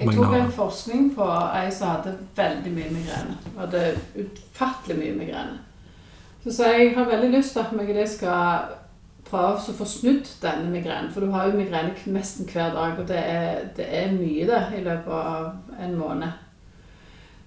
Jeg 0.00 0.14
tok 0.16 0.34
en 0.34 0.52
forskning 0.52 1.10
på 1.14 1.26
ei 1.54 1.68
som 1.70 1.92
hadde 1.92 2.16
veldig 2.36 2.72
mye 2.74 2.90
migrene. 2.90 3.36
Hadde 3.58 3.82
utfattelig 4.18 4.96
mye 4.98 5.18
migrene. 5.18 5.60
Så 6.42 6.56
sa 6.56 6.70
jeg 6.72 6.88
jeg 6.88 6.96
har 6.96 7.06
veldig 7.06 7.28
lyst 7.36 7.54
til 7.54 7.62
at 7.62 7.74
meg 7.76 7.92
det 7.94 8.08
skal 8.10 8.72
prøve 9.32 9.56
å 9.58 9.74
få 9.80 9.88
snudd 9.88 10.28
denne 10.42 10.70
migrenen. 10.70 11.10
For 11.10 11.24
du 11.24 11.32
har 11.32 11.48
jo 11.48 11.58
migrene 11.58 11.96
nesten 12.12 12.46
hver 12.52 12.74
dag, 12.76 13.00
og 13.00 13.08
det 13.08 13.18
er, 13.18 13.66
det 13.76 13.88
er 13.88 14.14
mye 14.14 14.46
det 14.48 14.62
i 14.78 14.84
løpet 14.84 15.12
av 15.18 15.82
en 15.82 15.98
måned. 15.98 16.40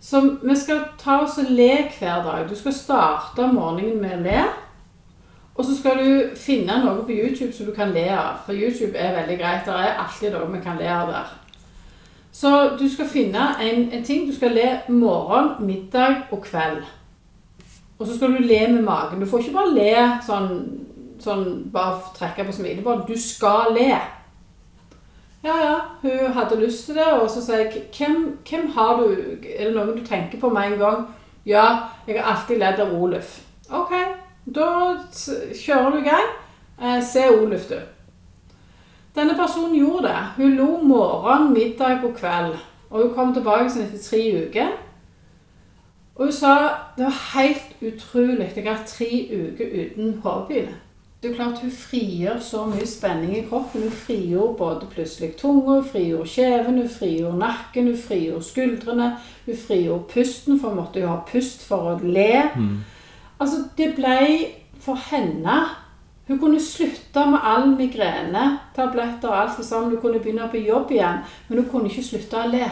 Så 0.06 0.22
vi 0.42 0.56
skal 0.58 0.84
ta 1.02 1.22
oss 1.24 1.40
og 1.42 1.50
le 1.50 1.72
hver 2.00 2.26
dag. 2.26 2.50
Du 2.50 2.56
skal 2.58 2.76
starte 2.78 3.48
morgenen 3.50 4.02
med 4.02 4.20
å 4.20 4.24
le. 4.26 4.44
Og 5.56 5.66
så 5.66 5.78
skal 5.78 6.02
du 6.04 6.36
finne 6.38 6.76
noe 6.84 7.06
på 7.08 7.16
YouTube 7.16 7.54
som 7.56 7.70
du 7.70 7.74
kan 7.74 7.94
le 7.96 8.10
av. 8.12 8.44
For 8.46 8.54
YouTube 8.54 8.98
er 9.00 9.16
veldig 9.16 9.38
greit. 9.40 9.66
Det 9.66 9.74
er 9.74 9.98
alltid 10.04 10.36
noe 10.36 10.52
vi 10.52 10.62
kan 10.62 10.78
le 10.78 10.92
av 10.92 11.10
der. 11.10 11.32
Så 12.36 12.52
du 12.80 12.90
skal 12.92 13.08
finne 13.08 13.48
en, 13.64 13.88
en 13.96 14.04
ting. 14.04 14.28
Du 14.28 14.36
skal 14.36 14.54
le 14.54 14.68
morgen, 14.92 15.56
middag 15.66 16.28
og 16.36 16.44
kveld. 16.44 16.84
Og 17.98 18.08
så 18.08 18.18
skal 18.18 18.36
du 18.36 18.44
le 18.44 18.60
med 18.74 18.84
magen. 18.84 19.22
Du 19.24 19.26
får 19.26 19.46
ikke 19.46 19.56
bare 19.56 19.74
le 19.74 19.94
sånn, 20.28 20.50
sånn 21.22 21.72
bare 21.74 22.14
trekke 22.18 22.46
på 22.48 22.56
smilebånd. 22.56 23.08
Du 23.08 23.18
skal 23.20 23.74
le. 23.76 23.90
Ja, 25.46 25.56
ja, 25.62 25.74
hun 26.02 26.34
hadde 26.34 26.58
lyst 26.58 26.88
til 26.88 26.98
det, 26.98 27.06
og 27.06 27.28
så 27.30 27.42
sier 27.44 27.68
jeg 27.68 27.84
hvem, 27.94 28.38
hvem 28.50 28.70
har 28.74 28.96
du 28.98 29.12
Er 29.14 29.68
det 29.68 29.74
noen 29.76 29.92
du 29.94 30.06
tenker 30.06 30.40
på 30.42 30.50
med 30.50 30.72
en 30.72 30.80
gang? 30.80 31.04
Ja, 31.46 31.66
jeg 32.08 32.18
har 32.18 32.32
alltid 32.32 32.58
ledd 32.58 32.80
av 32.82 32.94
Oluf. 32.98 33.36
Ok, 33.70 33.94
da 34.46 34.70
kjører 35.54 35.92
du 35.92 36.00
i 36.00 36.08
gang. 36.08 36.32
Eh, 36.82 37.04
se 37.06 37.28
Oluf, 37.30 37.68
du. 37.70 37.78
Denne 39.16 39.36
personen 39.38 39.76
gjorde 39.78 40.08
det. 40.08 40.24
Hun 40.38 40.58
lo 40.58 40.72
morgen, 40.82 41.54
middag 41.54 42.04
og 42.04 42.16
kveld. 42.18 42.58
Og 42.90 43.04
hun 43.04 43.14
kom 43.14 43.34
tilbake 43.34 43.70
sånn 43.70 43.86
etter 43.86 44.02
tre 44.02 44.24
uker. 44.48 44.74
Og 46.16 46.26
hun 46.26 46.34
sa 46.34 46.56
det 46.98 47.06
var 47.06 47.22
helt 47.36 47.86
utrolig. 47.86 48.50
Jeg 48.56 48.66
har 48.66 48.84
tre 48.88 49.12
uker 49.30 49.78
uten 49.84 50.20
hodepine. 50.24 50.74
Det 51.26 51.32
er 51.32 51.38
klart 51.40 51.62
Hun 51.62 51.72
frigjør 51.74 52.40
så 52.40 52.68
mye 52.70 52.86
spenning 52.86 53.32
i 53.34 53.46
kroppen. 53.50 53.82
Hun 53.82 53.92
frigjorde 53.92 54.58
både 54.58 54.90
plutselig 54.92 55.32
tunga, 55.40 55.80
hun 55.80 55.88
frigjorde 55.90 56.30
kjeven, 56.30 56.78
hun 56.78 56.90
frigjorde 56.90 57.40
nakken, 57.40 57.88
hun 57.88 57.98
frigjorde 57.98 58.46
skuldrene. 58.46 59.08
Hun 59.46 59.58
frigjorde 59.58 60.04
pusten, 60.12 60.60
for 60.60 60.70
hun 60.70 60.78
måtte 60.84 61.02
jo 61.02 61.08
ha 61.10 61.24
pust 61.32 61.66
for 61.66 61.96
å 61.96 61.96
le. 62.04 62.44
Altså, 63.40 63.64
det 63.78 63.96
ble 63.98 64.20
for 64.86 65.02
henne 65.10 65.58
Hun 66.28 66.40
kunne 66.40 66.60
slutte 66.62 67.26
med 67.30 67.40
all 67.44 67.68
migrene, 67.78 68.60
tabletter 68.76 69.30
og 69.30 69.40
alt 69.40 69.58
det 69.58 69.66
sammen. 69.66 69.92
Hun 69.92 70.02
kunne 70.02 70.20
begynne 70.20 70.50
på 70.50 70.58
jobb 70.58 70.92
igjen, 70.92 71.20
men 71.50 71.60
hun 71.60 71.70
kunne 71.70 71.90
ikke 71.90 72.06
slutte 72.06 72.38
å 72.38 72.48
le. 72.50 72.70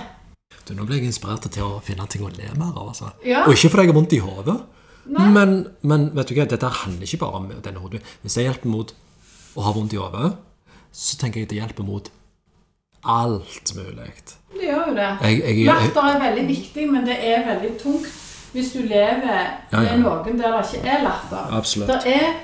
Du, 0.67 0.73
nå 0.73 0.85
ble 0.85 0.97
jeg 0.97 1.09
inspirert 1.09 1.49
til 1.49 1.65
å 1.65 1.81
finne 1.81 2.05
ting 2.09 2.25
å 2.25 2.29
le 2.33 2.49
mer 2.53 2.73
av. 2.73 2.87
Altså. 2.93 3.11
Ja. 3.25 3.43
Og 3.45 3.53
ikke 3.53 3.69
fordi 3.69 3.85
jeg 3.85 3.93
har 3.93 3.97
vondt 3.97 4.13
i 4.13 4.21
hodet. 4.21 4.57
Men, 5.05 5.55
men 5.81 6.09
vet 6.15 6.29
du 6.29 6.37
hva, 6.37 6.47
dette 6.47 6.69
handler 6.83 7.07
ikke 7.07 7.21
bare 7.25 7.41
om 7.41 7.49
denne 7.51 7.83
hodet. 7.83 8.01
Hvis 8.23 8.37
jeg 8.39 8.47
hjelper 8.47 8.71
mot 8.71 8.93
å 9.53 9.65
ha 9.65 9.73
vondt 9.75 9.95
i 9.95 9.99
hodet, 9.99 10.33
så 10.93 11.17
tenker 11.19 11.41
jeg 11.41 11.49
at 11.49 11.53
det 11.53 11.59
hjelper 11.59 11.87
mot 11.87 12.09
alt 13.03 13.73
mulig. 13.75 14.09
Det 14.53 14.63
gjør 14.69 14.89
jo 14.91 14.95
det. 14.95 15.09
Jeg, 15.21 15.39
jeg, 15.39 15.57
jeg, 15.57 15.65
Latter 15.67 16.09
er 16.09 16.19
veldig 16.21 16.47
viktig, 16.47 16.87
men 16.91 17.07
det 17.07 17.17
er 17.19 17.47
veldig 17.47 17.73
tungt 17.81 18.11
hvis 18.53 18.69
du 18.75 18.83
lever 18.85 19.39
Ja, 19.71 19.81
ja. 19.81 19.95
med 19.95 20.03
noen 20.03 20.37
der 20.39 20.57
det 20.59 20.77
ikke 20.77 20.89
er 20.89 21.03
latter. 21.03 21.55
Absolutt. 21.57 21.89
Det 21.89 22.13
er, 22.13 22.35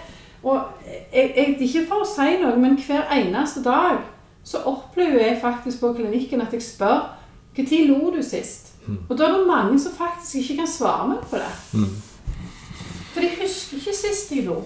og 0.43 0.65
jeg, 1.13 1.33
jeg, 1.37 1.57
ikke 1.61 1.85
for 1.91 2.03
å 2.03 2.09
si 2.09 2.39
noe, 2.41 2.55
men 2.57 2.79
hver 2.81 3.05
eneste 3.13 3.61
dag 3.63 4.01
så 4.43 4.63
opplever 4.65 5.21
jeg 5.21 5.37
faktisk 5.41 5.83
på 5.83 5.93
klinikken 5.99 6.41
at 6.41 6.55
jeg 6.55 6.65
spør 6.65 7.15
når 7.59 7.87
lo 7.89 8.11
du 8.15 8.21
sist? 8.23 8.73
Mm. 8.87 9.01
Og 9.09 9.17
da 9.17 9.25
er 9.27 9.33
det 9.35 9.47
mange 9.47 9.79
som 9.79 9.91
faktisk 9.91 10.35
ikke 10.35 10.61
kan 10.61 10.69
svare 10.71 11.07
meg 11.11 11.25
på 11.29 11.37
det. 11.37 11.49
For 13.13 13.25
de 13.25 13.29
husker 13.41 13.79
ikke 13.79 13.95
sist 13.97 14.33
de 14.33 14.43
lo. 14.45 14.61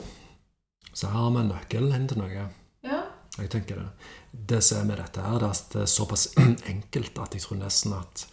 så 0.93 1.07
har 1.09 1.31
vi 1.33 1.43
nøkkelen 1.47 1.95
inn 1.95 2.07
til 2.07 2.21
noe. 2.21 2.45
Ja. 2.85 2.99
Jeg 3.39 3.49
tenker 3.49 3.79
det. 3.79 3.87
Det 4.31 4.61
som 4.61 4.83
er 4.83 4.89
med 4.91 4.99
dette 5.01 5.21
her, 5.21 5.39
det 5.41 5.47
er 5.47 5.55
at 5.55 5.73
det 5.73 5.81
er 5.81 5.89
såpass 5.89 6.27
enkelt 6.73 7.19
at 7.23 7.33
jeg 7.33 7.45
tror 7.45 7.59
nesten 7.63 7.97
at 7.97 8.27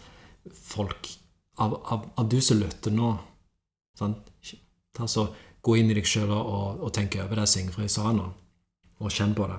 folk 0.52 1.16
Av, 1.60 1.74
av, 1.92 2.04
av 2.16 2.28
du 2.30 2.38
som 2.40 2.56
lytter 2.56 2.94
nå 2.94 3.10
sant? 3.98 4.30
Ta 4.96 5.04
så, 5.10 5.26
Gå 5.60 5.74
inn 5.76 5.90
i 5.92 5.96
deg 5.98 6.06
sjøl 6.08 6.30
og, 6.32 6.80
og 6.80 6.92
tenk 6.96 7.18
over 7.20 7.42
det 7.42 7.48
Singfrid 7.52 7.90
sa 7.92 8.14
nå, 8.16 8.30
og 8.96 9.12
kjenn 9.12 9.34
på 9.36 9.44
det. 9.50 9.58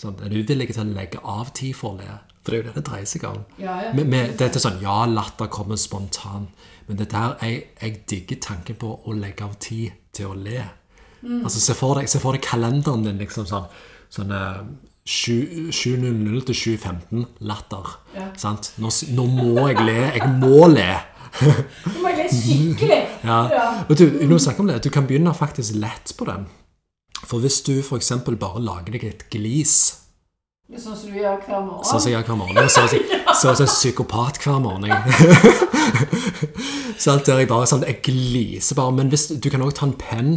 Sant? 0.00 0.24
Er 0.24 0.32
du 0.32 0.40
villig 0.40 0.72
til 0.72 0.82
å 0.82 0.96
legge 0.96 1.22
av 1.22 1.52
tid 1.54 1.76
for? 1.78 2.00
For 2.02 2.35
det 2.52 2.58
er 2.58 2.62
jo 2.62 2.68
det 2.68 2.74
det 2.78 2.84
dreier 2.88 3.06
seg 3.10 3.24
om. 3.28 3.44
Ja, 3.58 3.76
ja. 3.84 3.92
Med, 3.96 4.06
med, 4.12 4.34
dette 4.38 4.58
er 4.60 4.64
sånn, 4.64 4.80
Ja, 4.82 5.04
latter 5.06 5.46
kommer 5.52 5.76
spontan. 5.76 6.48
men 6.86 6.96
det 7.00 7.10
der 7.10 7.36
jeg, 7.42 7.62
jeg 7.82 8.02
digger 8.10 8.36
tanken 8.40 8.76
på 8.78 8.92
å 9.04 9.12
legge 9.12 9.44
av 9.44 9.56
tid 9.58 9.92
til 10.12 10.26
å 10.30 10.34
le. 10.38 10.60
Altså, 11.26 11.60
Se 11.60 11.74
for 11.74 11.98
deg, 11.98 12.08
se 12.08 12.20
for 12.22 12.32
deg 12.36 12.42
kalenderen 12.46 13.02
din 13.02 13.18
liksom 13.18 13.46
sånn, 13.48 13.66
sånn 14.10 14.30
eh, 14.30 14.60
7 15.06 15.70
7.00 15.70 16.44
til 16.46 16.54
7.15 16.78 17.24
latter. 17.46 17.90
Ja. 18.14 18.28
Sant? 18.38 18.72
Nå, 18.78 18.90
nå 19.14 19.26
må 19.30 19.68
jeg 19.68 19.82
le. 19.86 19.98
Jeg 20.18 20.30
må 20.38 20.66
le. 20.70 20.88
Nå 21.42 22.00
må 22.02 22.10
jeg 22.14 22.18
le 22.22 22.28
skikkelig. 22.32 23.02
Ja. 23.26 23.40
Ja. 23.50 23.66
Og 23.88 23.98
du, 23.98 24.04
når 24.22 24.36
vi 24.36 24.42
snakker 24.44 24.62
om 24.62 24.70
det, 24.70 24.80
du 24.84 24.90
kan 24.94 25.06
begynne 25.06 25.34
faktisk 25.34 25.74
lett 25.82 26.12
på 26.18 26.26
den. 26.28 26.46
For 27.26 27.42
hvis 27.42 27.60
du 27.66 27.72
f.eks. 27.82 28.12
bare 28.26 28.62
lager 28.62 28.94
deg 28.94 29.04
et 29.08 29.24
glis 29.32 29.76
Sånn 30.66 30.96
som 30.98 31.12
du 31.14 31.20
gjør 31.20 31.36
hver 31.46 31.60
morgen. 31.62 31.86
Sånn 31.86 32.00
som 32.02 32.10
jeg 32.10 32.16
gjør 32.16 32.24
hver 32.26 32.38
morgen. 32.40 32.70
Sånn 32.74 33.54
som 33.54 33.62
en 33.62 33.70
psykopat 33.70 34.40
hver 34.42 34.58
morgen. 34.64 34.90
så 37.00 37.12
alt 37.12 37.28
der 37.28 37.44
jeg 37.44 37.50
bare 37.52 37.68
sånn, 37.70 37.86
jeg 37.86 38.00
gliser 38.02 38.78
bare. 38.78 38.96
Men 38.98 39.12
hvis, 39.12 39.28
du 39.30 39.46
kan 39.52 39.62
også 39.62 39.78
ta 39.78 39.86
en 39.86 39.94
penn 40.00 40.32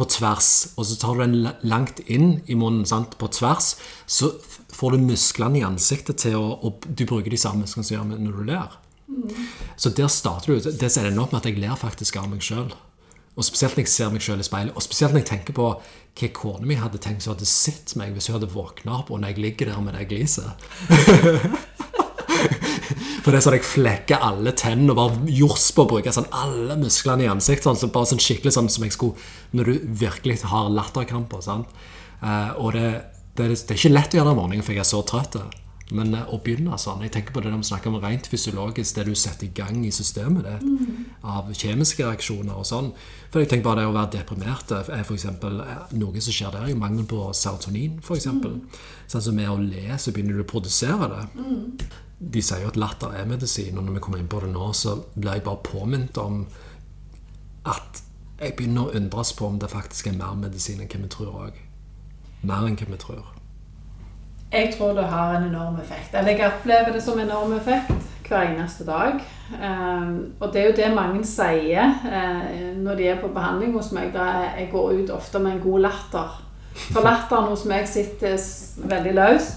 på 0.00 0.06
tvers, 0.08 0.50
og 0.80 0.88
så 0.88 0.96
tar 1.02 1.18
du 1.18 1.24
den 1.26 1.50
langt 1.68 2.00
inn 2.08 2.38
i 2.48 2.56
munnen 2.56 2.88
sant, 2.88 3.18
på 3.20 3.28
tvers, 3.36 3.74
så 4.08 4.32
får 4.72 4.96
du 4.96 5.04
musklene 5.10 5.60
i 5.60 5.66
ansiktet 5.66 6.22
til 6.24 6.38
å 6.40 6.56
Og 6.64 6.86
du 6.88 7.04
bruker 7.04 7.28
de 7.28 7.40
samme 7.40 7.66
musklene 7.66 7.84
som 7.84 7.98
gjør 7.98 8.08
når 8.16 8.40
du 8.40 8.44
ler. 8.48 8.78
Så 9.76 9.92
der 9.92 10.08
starter 10.08 10.56
du. 10.56 10.70
Det 10.72 10.88
ender 10.88 11.20
opp 11.20 11.34
med 11.34 11.42
at 11.42 11.50
jeg 11.50 11.60
ler 11.60 11.76
faktisk 11.76 12.16
av 12.16 12.30
meg 12.32 12.40
sjøl. 12.40 12.72
Og 13.38 13.46
spesielt 13.46 13.76
når 13.76 13.86
jeg 13.86 13.92
ser 13.92 14.10
meg 14.12 14.24
sjøl 14.24 14.42
i 14.42 14.46
speilet. 14.46 14.74
Og 14.76 14.84
spesielt 14.84 15.14
når 15.14 15.22
jeg 15.22 15.30
tenker 15.30 15.56
på 15.56 15.68
hva 15.70 16.30
kona 16.36 16.66
mi 16.66 16.76
hadde 16.76 16.98
tenkt 17.02 17.24
som 17.24 17.34
hadde 17.34 17.46
sett 17.48 17.94
meg 17.96 18.12
hvis 18.16 18.26
hun 18.28 18.36
hadde 18.36 18.50
våkna 18.52 18.98
opp 18.98 19.12
og 19.14 19.20
når 19.22 19.32
jeg 19.32 19.44
ligger 19.44 19.70
der 19.70 19.84
med 19.84 19.94
det 19.96 20.08
gliset. 20.10 20.50
For 23.20 23.30
det 23.30 23.38
er 23.38 23.44
sånn 23.44 23.56
jeg 23.58 23.68
flekker 23.68 24.24
alle 24.24 24.52
tennene 24.56 24.94
og 24.94 24.98
bare 24.98 25.34
jors 25.36 25.68
på 25.76 25.84
å 25.84 25.90
bruke 25.92 26.12
sånn 26.14 26.28
alle 26.34 26.76
musklene 26.80 27.26
i 27.26 27.30
ansiktet. 27.30 27.68
Sånn, 27.68 27.78
så 27.78 27.90
bare 27.92 28.08
sånn 28.10 28.22
skikkelig 28.22 28.54
sånn 28.56 28.70
som 28.72 28.86
jeg 28.86 28.96
skulle 28.96 29.56
når 29.56 29.68
du 29.68 29.88
virkelig 30.02 30.40
har 30.50 30.72
latterkramper. 30.72 31.44
sant? 31.44 31.68
Uh, 32.22 32.50
og 32.60 32.72
det, 32.76 32.88
det, 33.36 33.50
det 33.52 33.74
er 33.74 33.78
ikke 33.78 33.92
lett 33.92 34.14
å 34.14 34.20
gjøre 34.20 34.30
det 34.30 34.34
om 34.34 34.40
morgenen, 34.40 34.64
for 34.64 34.76
jeg 34.76 34.84
er 34.84 34.88
så 34.88 35.02
trøtt. 35.06 35.36
Men 35.96 36.14
eh, 36.14 36.28
å 36.30 36.38
begynne 36.42 36.78
sånn 36.78 37.02
Jeg 37.04 37.12
tenker 37.14 37.34
på 37.34 37.42
det 37.44 37.52
de 37.52 37.60
snakker 37.66 37.90
om 37.90 38.00
rent 38.02 38.28
fysiologisk, 38.30 38.96
det 38.96 39.06
du 39.08 39.14
setter 39.18 39.48
i 39.48 39.54
gang 39.54 39.82
i 39.86 39.92
systemet 39.94 40.46
ditt 40.46 40.68
av 41.26 41.50
kjemiske 41.52 42.04
reaksjoner 42.06 42.56
og 42.56 42.66
sånn. 42.68 42.92
For 43.30 43.42
jeg 43.42 43.50
tenker 43.50 43.66
bare 43.66 43.82
det 43.82 43.90
å 43.90 43.96
være 43.96 44.12
deprimert 44.16 44.72
er 44.76 45.04
for 45.04 45.16
eksempel, 45.16 45.60
eh, 45.64 45.96
Noe 46.00 46.22
som 46.22 46.36
skjer 46.36 46.54
der, 46.54 46.66
er 46.66 46.74
jo 46.74 46.80
mangel 46.80 47.08
på 47.10 47.22
serotonin, 47.36 47.98
f.eks. 48.04 48.28
Mm. 48.36 48.60
Sånn 49.10 49.26
som 49.26 49.36
med 49.36 49.50
å 49.50 49.58
le, 49.60 49.86
så 49.98 50.14
begynner 50.14 50.38
du 50.38 50.44
å 50.44 50.50
produsere 50.50 51.10
det. 51.12 51.24
De 52.20 52.42
sier 52.44 52.64
jo 52.64 52.70
at 52.70 52.78
latter 52.80 53.14
er 53.16 53.28
medisin, 53.28 53.78
og 53.78 53.86
når 53.86 53.98
vi 53.98 54.04
kommer 54.04 54.20
inn 54.20 54.30
på 54.30 54.42
det 54.44 54.52
nå, 54.52 54.70
så 54.76 54.98
blir 55.14 55.38
jeg 55.38 55.46
bare 55.46 55.64
påminnet 55.64 56.20
om 56.20 56.44
at 57.68 58.02
jeg 58.40 58.56
begynner 58.56 58.88
å 58.88 58.96
undres 58.96 59.34
på 59.36 59.48
om 59.48 59.58
det 59.60 59.68
faktisk 59.72 60.08
er 60.08 60.16
mer 60.16 60.36
medisin 60.38 60.80
enn 60.80 60.88
hva 60.88 61.02
vi 61.02 61.12
tror 61.12 61.36
òg. 61.46 61.60
Mer 62.48 62.68
enn 62.68 62.78
hva 62.80 62.88
vi 62.88 63.00
tror. 63.00 63.39
Jeg 64.52 64.74
tror 64.78 64.92
det 64.92 65.04
har 65.04 65.36
en 65.36 65.44
enorm 65.48 65.76
effekt. 65.80 66.14
Eller 66.14 66.30
jeg 66.30 66.46
opplever 66.46 66.92
det 66.92 67.02
som 67.02 67.18
en 67.18 67.26
enorm 67.28 67.52
effekt 67.56 67.92
hver 68.28 68.42
eneste 68.52 68.84
dag. 68.86 69.20
Um, 69.50 70.32
og 70.40 70.52
det 70.52 70.60
er 70.62 70.66
jo 70.68 70.74
det 70.76 70.94
mange 70.94 71.24
sier 71.26 71.94
uh, 72.04 72.76
når 72.82 72.94
de 72.94 73.08
er 73.08 73.20
på 73.20 73.28
behandling 73.34 73.72
hos 73.74 73.92
meg. 73.92 74.12
Da 74.14 74.24
jeg- 74.56 74.68
går 74.72 74.90
ut 75.02 75.10
ofte 75.10 75.38
med 75.38 75.52
en 75.52 75.60
god 75.60 75.80
latter. 75.80 76.42
For 76.92 77.02
latteren 77.02 77.48
hos 77.50 77.64
meg 77.64 77.88
sitter 77.88 78.36
veldig 78.76 79.14
løs. 79.14 79.48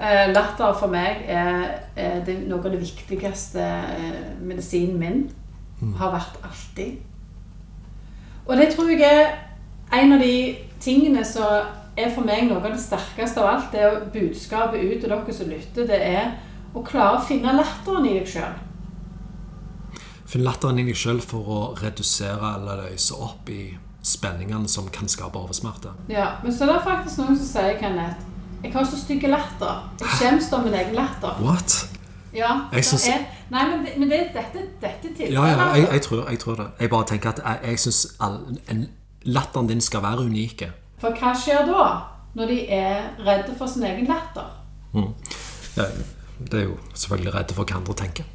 Uh, 0.00 0.32
latter 0.34 0.72
for 0.78 0.86
meg 0.90 1.24
er, 1.28 1.64
er 1.96 2.24
det, 2.24 2.38
noe 2.48 2.58
av 2.64 2.70
det 2.70 2.80
viktigste 2.80 3.66
uh, 3.66 4.42
medisinen 4.42 4.98
min. 4.98 5.30
Har 5.96 6.10
vært 6.12 6.38
alltid. 6.44 6.98
Og 8.46 8.56
det 8.56 8.68
tror 8.74 8.90
jeg 8.90 9.26
er 9.92 10.02
en 10.02 10.12
av 10.12 10.18
de 10.20 10.56
tingene 10.80 11.24
som 11.24 11.66
er 12.04 12.14
for 12.14 12.26
meg 12.26 12.48
noe 12.48 12.60
av 12.60 12.72
det 12.72 12.80
sterkeste 12.82 13.42
av 13.42 13.50
alt. 13.54 13.68
Det 13.72 13.84
er 13.84 14.00
budskapet 14.14 14.82
ut 14.82 15.02
til 15.02 15.12
dere 15.12 15.36
som 15.36 15.50
lytter. 15.50 15.86
Det 15.88 16.00
er 16.00 16.32
å 16.74 16.82
klare 16.86 17.18
å 17.18 17.26
finne 17.26 17.54
latteren 17.56 18.08
i 18.08 18.16
deg 18.18 18.28
sjøl. 18.30 18.58
Finn 20.30 20.44
latteren 20.46 20.78
i 20.78 20.86
deg 20.86 20.98
sjøl 20.98 21.20
for 21.24 21.50
å 21.50 21.60
redusere 21.80 22.54
eller 22.56 22.84
løse 22.86 23.16
opp 23.18 23.48
i 23.50 23.72
spenningene 24.06 24.68
som 24.70 24.88
kan 24.92 25.10
skape 25.10 25.38
oversmerte. 25.38 25.92
Ja, 26.08 26.36
men 26.44 26.54
så 26.54 26.64
er 26.66 26.76
det 26.76 26.84
faktisk 26.86 27.20
noen 27.20 27.38
som 27.38 27.48
sier, 27.48 27.76
Kenneth 27.80 28.26
Jeg 28.62 28.74
har 28.74 28.84
så 28.84 28.96
stygg 29.00 29.24
latter. 29.28 29.88
Jeg 30.00 30.16
skjemmes 30.20 30.52
av 30.52 30.64
min 30.66 30.76
egen 30.76 30.94
latter. 30.96 31.40
What? 31.40 31.76
Ja, 32.32 32.68
Jeg 32.72 32.84
det 32.84 33.08
er, 33.10 33.22
Nei, 33.50 33.62
men, 33.66 33.80
det, 33.84 33.92
men 33.98 34.10
det, 34.10 34.18
dette, 34.34 34.60
dette 34.80 35.08
tilfellet 35.08 35.34
Ja, 35.34 35.46
ja, 35.50 35.64
jeg, 35.74 35.88
jeg, 35.92 36.02
tror, 36.02 36.28
jeg 36.30 36.38
tror 36.38 36.54
det. 36.60 36.66
Jeg 36.80 36.90
bare 36.90 37.06
tenker 37.06 37.32
at 37.32 37.40
jeg, 37.42 37.58
jeg 37.72 37.80
syns 37.82 38.02
latteren 39.26 39.68
din 39.68 39.80
skal 39.80 40.02
være 40.02 40.28
unike. 40.28 40.70
For 41.00 41.16
hva 41.16 41.34
skjer 41.36 41.66
da? 41.68 41.84
Når 42.36 42.50
de 42.50 42.58
er 42.70 43.08
redde 43.26 43.54
for 43.58 43.70
sin 43.70 43.86
egen 43.88 44.06
latter? 44.06 44.50
Ja, 45.76 45.86
det 46.38 46.60
er 46.60 46.68
jo 46.68 46.76
selvfølgelig 46.94 47.34
redde 47.34 47.56
for 47.56 47.66
hva 47.66 47.80
andre 47.80 47.96
tenker. 47.98 48.28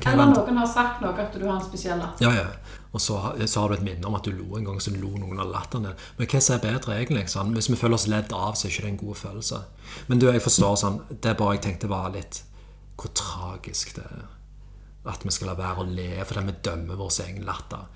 Hva 0.00 0.12
er 0.12 0.14
Eller 0.14 0.30
noen 0.32 0.60
har 0.60 0.68
sagt 0.68 1.02
noe 1.02 1.12
at 1.12 1.34
du 1.34 1.42
har 1.44 1.56
en 1.56 1.64
spesiell 1.64 1.98
latter. 2.00 2.24
Ja, 2.24 2.44
ja. 2.44 2.76
Og 2.90 3.02
så, 3.02 3.16
så 3.46 3.60
har 3.60 3.70
du 3.70 3.76
et 3.76 3.84
minne 3.86 4.06
om 4.08 4.16
at 4.18 4.26
du 4.26 4.32
lo 4.34 4.56
en 4.58 4.66
gang, 4.66 4.80
så 4.82 4.90
lo 4.94 5.12
noen 5.14 5.38
av 5.42 5.50
latteren 5.52 5.86
din. 5.86 6.06
Men 6.18 6.30
hva 6.30 6.40
er 6.40 6.62
bedre, 6.64 6.96
egentlig? 6.96 7.26
Sånn? 7.30 7.52
Hvis 7.54 7.70
vi 7.70 7.78
føler 7.78 7.98
oss 7.98 8.08
ledd 8.10 8.34
av, 8.34 8.56
så 8.58 8.66
er 8.66 8.74
ikke 8.74 8.86
det 8.86 8.92
en 8.94 9.02
god 9.04 9.20
følelse. 9.20 9.60
Men 10.08 10.22
du, 10.22 10.26
jeg 10.30 10.42
forstår 10.42 10.76
sånn 10.80 11.00
Det 11.10 11.32
er 11.32 11.38
bare 11.38 11.56
jeg 11.56 11.64
tenkte 11.64 11.88
var 11.90 12.12
litt 12.14 12.42
Hvor 12.98 13.10
tragisk 13.16 13.94
det 13.98 14.06
er. 14.06 14.28
At 15.10 15.24
vi 15.24 15.32
skal 15.34 15.50
la 15.50 15.56
være 15.58 15.82
å 15.82 15.88
le 15.88 16.10
fordi 16.28 16.46
vi 16.46 16.56
dømmer 16.66 16.98
vår 17.00 17.14
egen 17.24 17.46
latter. 17.46 17.86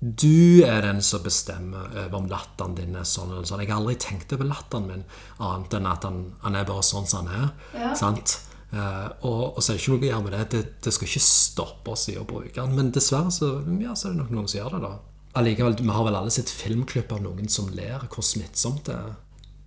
Du 0.00 0.62
er 0.66 0.82
den 0.84 1.00
som 1.02 1.22
bestemmer 1.24 1.88
over 1.88 2.18
om 2.18 2.26
latteren 2.28 2.74
din 2.76 2.96
er 2.98 3.06
sånn 3.08 3.30
eller 3.32 3.46
sånn. 3.48 3.62
Jeg 3.64 3.72
har 3.72 3.80
aldri 3.80 3.96
tenkt 4.00 4.34
over 4.36 4.48
latteren 4.50 4.90
min 4.90 5.06
annet 5.40 5.78
enn 5.78 5.88
at 5.88 6.04
han, 6.04 6.20
han 6.42 6.58
er 6.58 6.68
bare 6.68 6.84
sånn 6.84 7.08
som 7.08 7.24
han 7.24 7.46
er. 7.46 7.48
Ja. 7.80 7.94
Sant? 7.96 8.38
Uh, 8.74 9.08
og, 9.24 9.56
og 9.56 9.62
så 9.62 9.72
er 9.72 9.76
det 9.76 9.82
ikke 9.82 9.94
noe 9.94 10.02
å 10.02 10.08
gjøre 10.10 10.24
med 10.26 10.34
det. 10.36 10.44
det. 10.52 10.62
Det 10.84 10.92
skal 10.92 11.08
ikke 11.08 11.24
stoppe 11.24 11.94
oss 11.94 12.08
i 12.12 12.16
å 12.20 12.26
bruke 12.28 12.58
den. 12.58 12.74
Men 12.76 12.92
dessverre 12.92 13.32
så, 13.32 13.54
ja, 13.80 13.94
så 13.96 14.10
er 14.10 14.16
det 14.16 14.24
nok 14.24 14.34
noen 14.36 14.50
som 14.50 14.60
gjør 14.60 14.76
det, 14.76 14.82
da. 14.84 14.96
Allikevel, 15.36 15.78
vi 15.80 15.92
har 15.92 16.04
vel 16.08 16.18
alle 16.18 16.32
sett 16.32 16.52
filmklipp 16.52 17.12
av 17.12 17.22
noen 17.24 17.48
som 17.52 17.70
ler. 17.76 18.04
Hvor 18.12 18.24
smittsomt 18.24 18.84
det 18.88 18.96
er. 18.96 19.14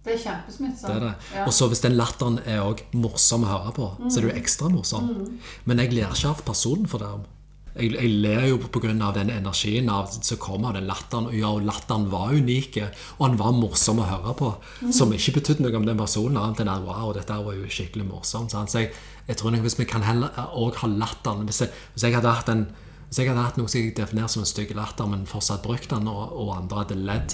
Det 0.05 0.13
er 0.15 0.21
kjempesmittsomt. 0.21 0.87
Det 0.87 0.95
er 0.95 1.03
det. 1.03 1.15
Ja. 1.35 1.43
Og 1.49 1.53
så 1.55 1.67
hvis 1.71 1.83
den 1.83 1.97
latteren 1.97 2.39
er 2.45 2.61
også 2.63 3.01
morsom 3.01 3.43
å 3.45 3.51
høre 3.51 3.73
på, 3.75 3.89
så 4.07 4.19
er 4.19 4.25
det 4.25 4.31
jo 4.31 4.37
ekstra 4.39 4.71
morsom. 4.71 5.09
Men 5.69 5.83
jeg 5.83 5.93
ler 5.97 6.13
ikke 6.13 6.31
av 6.31 6.45
personen 6.47 6.87
for 6.89 7.03
det. 7.03 7.11
Jeg, 7.79 7.93
jeg 7.95 8.17
ler 8.23 8.47
jo 8.49 8.57
pga. 8.59 9.11
den 9.15 9.31
energien 9.33 9.89
av, 9.89 10.11
som 10.11 10.37
kommer 10.37 10.69
av 10.69 10.79
den 10.79 10.89
latteren. 10.89 11.29
Ja, 11.35 11.53
og 11.55 11.63
latteren 11.65 12.09
var 12.11 12.33
unik, 12.33 12.77
og 13.17 13.25
han 13.25 13.39
var 13.39 13.55
morsom 13.55 13.99
å 14.03 14.09
høre 14.09 14.35
på. 14.35 14.51
Som 14.91 15.13
ikke 15.15 15.39
betydde 15.39 15.63
noe 15.63 15.79
om 15.79 15.87
den 15.87 15.97
personen, 15.97 16.37
annet 16.37 16.61
enn 16.63 16.73
at 16.73 16.85
wow, 16.85 17.13
dette 17.15 17.39
var 17.45 17.55
jo 17.55 17.69
skikkelig 17.69 18.05
morsomt. 18.09 18.51
Så 18.51 18.83
jeg, 18.83 18.91
jeg 19.27 19.39
tror 19.39 19.55
nok 19.55 19.65
hvis 19.65 19.79
vi 19.79 19.87
kan 19.89 20.05
heller 20.05 20.35
òg 20.57 20.79
ha 20.81 20.87
latteren 20.89 21.45
Hvis 21.47 21.61
jeg, 21.63 21.73
hvis 21.93 22.05
jeg 22.07 22.15
hadde 22.17 22.37
hatt 22.37 22.53
en 22.53 22.67
hvis 23.09 23.23
jeg 23.23 23.31
hadde 23.31 23.41
hatt 23.41 23.55
noe 23.57 23.69
som 23.71 23.81
jeg 23.81 23.95
definerer 23.97 24.29
som 24.29 24.43
en 24.43 24.49
stygg 24.49 24.75
latter, 24.77 25.07
men 25.09 25.23
fortsatt 25.25 25.63
brukt 25.65 25.89
den, 25.89 26.05
og, 26.11 26.29
og 26.29 26.51
andre 26.59 26.83
hadde 26.83 26.97
ledd 27.01 27.33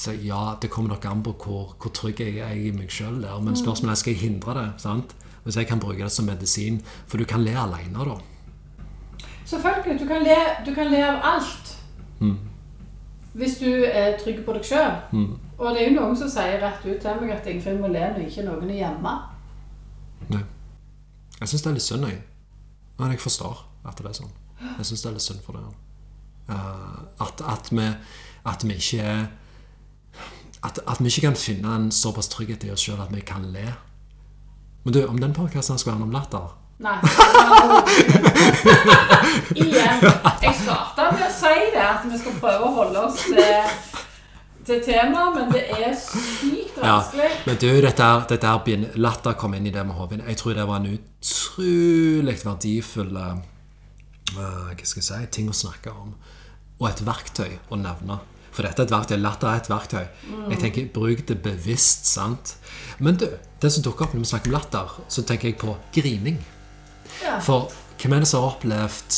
Så 0.00 0.14
ja, 0.16 0.56
det 0.62 0.70
kommer 0.72 0.94
nok 0.94 1.04
an 1.10 1.20
på 1.26 1.34
hvor, 1.42 1.74
hvor 1.76 1.92
trygg 1.92 2.22
jeg 2.24 2.38
er 2.40 2.54
i 2.56 2.70
meg 2.72 2.88
sjøl 2.88 3.18
der. 3.20 3.36
Men 3.44 3.58
spørsmålet 3.58 3.98
er 3.98 4.00
skal 4.00 4.14
jeg 4.14 4.22
hindre 4.22 4.54
det. 4.56 4.68
sant? 4.80 5.12
Hvis 5.44 5.58
jeg 5.60 5.68
kan 5.68 5.80
bruke 5.80 6.00
det 6.00 6.12
som 6.12 6.24
medisin 6.28 6.80
For 7.08 7.20
du 7.20 7.26
kan 7.28 7.44
le 7.44 7.52
alene, 7.52 8.06
da. 8.08 8.16
Selvfølgelig. 9.50 10.00
Du 10.00 10.06
kan, 10.06 10.22
le, 10.22 10.38
du 10.66 10.74
kan 10.74 10.90
le 10.90 11.02
av 11.06 11.20
alt. 11.34 11.70
Mm. 12.20 12.38
Hvis 13.32 13.58
du 13.58 13.70
er 13.84 14.18
trygg 14.20 14.44
på 14.46 14.54
deg 14.54 14.66
sjøl. 14.66 14.96
Mm. 15.12 15.34
Og 15.58 15.74
det 15.74 15.82
er 15.82 15.90
jo 15.90 15.96
noen 15.98 16.16
som 16.16 16.30
sier 16.30 16.60
rett 16.62 16.86
ut 16.86 17.02
til 17.02 17.20
meg 17.20 17.34
at 17.34 17.48
Ingfinn 17.50 17.80
må 17.82 17.90
le 17.92 18.04
når 18.14 18.24
ikke 18.28 18.46
noen 18.46 18.70
er 18.70 18.78
hjemme. 18.80 19.14
Nei. 20.30 20.44
Jeg 21.40 21.50
syns 21.50 21.64
det 21.64 21.70
er 21.70 21.76
litt 21.76 21.86
synd, 21.86 22.06
jeg. 22.08 22.22
Men 23.00 23.14
jeg 23.14 23.22
forstår 23.22 23.60
at 23.88 23.98
det 23.98 24.10
er 24.10 24.16
sånn. 24.20 24.32
Jeg 24.78 24.88
syns 24.88 25.02
det 25.02 25.10
er 25.10 25.16
litt 25.16 25.26
synd 25.26 25.44
for 25.44 25.58
det. 25.58 25.66
Uh, 26.50 26.96
at, 27.26 27.42
at, 27.46 27.70
vi, 27.70 27.86
at 28.50 28.64
vi 28.66 28.76
ikke 28.76 29.04
at, 30.66 30.80
at 30.86 30.98
vi 31.00 31.10
ikke 31.10 31.28
kan 31.28 31.38
finne 31.38 31.74
en 31.76 31.92
såpass 31.94 32.28
trygghet 32.32 32.66
i 32.66 32.72
oss 32.74 32.82
sjøl 32.84 33.00
at 33.00 33.12
vi 33.14 33.22
kan 33.24 33.46
le. 33.54 33.68
Men 34.84 34.96
du, 34.96 35.02
om 35.06 35.20
den 35.20 35.36
podkasten 35.36 35.78
skulle 35.78 35.96
handle 35.96 36.08
om 36.08 36.16
latter 36.16 36.56
Nei. 36.80 36.96
Igjen. 39.54 40.00
Jeg 40.40 40.54
starta 40.62 41.10
med 41.12 41.24
å 41.26 41.30
si 41.34 41.54
det, 41.74 41.82
at 41.84 42.06
vi 42.08 42.18
skal 42.20 42.36
prøve 42.40 42.68
å 42.68 42.72
holde 42.78 43.02
oss 43.04 43.18
til, 43.26 43.74
til 44.68 44.80
temaet, 44.86 45.34
men 45.36 45.52
det 45.52 45.64
er 45.76 45.92
sykt 45.98 46.78
Ja, 46.80 46.96
men 47.44 47.58
du, 47.60 47.68
dette, 47.84 48.08
dette 48.30 48.48
er 48.48 48.62
begynn- 48.64 48.94
Latter 48.96 49.36
kom 49.40 49.54
inn 49.58 49.68
i 49.68 49.74
det 49.74 49.84
med 49.84 49.98
Håvin. 49.98 50.22
Jeg 50.28 50.38
tror 50.40 50.56
det 50.56 50.64
var 50.70 50.80
en 50.80 50.88
utrolig 50.94 52.36
verdifull 52.46 53.12
uh, 53.20 53.34
hva 54.32 54.72
skal 54.80 55.02
jeg 55.02 55.08
si, 55.10 55.18
ting 55.36 55.50
å 55.52 55.56
snakke 55.56 55.92
om. 55.92 56.14
Og 56.80 56.86
et 56.88 57.02
verktøy 57.04 57.58
å 57.68 57.76
nevne. 57.76 58.16
For 58.56 58.64
dette 58.66 58.82
er 58.82 58.88
et 58.88 58.94
verktøy. 58.94 59.18
Latter 59.20 59.50
er 59.52 59.60
et 59.60 59.68
verktøy. 59.70 60.06
Jeg 60.54 60.58
tenker, 60.62 60.88
Bruk 60.94 61.20
det 61.28 61.36
bevisst. 61.44 62.08
sant? 62.08 62.54
Men 63.04 63.20
du, 63.20 63.26
det 63.60 63.70
som 63.74 63.84
dukker 63.84 64.08
opp 64.08 64.16
når 64.16 64.24
vi 64.24 64.30
snakker 64.32 64.48
om 64.50 64.56
latter, 64.56 64.96
så 65.12 65.22
tenker 65.28 65.50
jeg 65.52 65.58
på 65.60 65.76
grining. 65.94 66.40
Ja. 67.20 67.38
For 67.44 67.70
hvem 68.00 68.16
er 68.16 68.22
det 68.24 68.30
som 68.30 68.44
har 68.44 68.54
opplevd 68.54 69.16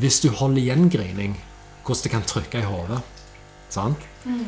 Hvis 0.00 0.20
du 0.22 0.28
holder 0.30 0.60
igjen 0.62 0.90
grining, 0.90 1.32
hvordan 1.82 2.04
det 2.04 2.12
kan 2.12 2.26
trykke 2.28 2.60
i 2.60 2.68
hodet? 2.68 3.00
Sant? 3.70 4.04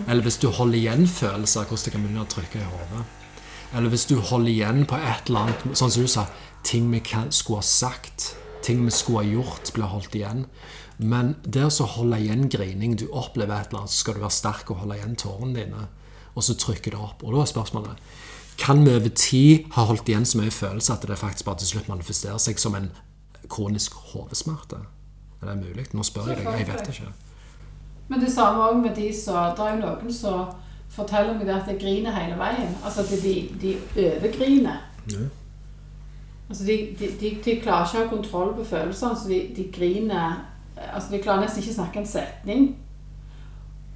Eller 0.08 0.22
hvis 0.22 0.38
du 0.38 0.48
holder 0.50 0.78
igjen 0.78 1.08
følelser, 1.08 1.66
hvordan 1.66 1.84
det 1.84 1.92
kan 1.94 2.04
begynne 2.04 2.22
å 2.22 2.30
trykke 2.30 2.60
i 2.60 2.68
hodet? 2.68 3.02
Eller 3.74 3.90
hvis 3.90 4.06
du 4.06 4.18
holder 4.20 4.52
igjen 4.52 4.84
på 4.86 4.98
et 5.00 5.30
eller 5.30 5.46
annet 5.46 5.78
Sånn 5.78 5.90
som 5.90 6.04
du 6.04 6.10
sa, 6.10 6.26
ting 6.62 6.90
vi 6.92 7.00
skulle 7.30 7.62
ha 7.62 7.66
sagt, 7.66 8.34
ting 8.62 8.84
vi 8.84 8.94
skulle 8.94 9.24
ha 9.24 9.32
gjort, 9.32 9.72
blir 9.74 9.90
holdt 9.90 10.14
igjen. 10.14 10.46
Men 11.02 11.34
det 11.42 11.64
å 11.66 11.88
holde 11.96 12.20
igjen 12.20 12.46
grining, 12.52 12.94
du 12.96 13.08
opplever 13.10 13.56
et 13.56 13.72
eller 13.72 13.82
annet, 13.82 13.94
så 13.94 14.04
skal 14.04 14.18
du 14.18 14.22
være 14.22 14.36
sterk 14.36 14.70
og 14.70 14.84
holde 14.84 15.00
igjen 15.00 15.16
tårene 15.18 15.56
dine. 15.56 15.86
Og 16.36 16.44
så 16.46 16.54
trykker 16.54 16.94
det 16.94 17.00
opp. 17.00 17.24
Og 17.24 17.34
da 17.34 17.42
er 17.42 17.50
spørsmålet 17.50 18.12
Kan 18.62 18.84
vi 18.86 18.94
over 18.94 19.08
tid 19.08 19.64
ha 19.74 19.82
holdt 19.88 20.08
igjen 20.08 20.26
så 20.28 20.38
mye 20.38 20.50
følelse 20.54 20.92
at 20.94 21.02
det 21.08 21.18
faktisk 21.18 21.44
bare 21.44 21.58
til 21.58 21.72
slutt 21.72 21.88
manifesterer 21.90 22.38
seg 22.38 22.60
som 22.62 22.76
en 22.78 22.92
kronisk 23.50 23.96
hodesmerte? 24.12 24.78
Er 25.42 25.50
det 25.50 25.56
mulig? 25.64 25.86
Nå 25.92 26.04
spør 26.06 26.30
jeg 26.30 26.38
deg. 26.38 26.58
Jeg 26.60 26.68
vet 26.68 26.92
ikke. 26.92 27.10
Men 28.08 28.20
det 28.20 28.30
samme 28.32 28.62
òg 28.68 28.78
med 28.82 28.94
de 28.94 29.08
som 29.16 29.56
Det 29.56 29.66
er 29.66 29.74
jo 29.74 29.80
noen 29.80 30.12
som 30.14 30.44
forteller 30.92 31.34
meg 31.34 31.46
det 31.48 31.54
at 31.56 31.68
de 31.68 31.78
griner 31.80 32.14
hele 32.14 32.38
veien. 32.38 32.76
Altså 32.84 33.02
at 33.02 33.10
de, 33.22 33.34
de 33.62 33.76
overgriner. 33.96 34.78
Ja. 35.10 35.26
Altså 36.48 36.64
de, 36.64 36.96
de, 36.98 37.36
de, 37.44 37.60
klarer 37.62 37.86
ikke 37.86 37.98
å 37.98 38.04
ha 38.04 38.08
kontroll 38.10 38.54
på 38.54 38.64
følelsene, 38.64 39.16
så 39.16 39.28
de, 39.28 39.42
de 39.56 39.68
griner 39.72 40.48
Altså 40.76 41.12
de 41.12 41.18
klarer 41.22 41.44
nesten 41.44 41.62
ikke 41.62 41.70
å 41.70 41.74
snakke 41.74 42.00
en 42.00 42.06
setning. 42.08 42.62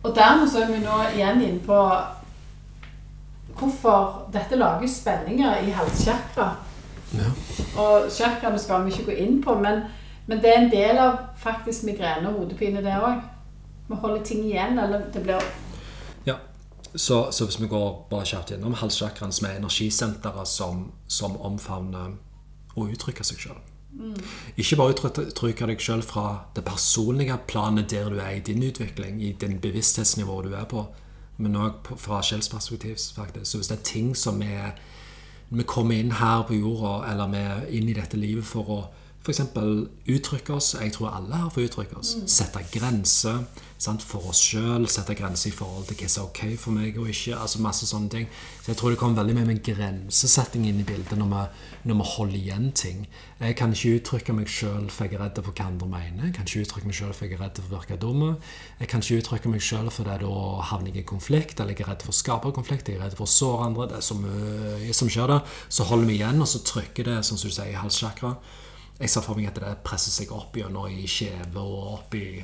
Og 0.03 0.13
dermed 0.15 0.51
så 0.51 0.61
er 0.63 0.69
vi 0.71 0.83
nå 0.85 0.97
igjen 1.17 1.41
inne 1.43 1.63
på 1.65 1.79
hvorfor 3.59 4.27
dette 4.33 4.57
lager 4.57 4.89
spenninger 4.89 5.63
i 5.67 5.71
halschakra. 5.71 6.51
Ja. 7.15 7.31
Og 7.81 8.11
chakraene 8.13 8.59
skal 8.59 8.85
vi 8.85 8.93
ikke 8.93 9.11
gå 9.11 9.17
inn 9.23 9.39
på, 9.45 9.55
men, 9.61 9.87
men 10.27 10.43
det 10.43 10.51
er 10.53 10.61
en 10.63 10.73
del 10.73 10.99
av 11.01 11.19
faktisk 11.41 11.87
migrene 11.89 12.29
og 12.31 12.43
hodepine, 12.43 12.83
det 12.85 12.97
òg. 12.99 13.23
Vi 13.87 14.01
holder 14.03 14.25
ting 14.25 14.45
igjen, 14.45 14.79
eller 14.79 15.07
det 15.15 15.23
blir 15.23 15.43
Ja. 16.27 16.35
Så, 16.95 17.31
så 17.33 17.45
hvis 17.45 17.61
vi 17.61 17.69
går 17.69 18.07
bare 18.11 18.27
kjapt 18.27 18.51
gjennom 18.51 18.75
halschakraen, 18.75 19.33
som 19.33 19.47
er 19.47 19.59
energisenteret 19.59 20.49
som, 20.49 20.93
som 21.07 21.37
omfavner 21.41 22.15
å 22.77 22.87
uttrykke 22.89 23.25
seg 23.25 23.41
sjøl. 23.41 23.59
Ikke 24.57 24.77
bare 24.77 24.93
uttrykke 24.93 25.27
uttrykke 25.31 25.69
deg 25.71 25.81
sjøl 25.81 26.03
fra 26.05 26.27
det 26.57 26.65
personlige 26.67 27.39
planet 27.49 27.91
der 27.91 28.11
du 28.13 28.19
er 28.21 28.37
i 28.37 28.45
din 28.45 28.63
utvikling, 28.63 29.21
i 29.23 29.33
din 29.33 29.59
bevissthetsnivå 29.61 30.43
du 30.45 30.55
er 30.55 30.67
på, 30.69 30.85
men 31.37 31.57
òg 31.57 31.91
fra 32.01 32.23
sjelsperspektiv, 32.23 32.97
faktisk. 33.15 33.51
Så 33.51 33.59
hvis 33.59 33.69
det 33.69 33.79
er 33.79 33.83
ting 33.83 34.17
som 34.17 34.43
er 34.43 34.77
Vi 35.49 35.63
kommer 35.63 35.95
inn 35.95 36.11
her 36.11 36.43
på 36.43 36.55
jorda, 36.55 37.13
eller 37.13 37.29
vi 37.31 37.37
er 37.39 37.67
inn 37.71 37.89
i 37.89 37.93
dette 37.95 38.17
livet 38.17 38.45
for 38.45 38.71
å 38.71 38.79
f.eks. 39.27 39.43
uttrykke 40.07 40.55
oss. 40.55 40.75
Jeg 40.79 40.93
tror 40.95 41.15
alle 41.17 41.43
her 41.43 41.51
får 41.51 41.67
uttrykke 41.69 41.99
oss. 41.99 42.17
Sette 42.31 42.63
grenser 42.73 43.43
sant, 43.79 44.03
for 44.03 44.31
oss 44.31 44.41
sjøl. 44.41 44.87
Sette 44.91 45.17
grenser 45.19 45.51
i 45.51 45.55
forhold 45.55 45.89
til 45.89 45.99
hva 46.01 46.09
som 46.11 46.23
er 46.23 46.29
ok 46.31 46.43
for 46.61 46.77
meg 46.77 46.99
og 47.01 47.11
ikke. 47.13 47.37
altså 47.37 47.63
masse 47.65 47.89
sånne 47.89 48.11
ting. 48.13 48.29
Så 48.63 48.73
jeg 48.73 48.79
tror 48.81 48.93
det 48.93 49.01
kommer 49.01 49.21
veldig 49.21 49.37
mye 49.37 49.49
med 49.51 49.63
grensesetting 49.67 50.67
inn 50.69 50.81
i 50.81 50.87
bildet 50.87 51.19
når 51.19 51.31
vi, 51.33 51.43
når 51.91 52.01
vi 52.01 52.09
holder 52.15 52.39
igjen 52.41 52.71
ting. 52.73 53.07
Jeg 53.41 53.57
kan 53.59 53.75
ikke 53.75 54.01
uttrykke 54.01 54.37
meg 54.37 54.51
sjøl 54.51 54.89
for 54.91 55.07
jeg 55.07 55.19
er 55.19 55.25
redd 55.27 55.41
for 55.43 55.53
hva 55.53 55.69
andre 55.69 55.91
mener. 55.93 56.29
Jeg 56.29 56.37
kan 56.39 56.49
ikke 56.49 56.65
uttrykke 56.67 56.91
meg 56.91 56.99
sjøl 57.01 57.15
for 57.17 57.27
jeg 57.27 57.37
er 57.37 57.43
redd 57.45 57.61
for 57.61 57.69
å 57.69 57.77
virke 57.77 58.01
dum. 58.01 58.25
Jeg 58.81 58.93
kan 58.93 59.05
ikke 59.05 59.21
uttrykke 59.23 59.53
meg 59.53 59.65
sjøl 59.65 59.91
for 59.93 60.09
det 60.09 60.21
da 60.23 60.37
havner 60.71 60.93
jeg 60.93 61.05
i 61.05 61.09
konflikt, 61.09 61.61
eller 61.61 61.77
jeg 61.77 61.85
er 61.85 61.93
redd 61.93 62.07
for 62.07 62.15
å 62.15 62.21
skape 62.23 62.55
konflikt, 62.57 62.89
jeg 62.89 63.01
er 63.01 63.07
redd 63.07 63.19
for 63.19 63.29
å 63.29 63.35
såre 63.35 63.69
andre. 63.69 63.91
Det 63.91 64.01
er 64.01 64.07
så 64.07 64.17
mye 64.19 64.95
som 64.97 65.11
skjer 65.13 65.35
der. 65.35 65.59
Så 65.69 65.89
holder 65.91 66.09
vi 66.09 66.21
igjen, 66.21 66.41
og 66.41 66.49
så 66.51 66.63
trykker 66.65 67.11
det, 67.11 67.19
sånn 67.27 67.41
som 67.41 67.51
du 67.51 67.55
sier, 67.55 67.75
i 67.75 67.81
halschakra. 67.81 68.37
Jeg 68.97 69.13
ser 69.13 69.25
for 69.25 69.37
meg 69.37 69.51
at 69.51 69.59
det 69.61 69.75
presser 69.85 70.15
seg 70.15 70.33
opp 70.33 70.57
gjennom 70.57 70.89
i 70.89 71.05
kjeve 71.11 71.61
og 71.61 71.99
opp 71.99 72.17
i, 72.17 72.41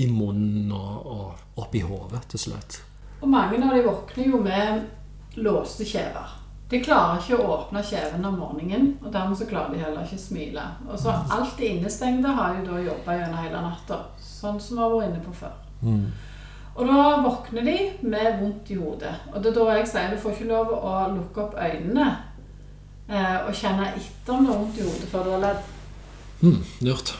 i 0.00 0.06
munnen 0.08 0.72
og, 0.72 0.94
og 1.04 1.60
opp 1.60 1.76
i 1.76 1.82
hodet 1.84 2.22
til 2.32 2.46
slutt. 2.46 2.80
Og 3.20 3.28
mange 3.28 3.60
av 3.60 3.74
de 3.76 3.84
våkner 3.84 4.30
jo 4.30 4.40
med 4.40 5.38
låste 5.44 5.84
kjever. 5.88 6.40
De 6.72 6.80
klarer 6.80 7.20
ikke 7.20 7.36
å 7.36 7.50
åpne 7.58 7.82
kjeven 7.84 8.24
om 8.24 8.38
morgenen, 8.40 8.94
og 9.04 9.12
dermed 9.12 9.36
så 9.36 9.46
klarer 9.48 9.74
de 9.74 9.82
heller 9.82 10.06
ikke 10.06 10.16
å 10.16 10.22
smile. 10.24 10.62
Og 10.88 10.96
så 10.98 11.12
alt 11.12 11.58
det 11.60 11.68
innestengte 11.74 12.32
har 12.32 12.56
jo 12.56 12.64
da 12.70 12.80
jobba 12.86 13.18
gjennom 13.18 13.42
hele 13.42 13.60
natta, 13.66 13.98
sånn 14.24 14.56
som 14.60 14.78
vi 14.78 14.82
har 14.82 14.94
vært 14.94 15.10
inne 15.10 15.24
på 15.26 15.34
før. 15.42 15.58
Og 16.74 16.88
da 16.88 17.02
våkner 17.22 17.68
de 17.68 17.76
med 18.02 18.40
vondt 18.40 18.72
i 18.72 18.78
hodet. 18.80 19.12
Og 19.30 19.42
det 19.42 19.52
er 19.52 19.58
da 19.60 19.76
jeg 19.76 19.90
sier 19.92 20.10
du 20.10 20.22
får 20.24 20.34
ikke 20.34 20.48
lov 20.48 20.72
å 20.74 20.94
lukke 21.12 21.44
opp 21.44 21.54
øynene 21.60 22.08
eh, 23.06 23.36
og 23.44 23.52
kjenne 23.54 23.92
etter 23.92 24.34
om 24.34 24.48
det 24.48 24.54
er 24.54 24.58
vondt 24.64 24.80
i 24.80 24.88
hodet 24.88 25.10
før 25.12 25.28
du 25.28 25.36
Hmm, 26.40 26.64
lurt. 26.80 27.18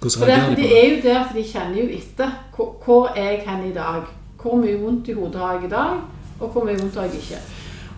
Hvordan 0.00 0.28
reagerer 0.28 0.48
de 0.48 0.54
på 0.54 0.60
det? 0.60 0.84
er 0.84 0.96
jo 0.96 1.02
der, 1.02 1.24
for 1.26 1.38
de 1.38 1.44
kjenner 1.44 1.82
jo 1.82 1.88
etter. 1.88 2.30
Hvor, 2.56 2.76
hvor 2.84 3.06
er 3.16 3.30
jeg 3.30 3.44
hen 3.46 3.70
i 3.70 3.74
dag? 3.74 4.02
Hvor 4.42 4.56
mye 4.56 4.80
vondt 4.80 5.08
i 5.08 5.12
hodet 5.12 5.40
har 5.40 5.52
jeg 5.52 5.64
i 5.64 5.68
dag? 5.68 5.96
Og 6.40 6.48
hvor 6.48 6.64
mye 6.64 6.78
vondt 6.78 6.94
har 6.94 7.02
jeg 7.02 7.14
ikke? 7.14 7.40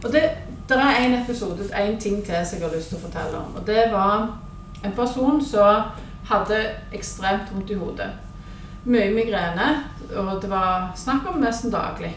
Og 0.05 0.13
det, 0.13 0.23
det 0.69 0.77
er 0.77 0.97
en 1.05 1.23
episode, 1.23 1.69
en 1.83 2.01
ting 2.01 2.25
til 2.25 2.47
som 2.47 2.59
jeg 2.59 2.69
har 2.69 2.77
lyst 2.77 2.89
til 2.89 2.97
å 2.97 3.05
fortelle 3.05 3.37
om. 3.37 3.53
Og 3.57 3.67
det 3.67 3.85
var 3.93 4.41
en 4.85 4.97
person 4.97 5.45
som 5.45 5.93
hadde 6.31 6.59
ekstremt 6.97 7.53
vondt 7.53 7.71
i 7.71 7.79
hodet. 7.79 8.11
Mye 8.85 9.13
migrene, 9.13 9.69
og 10.17 10.43
det 10.43 10.51
var 10.51 10.93
snakk 10.97 11.29
om 11.29 11.41
nesten 11.45 11.73
daglig. 11.73 12.15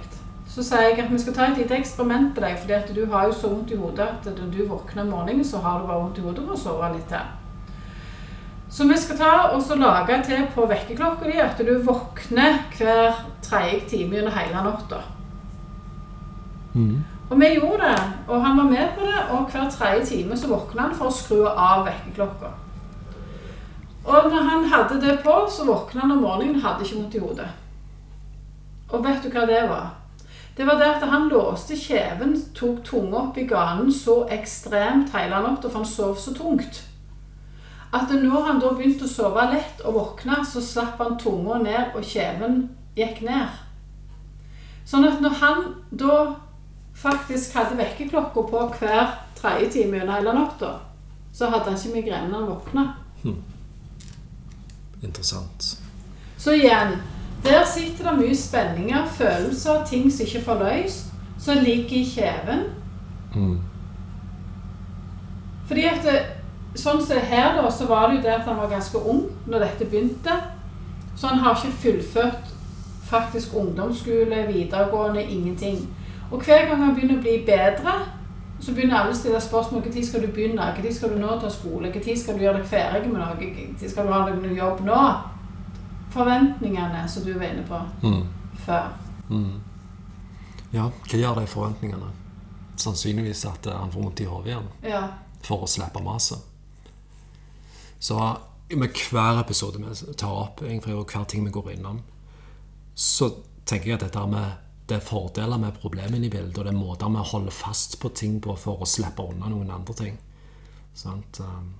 Så 0.47 0.63
sier 0.63 0.93
jeg 0.93 0.99
at 1.01 1.11
vi 1.11 1.19
skal 1.19 1.35
ta 1.35 1.45
et 1.49 1.57
lite 1.57 1.75
eksperiment 1.75 2.35
på 2.35 2.43
deg, 2.43 2.55
fordi 2.61 2.75
at 2.77 2.91
du 2.95 3.05
har 3.11 3.25
jo 3.27 3.35
så 3.35 3.49
vondt 3.49 3.71
i 3.73 3.79
hodet 3.79 4.05
at 4.05 4.27
når 4.37 4.51
du 4.53 4.65
våkner 4.69 5.03
om 5.03 5.09
morgenen, 5.09 5.45
så 5.45 5.57
har 5.57 5.81
du 5.81 5.87
bare 5.87 6.03
vondt 6.03 6.21
i 6.21 6.21
hodet 6.21 6.43
og 6.43 6.51
må 6.53 6.59
sove 6.59 6.91
litt 6.93 7.09
til. 7.09 7.42
Så 8.73 8.87
vi 8.89 8.97
skal 8.97 9.17
ta 9.17 9.31
og 9.53 9.61
så 9.61 9.75
lage 9.77 10.15
til 10.25 10.47
på 10.55 10.65
vekkerklokka 10.65 11.29
di 11.29 11.37
at 11.37 11.59
du 11.61 11.75
våkner 11.85 12.55
hver 12.73 13.19
tredje 13.45 13.83
time 13.89 14.17
gjennom 14.17 14.33
hele 14.33 14.63
natta. 14.65 15.01
Mm. 16.73 17.03
Og 17.29 17.39
vi 17.39 17.51
gjorde 17.53 17.83
det, 17.85 17.99
og 18.27 18.41
han 18.41 18.57
var 18.57 18.63
med 18.63 18.95
på 18.97 19.05
det, 19.05 19.19
og 19.31 19.51
hver 19.51 19.69
tredje 19.69 20.05
time 20.05 20.37
så 20.37 20.49
våkna 20.49 20.87
han 20.87 20.95
for 20.97 21.11
å 21.11 21.13
skru 21.13 21.43
av 21.45 21.85
vekkerklokka. 21.85 22.49
Og 24.05 24.31
når 24.31 24.47
han 24.49 24.65
hadde 24.71 24.97
det 25.01 25.19
på, 25.23 25.35
så 25.49 25.67
våkna 25.69 26.01
han 26.01 26.15
om 26.15 26.23
morgenen 26.25 26.57
og 26.57 26.65
hadde 26.65 26.87
ikke 26.87 26.97
vondt 26.97 27.17
i 27.19 27.21
hodet. 27.21 27.51
Og 28.89 29.05
vet 29.05 29.21
du 29.21 29.29
hva 29.29 29.45
det 29.49 29.61
var? 29.69 29.91
Det 30.57 30.65
var 30.65 30.81
det 30.81 30.89
at 30.95 31.05
han 31.09 31.29
låste 31.29 31.77
kjeven, 31.77 32.33
tok 32.57 32.81
tunga 32.85 33.21
opp 33.21 33.37
i 33.37 33.45
ganen 33.49 33.93
så 33.93 34.23
ekstremt 34.33 35.13
hele 35.13 35.43
natta, 35.45 35.69
for 35.69 35.83
han 35.83 35.89
sov 35.89 36.17
så 36.17 36.33
tungt. 36.33 36.81
At 37.93 38.09
når 38.09 38.47
han 38.47 38.61
da 38.61 38.71
begynte 38.73 39.05
å 39.05 39.11
sove 39.11 39.43
lett 39.51 39.83
og 39.85 39.97
våkne, 39.99 40.39
så 40.49 40.61
slapp 40.63 40.97
han 41.01 41.19
tunga 41.21 41.59
ned, 41.61 41.93
og 41.93 42.05
kjeven 42.05 42.63
gikk 42.97 43.21
ned. 43.25 43.53
Sånn 44.89 45.05
at 45.07 45.21
når 45.21 45.37
han 45.41 45.61
da 45.91 46.17
faktisk 46.97 47.53
hadde 47.57 47.77
vekkerklokka 47.77 48.43
på 48.49 48.65
hver 48.79 49.13
tredje 49.37 49.69
time 49.77 49.99
gjennom 49.99 50.17
hele 50.17 50.33
natta, 50.35 50.73
så 51.33 51.49
hadde 51.53 51.71
han 51.71 51.79
ikke 51.79 51.95
migrene 51.95 52.31
når 52.31 52.39
han 52.39 52.51
våkna. 52.51 52.87
Interessant. 55.03 55.77
Så 56.37 56.57
igjen, 56.57 56.97
der 57.43 57.65
sitter 57.67 58.09
det 58.09 58.17
mye 58.19 58.35
spenninger, 58.37 59.05
følelser, 59.17 59.85
ting 59.85 60.09
som 60.11 60.25
ikke 60.25 60.43
får 60.45 60.61
løst, 60.63 61.13
som 61.39 61.61
ligger 61.63 61.97
i 61.97 62.05
kjeven. 62.07 62.65
Mm. 63.35 63.57
Fordi 65.67 65.85
at 65.89 66.05
det, 66.05 66.19
sånn 66.75 67.01
som 67.05 67.17
her 67.21 67.55
da, 67.61 67.69
så 67.71 67.85
var 67.87 68.07
det 68.09 68.15
jo 68.17 68.21
det 68.21 68.33
at 68.33 68.47
han 68.47 68.57
var 68.57 68.69
ganske 68.69 68.97
ung 68.97 69.25
når 69.47 69.59
dette 69.59 69.85
begynte. 69.85 70.37
Så 71.15 71.27
han 71.27 71.39
har 71.43 71.55
ikke 71.55 71.71
fullført 71.83 72.49
faktisk 73.05 73.53
ungdomsskole, 73.55 74.47
videregående, 74.47 75.23
ingenting. 75.23 75.83
Og 76.31 76.41
hver 76.41 76.65
gang 76.67 76.81
han 76.83 76.95
begynner 76.95 77.19
å 77.19 77.21
bli 77.21 77.43
bedre, 77.45 77.93
så 78.63 78.71
begynner 78.73 78.97
alle 79.03 79.11
å 79.11 79.17
stille 79.17 79.41
spørsmål 79.41 79.83
når 79.85 80.03
skal 80.07 80.21
du 80.23 80.27
begynne, 80.33 80.55
når 80.77 80.91
skal 80.95 81.09
du 81.09 81.19
nå 81.21 81.35
ta 81.41 81.49
skole, 81.49 81.91
når 81.93 82.15
skal 82.17 82.37
du 82.39 82.43
gjøre 82.45 82.57
deg 82.61 82.65
ferdig 82.71 83.11
med 83.11 83.19
noe, 83.19 83.51
når 83.81 83.89
skal 83.91 84.07
du 84.07 84.11
ha 84.13 84.23
noen 84.29 84.55
jobb 84.57 84.81
nå? 84.87 85.01
Forventningene 86.13 87.07
som 87.09 87.23
du 87.25 87.33
var 87.33 87.45
inne 87.45 87.63
på 87.67 87.79
Mm. 88.03 88.23
før. 88.65 88.87
Mm. 89.29 89.59
Ja, 90.73 90.81
hva 91.09 91.17
gjør 91.19 91.39
de 91.39 91.47
forventningene? 91.47 92.09
Sannsynligvis 92.77 93.45
at 93.45 93.67
eh, 93.67 93.73
han 93.79 93.91
får 93.91 94.01
vondt 94.01 94.19
i 94.21 94.25
hodet 94.25 94.47
igjen 94.47 94.67
Ja. 94.83 95.01
for 95.43 95.57
å 95.63 95.67
slippe 95.67 96.01
maset. 96.03 96.37
Så 98.03 98.17
med 98.73 98.99
hver 99.11 99.39
episode 99.39 99.79
vi 99.79 100.15
tar 100.19 100.33
opp, 100.35 100.63
egentlig, 100.65 100.95
og 100.97 101.07
hver 101.07 101.23
ting 101.29 101.45
vi 101.45 101.53
går 101.55 101.75
innom, 101.77 102.01
så 102.95 103.29
tenker 103.65 103.93
jeg 103.93 103.99
at 104.01 104.07
dette 104.09 104.27
med 104.27 104.59
det 104.89 104.97
er 104.97 105.05
fordeler 105.05 105.57
med 105.61 105.77
problemene 105.79 106.27
i 106.27 106.29
bildet, 106.29 106.57
og 106.57 106.65
det 106.65 106.73
er 106.73 106.75
måter 106.75 107.11
vi 107.13 107.23
holder 107.29 107.55
fast 107.55 107.95
på 108.01 108.11
ting 108.11 108.41
på 108.43 108.55
for 108.59 108.83
å 108.83 108.87
slippe 108.89 109.23
unna 109.23 109.47
noen 109.47 109.71
andre 109.71 109.95
ting. 109.95 110.17
Sant? 110.93 111.39
Um, 111.39 111.71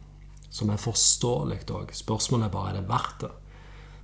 Som 0.54 0.70
er 0.70 0.78
forståelig 0.78 1.64
òg. 1.74 1.92
Spørsmålet 1.98 2.46
er 2.46 2.54
bare 2.54 2.70
er 2.70 2.76
det 2.78 2.88
verdt 2.88 3.24
det. 3.26 3.32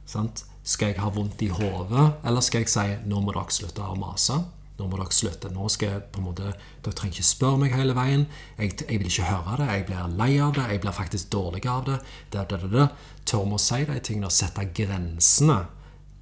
Sant? 0.10 0.44
Skal 0.64 0.92
jeg 0.92 1.00
ha 1.00 1.10
vondt 1.14 1.42
i 1.46 1.48
hodet, 1.54 2.06
eller 2.26 2.42
skal 2.42 2.66
jeg 2.66 2.72
si 2.74 2.86
nå 3.06 3.22
må 3.22 3.32
dere 3.32 3.54
slutte 3.54 3.86
å 3.86 3.96
mase? 3.96 4.40
Nå 4.80 4.88
må 4.88 5.00
dere 5.00 5.16
slutte. 5.16 5.52
Nå 5.52 5.68
skal 5.72 5.90
jeg 5.92 6.04
på 6.14 6.22
en 6.22 6.28
måte, 6.30 6.54
Dere 6.84 6.96
trenger 6.96 7.20
ikke 7.20 7.28
spørre 7.28 7.60
meg 7.60 7.74
hele 7.76 7.96
veien. 7.98 8.28
Jeg, 8.58 8.78
jeg 8.86 9.02
vil 9.02 9.10
ikke 9.12 9.28
høre 9.28 9.58
det. 9.60 9.68
Jeg 9.74 9.88
blir 9.90 10.14
lei 10.22 10.30
av 10.40 10.54
det. 10.56 10.68
Jeg 10.72 10.84
blir 10.86 10.96
faktisk 10.96 11.32
dårlig 11.36 11.66
av 11.68 11.84
det. 11.90 11.98
det, 12.32 12.46
det, 12.52 12.62
det, 12.64 12.72
det. 12.78 12.88
Tør 13.28 13.44
vi 13.50 13.58
å 13.58 13.64
si 13.66 13.82
de 13.90 14.00
tingene 14.00 14.30
og 14.30 14.38
sette 14.38 14.70
grensene? 14.80 15.60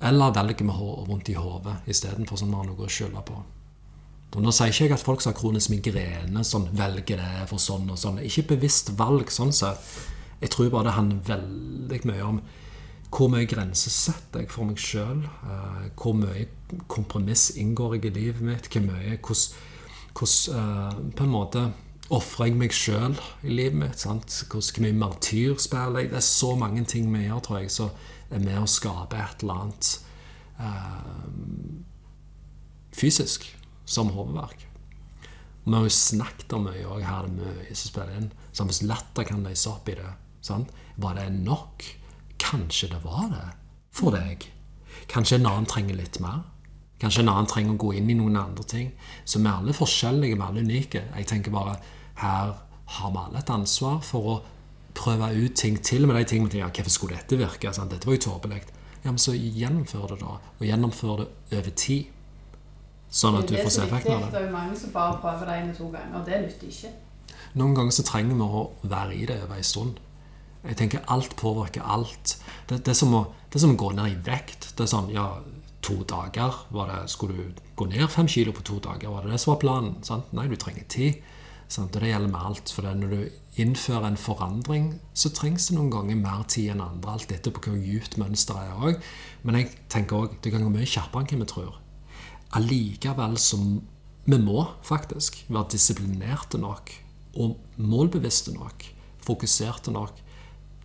Eller 0.07 0.33
velger 0.33 0.65
vi 0.65 0.79
hår 0.79 1.05
vondt 1.07 1.29
i 1.33 1.37
hodet 1.37 1.77
istedenfor 1.89 2.37
som 2.37 2.49
vi 2.51 2.57
har 2.59 2.67
noe 2.67 2.85
å 2.85 2.91
skylde 2.91 3.23
på? 3.25 3.37
Og 4.35 4.43
Nå 4.43 4.51
sier 4.53 4.69
ikke 4.69 4.85
jeg 4.85 4.93
at 4.93 5.05
folk 5.05 5.23
som 5.23 5.31
har 5.31 5.39
kronisk 5.39 5.71
migrene, 5.71 6.43
sånn, 6.45 6.67
velger 6.77 7.21
det 7.21 7.47
for 7.49 7.61
sånn 7.61 7.87
og 7.89 7.97
sånn. 7.97 8.19
Ikke 8.21 8.49
bevisst 8.51 8.91
valg 8.99 9.31
sånn 9.33 9.53
sett. 9.55 9.81
Jeg 10.41 10.51
tror 10.53 10.69
bare 10.73 10.89
det 10.89 10.97
handler 10.97 11.23
veldig 11.31 12.01
mye 12.05 12.25
om 12.25 12.41
hvor 13.13 13.29
mye 13.31 13.47
grenser 13.47 13.93
setter 13.93 14.43
jeg 14.43 14.51
for 14.51 14.67
meg 14.67 14.79
sjøl? 14.81 15.23
hvor 15.97 16.15
mye 16.17 16.47
kompromiss 16.91 17.49
inngår 17.55 17.97
jeg 17.97 18.09
i 18.09 18.15
livet 18.19 18.43
mitt? 18.43 18.67
Hvor 18.71 18.83
mye, 18.83 19.17
hvordan, 19.17 20.57
eh, 20.59 20.97
på 21.15 21.23
en 21.23 21.31
måte 21.31 21.63
ofrer 22.09 22.49
jeg 22.49 22.57
meg 22.59 22.75
sjøl 22.75 23.15
i 23.43 23.53
livet 23.53 23.79
mitt? 23.79 23.99
Sant? 23.99 24.43
Hvor 24.51 24.81
mye 24.83 24.93
martyr 24.93 25.55
spiller 25.57 26.03
jeg? 26.03 26.11
Det 26.11 26.19
er 26.19 26.27
så 26.27 26.55
mange 26.55 26.83
ting 26.85 27.07
vi 27.13 27.25
gjør, 27.25 27.39
tror 27.39 27.59
jeg, 27.59 27.71
som 27.71 27.89
er 28.29 28.43
med 28.43 28.59
å 28.59 28.67
skape 28.67 29.15
et 29.17 29.43
eller 29.43 29.61
annet 29.63 29.91
eh, 30.59 31.77
fysisk, 32.97 33.47
som 33.85 34.11
hodeverk. 34.11 34.67
Vi 35.63 35.75
har 35.75 35.83
jo 35.83 35.91
snakket 35.91 36.53
om 36.55 36.67
mye, 36.67 36.83
her 37.03 37.23
er 37.23 37.27
det 37.27 37.39
mye 37.39 37.75
som 37.75 37.91
spiller 37.91 38.19
inn. 38.19 38.29
Så 38.51 38.67
hvis 38.67 38.83
latter 38.87 39.27
kan 39.27 39.43
løse 39.43 39.71
opp 39.71 39.87
i 39.91 39.95
det, 39.99 40.11
sant? 40.41 40.71
var 40.97 41.15
det 41.19 41.29
nok? 41.31 41.83
Kanskje 42.41 42.91
det 42.91 43.01
var 43.03 43.27
det 43.31 43.47
for 43.97 44.13
deg. 44.15 44.45
Kanskje 45.09 45.39
en 45.39 45.49
annen 45.49 45.69
trenger 45.69 45.97
litt 45.97 46.19
mer. 46.23 46.43
Kanskje 47.01 47.21
en 47.21 47.31
annen 47.31 47.49
trenger 47.49 47.75
å 47.75 47.81
gå 47.81 47.93
inn 47.97 48.09
i 48.09 48.17
noen 48.17 48.37
andre 48.41 48.65
ting. 48.65 48.91
Så 49.25 49.39
vi 49.39 49.47
er 49.47 49.59
alle 49.59 49.75
forskjellige, 49.77 50.35
vi 50.35 50.41
er 50.41 50.47
alle 50.47 50.65
unike. 50.65 51.03
Jeg 51.15 51.29
tenker 51.29 51.53
bare 51.53 51.77
her 52.21 52.55
har 52.97 53.11
vi 53.11 53.21
alle 53.21 53.41
et 53.43 53.53
ansvar 53.53 53.99
for 54.05 54.31
å 54.31 54.37
prøve 54.97 55.29
ut 55.35 55.55
ting 55.55 55.77
til 55.83 56.07
med 56.07 56.17
de 56.17 56.25
tingene. 56.31 56.63
Ja, 56.63 56.69
hvorfor 56.73 56.93
skulle 56.93 57.17
dette 57.19 57.37
virke? 57.37 57.73
Sant? 57.73 57.91
Dette 57.93 58.09
var 58.09 58.17
jo 58.17 58.23
tåpelig. 58.29 58.63
Ja, 59.03 59.11
men 59.11 59.21
så 59.21 59.35
gjennomfør 59.37 60.13
det, 60.13 60.21
da. 60.23 60.37
Og 60.57 60.63
gjennomfør 60.65 61.21
det 61.21 61.27
over 61.59 61.75
tid. 61.77 62.13
Sånn 63.07 63.37
at 63.39 63.47
du 63.47 63.55
får 63.55 63.69
se 63.71 63.83
effekten 63.85 64.17
av 64.17 64.25
det. 64.25 64.31
Det 64.33 64.41
er 64.47 64.49
mange 64.51 64.75
som 64.75 64.91
bare 64.91 65.19
prøver 65.21 65.47
det 65.47 65.59
én 65.61 65.69
og 65.71 65.77
to 65.77 65.91
ganger, 65.93 66.17
og 66.17 66.25
det 66.27 66.41
nytter 66.43 66.71
ikke. 66.73 66.89
Noen 67.57 67.77
ganger 67.77 67.95
så 67.95 68.03
trenger 68.07 68.35
vi 68.35 68.47
å 68.47 68.63
være 68.83 69.15
i 69.15 69.27
det 69.29 69.37
over 69.45 69.55
en 69.55 69.67
stund. 69.69 70.01
Jeg 70.67 70.77
tenker 70.79 71.05
Alt 71.13 71.35
påvirker 71.39 71.85
alt. 71.85 72.37
Det, 72.67 72.81
det, 72.83 72.91
er 72.91 72.99
som 72.99 73.13
å, 73.15 73.23
det 73.47 73.59
er 73.59 73.63
som 73.63 73.75
å 73.75 73.79
gå 73.79 73.93
ned 73.95 74.11
i 74.11 74.19
vekt. 74.27 74.73
Det 74.75 74.85
er 74.85 74.91
sånn, 74.91 75.09
ja, 75.15 75.29
to 75.85 76.01
dager 76.07 76.55
var 76.75 76.91
det, 76.91 77.01
Skulle 77.11 77.37
du 77.37 77.65
gå 77.77 77.87
ned 77.87 78.09
fem 78.11 78.27
kilo 78.27 78.53
på 78.55 78.65
to 78.67 78.79
dager? 78.83 79.11
Var 79.13 79.25
det 79.25 79.35
det 79.35 79.41
som 79.43 79.53
var 79.53 79.61
planen? 79.63 79.97
Sant? 80.03 80.31
Nei, 80.35 80.47
du 80.51 80.57
trenger 80.59 80.87
tid. 80.91 81.21
Sant? 81.67 81.95
Og 81.95 82.03
det 82.03 82.11
gjelder 82.11 82.33
med 82.33 82.49
alt. 82.51 82.73
For 82.75 82.87
når 82.87 83.13
du 83.13 83.61
innfører 83.63 84.11
en 84.11 84.19
forandring, 84.19 84.91
så 85.17 85.31
trengs 85.33 85.69
det 85.69 85.77
noen 85.77 85.91
ganger 85.93 86.19
mer 86.19 86.43
tid 86.51 86.73
enn 86.75 86.83
andre. 86.83 87.15
Alt 87.15 87.31
dette 87.31 87.53
på 87.53 87.63
hvor 87.63 87.79
djupt 87.79 88.19
mønsteret 88.21 88.71
er 88.71 88.87
òg. 88.91 89.11
Men 89.47 89.61
jeg 89.61 89.71
tenker 89.93 90.23
òg 90.23 90.39
det 90.43 90.53
kan 90.53 90.65
gå 90.65 90.73
mye 90.73 90.89
kjappere 90.89 91.23
enn 91.23 91.31
hva 91.31 91.45
vi 91.45 91.51
tror. 91.53 91.79
Allikevel 92.57 93.35
som 93.41 93.77
vi 94.27 94.37
må 94.43 94.65
faktisk 94.83 95.39
være 95.47 95.71
disiplinerte 95.77 96.59
nok 96.59 96.91
og 97.39 97.59
målbevisste 97.79 98.51
nok, 98.55 98.83
fokuserte 99.23 99.93
nok 99.95 100.19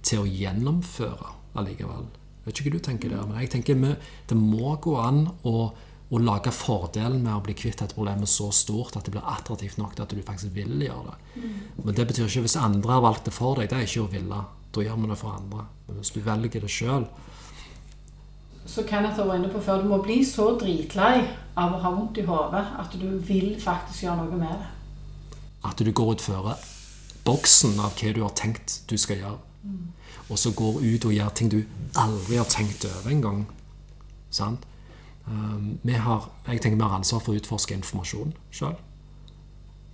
til 0.03 0.22
å 0.22 0.28
gjennomføre 0.28 1.32
allikevel. 1.59 2.11
Jeg 2.42 2.46
vet 2.46 2.59
ikke 2.59 2.70
hva 2.70 2.76
du 2.76 2.84
tenker 2.88 3.12
der, 3.12 3.26
men 3.28 3.40
jeg 3.42 3.50
tenker 3.53 3.78
vi, 3.78 3.94
det 4.28 4.36
må 4.38 4.74
gå 4.82 4.96
an 4.98 5.28
å, 5.46 5.68
å 6.11 6.18
lage 6.18 6.50
fordelen 6.55 7.20
med 7.22 7.36
å 7.36 7.42
bli 7.44 7.55
kvitt 7.55 7.84
et 7.84 7.94
problem 7.94 8.24
så 8.26 8.48
stort 8.50 8.96
at 8.98 9.07
det 9.07 9.14
blir 9.14 9.28
attraktivt 9.30 9.78
nok 9.78 9.94
til 9.94 10.07
at 10.07 10.14
du 10.14 10.22
faktisk 10.26 10.57
vil 10.57 10.74
gjøre 10.82 11.12
det. 11.12 11.44
Men 11.84 11.94
det 11.94 12.09
betyr 12.09 12.26
ikke 12.26 12.42
hvis 12.48 12.59
andre 12.59 12.96
har 12.96 13.05
valgt 13.05 13.28
det 13.30 13.36
for 13.36 13.61
deg, 13.61 13.70
det 13.70 13.78
er 13.78 13.86
ikke 13.86 14.07
å 14.07 14.11
ville. 14.11 14.40
Da 14.72 14.82
gjør 14.82 14.98
vi 15.05 15.12
det 15.12 15.20
for 15.20 15.36
andre. 15.36 15.68
Men 15.86 16.00
hvis 16.00 16.11
du 16.16 16.20
velger 16.24 16.66
det 16.66 16.72
sjøl, 16.72 17.07
Så 18.64 18.84
Kenneth 18.86 19.18
var 19.18 19.34
inne 19.34 19.48
på 19.50 19.59
før, 19.61 19.80
du 19.82 19.88
må 19.90 19.96
bli 20.05 20.20
så 20.24 20.53
dritlei 20.55 21.24
av 21.59 21.72
å 21.74 21.80
ha 21.82 21.90
vondt 21.90 22.20
i 22.22 22.26
hodet 22.28 22.62
at 22.78 22.92
du 22.94 23.09
vil 23.26 23.57
faktisk 23.61 24.05
gjøre 24.05 24.22
noe 24.22 24.38
med 24.38 24.53
det. 24.55 24.68
at 25.64 25.78
du 25.78 25.90
går 25.92 26.14
utføre 26.14 26.55
boksen 27.26 27.78
av 27.82 27.94
hva 27.98 28.12
du 28.14 28.22
har 28.22 28.34
tenkt 28.38 28.80
du 28.90 28.96
skal 28.98 29.18
gjøre. 29.18 29.51
Og 30.29 30.39
så 30.39 30.53
går 30.57 30.81
ut 30.83 31.05
og 31.05 31.15
gjør 31.15 31.35
ting 31.37 31.51
du 31.53 31.63
aldri 31.99 32.37
har 32.37 32.49
tenkt 32.51 32.85
over 32.89 33.11
engang. 33.11 33.45
Sant? 34.31 34.67
Um, 35.27 35.79
jeg 35.85 36.61
tenker 36.63 36.77
vi 36.77 36.83
har 36.83 36.97
ansvar 36.97 37.23
for 37.23 37.33
å 37.33 37.39
utforske 37.39 37.77
informasjon 37.79 38.33
sjøl. 38.51 38.75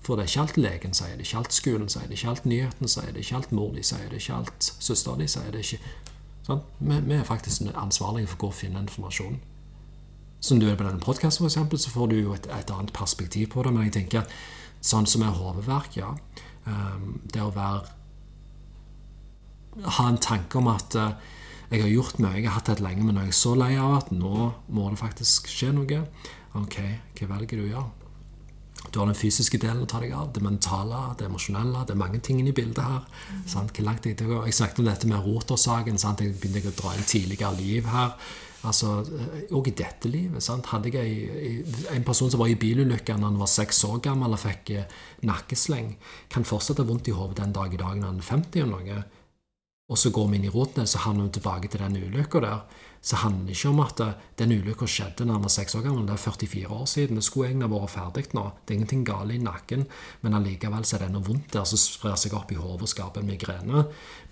For 0.00 0.16
det 0.16 0.24
er 0.24 0.30
ikke 0.30 0.44
alt 0.46 0.56
legen 0.56 0.94
sier 0.96 1.16
det, 1.18 1.26
ikke 1.26 1.40
alt 1.42 1.52
skolen 1.52 1.90
sier 1.92 2.06
det, 2.08 2.16
ikke 2.16 2.30
alt 2.32 2.46
nyheten 2.48 2.88
sier 2.88 3.10
det, 3.12 3.24
ikke 3.24 3.36
alt 3.36 3.52
mor 3.52 3.74
de 3.74 3.82
sier 3.84 4.08
det, 4.08 4.22
ikke 4.22 4.38
alt 4.38 4.70
søster 4.78 5.18
de 5.20 5.28
sier 5.28 5.50
det. 5.52 5.64
ikke... 5.66 5.80
Sant? 6.46 6.70
Vi, 6.78 7.00
vi 7.04 7.18
er 7.18 7.28
faktisk 7.28 7.66
ansvarlige 7.74 8.30
for 8.30 8.38
å 8.38 8.42
gå 8.46 8.52
og 8.54 8.56
finne 8.56 8.84
informasjon. 8.86 9.36
Som 10.40 10.62
du 10.62 10.68
er 10.70 10.78
på 10.78 10.86
denne 10.86 11.02
podkasten, 11.02 11.50
så 11.50 11.92
får 11.92 12.08
du 12.08 12.16
jo 12.22 12.32
et, 12.32 12.46
et 12.54 12.70
annet 12.72 12.94
perspektiv 12.96 13.50
på 13.52 13.66
det. 13.66 13.74
Men 13.74 13.88
jeg 13.88 13.96
tenker 13.98 14.22
at 14.22 14.32
sånn 14.80 15.08
som 15.10 15.26
er 15.26 15.36
hodeverk, 15.36 15.98
ja. 15.98 16.14
Um, 16.64 17.18
det 17.28 17.42
å 17.42 17.52
være 17.52 17.97
Ha 19.98 20.08
en 20.08 20.20
tanke 20.22 20.58
om 20.58 20.70
at 20.72 20.96
uh, 20.98 21.12
jeg 21.68 21.84
har 21.84 21.92
gjort 21.92 22.20
mye, 22.22 22.38
jeg 22.38 22.48
har 22.48 22.56
hatt 22.56 22.70
det 22.72 22.80
lenge, 22.84 23.04
men 23.04 23.18
nå 23.18 23.22
er 23.22 23.30
jeg 23.30 23.38
så 23.38 23.54
lei 23.58 23.74
av 23.76 23.98
at 23.98 24.12
nå 24.14 24.48
må 24.72 24.88
det 24.88 25.00
faktisk 25.02 25.50
skje 25.52 25.74
noe. 25.76 26.02
Ok, 26.58 26.78
hva 27.18 27.32
velger 27.34 27.60
du 27.60 27.66
å 27.66 27.72
gjøre? 27.74 28.08
Du 28.88 29.00
har 29.00 29.08
den 29.10 29.18
fysiske 29.18 29.58
delen 29.60 29.84
å 29.84 29.88
ta 29.90 30.00
deg 30.00 30.14
av, 30.16 30.30
det 30.32 30.40
mentale, 30.40 31.00
det 31.18 31.26
emosjonelle. 31.28 31.84
Det 31.84 31.92
er 31.92 32.00
mange 32.00 32.20
ting 32.24 32.40
i 32.40 32.54
bildet 32.56 32.80
her. 32.80 33.24
Sant? 33.50 33.74
Hvor 33.76 33.84
langt 33.84 34.06
jeg, 34.06 34.16
jeg 34.16 34.56
snakket 34.56 34.80
om 34.80 34.88
dette 34.88 35.10
med 35.10 35.24
rotersaken. 35.26 35.98
Sant? 36.00 36.22
Jeg 36.24 36.38
begynte 36.40 36.72
å 36.72 36.78
dra 36.78 36.94
inn 36.96 37.08
tidligere 37.08 37.58
liv 37.58 37.90
her. 37.92 38.14
Altså, 38.66 39.04
Og 39.54 39.68
i 39.68 39.74
dette 39.76 40.08
livet. 40.08 40.42
Sant? 40.42 40.70
Hadde 40.72 40.94
jeg 40.94 41.66
en 41.92 42.06
person 42.06 42.30
som 42.32 42.40
var 42.40 42.48
i 42.48 42.56
bilulykke 42.58 43.18
da 43.18 43.28
han 43.28 43.38
var 43.38 43.50
seks 43.50 43.84
år 43.90 44.00
gammel 44.08 44.34
og 44.34 44.42
fikk 44.46 44.72
eh, 44.78 44.98
nakkesleng, 45.28 45.92
kan 46.32 46.48
fortsatt 46.48 46.80
ha 46.80 46.88
vondt 46.88 47.12
i 47.12 47.16
hodet 47.18 47.42
den 47.42 47.54
dag 47.54 47.74
i 47.74 47.80
dag 47.80 47.98
når 47.98 48.14
han 48.14 48.22
er 48.22 48.30
50 48.30 48.64
eller 48.64 48.78
noe. 48.78 49.04
Og 49.88 49.96
så 49.96 50.10
går 50.12 50.26
vi 50.28 50.36
inn 50.36 50.44
i 50.44 50.52
roten, 50.52 50.86
så 50.86 51.00
havner 51.00 51.24
vi 51.24 51.38
tilbake 51.38 51.68
til 51.72 51.80
den 51.80 51.96
ulykka 51.96 52.42
der. 52.44 52.60
Så 53.00 53.16
handler 53.22 53.46
det 53.46 53.54
ikke 53.56 53.70
om 53.70 53.80
at 53.80 54.00
eh, 54.04 54.16
den 54.36 54.52
ulykka 54.52 54.86
skjedde 54.90 55.24
da 55.24 55.32
han 55.32 55.44
var 55.46 55.52
seks 55.54 55.76
år 55.78 55.86
gammel. 55.86 56.04
Det 56.04 56.16
er 56.16 56.24
44 56.24 56.68
år 56.76 56.86
siden. 56.92 57.16
Det 57.16 57.24
skulle 57.24 57.48
egentlig 57.48 57.70
vært 57.72 57.94
ferdig 57.94 58.24
nå. 58.36 58.44
Det 58.66 58.74
er 58.74 58.78
ingenting 58.78 59.06
galt 59.08 59.32
i 59.32 59.40
nakken, 59.40 59.86
men 60.20 60.36
allikevel 60.36 60.84
så 60.84 60.98
er 60.98 61.06
det 61.06 61.12
noe 61.14 61.24
vondt 61.24 61.54
der 61.54 61.64
som 61.70 61.80
sprer 61.80 62.18
seg 62.20 62.36
opp 62.36 62.52
i 62.52 62.58
hodet 62.60 62.84
og 62.84 62.92
skaper 62.92 63.24
en 63.24 63.30
migrene. 63.32 63.84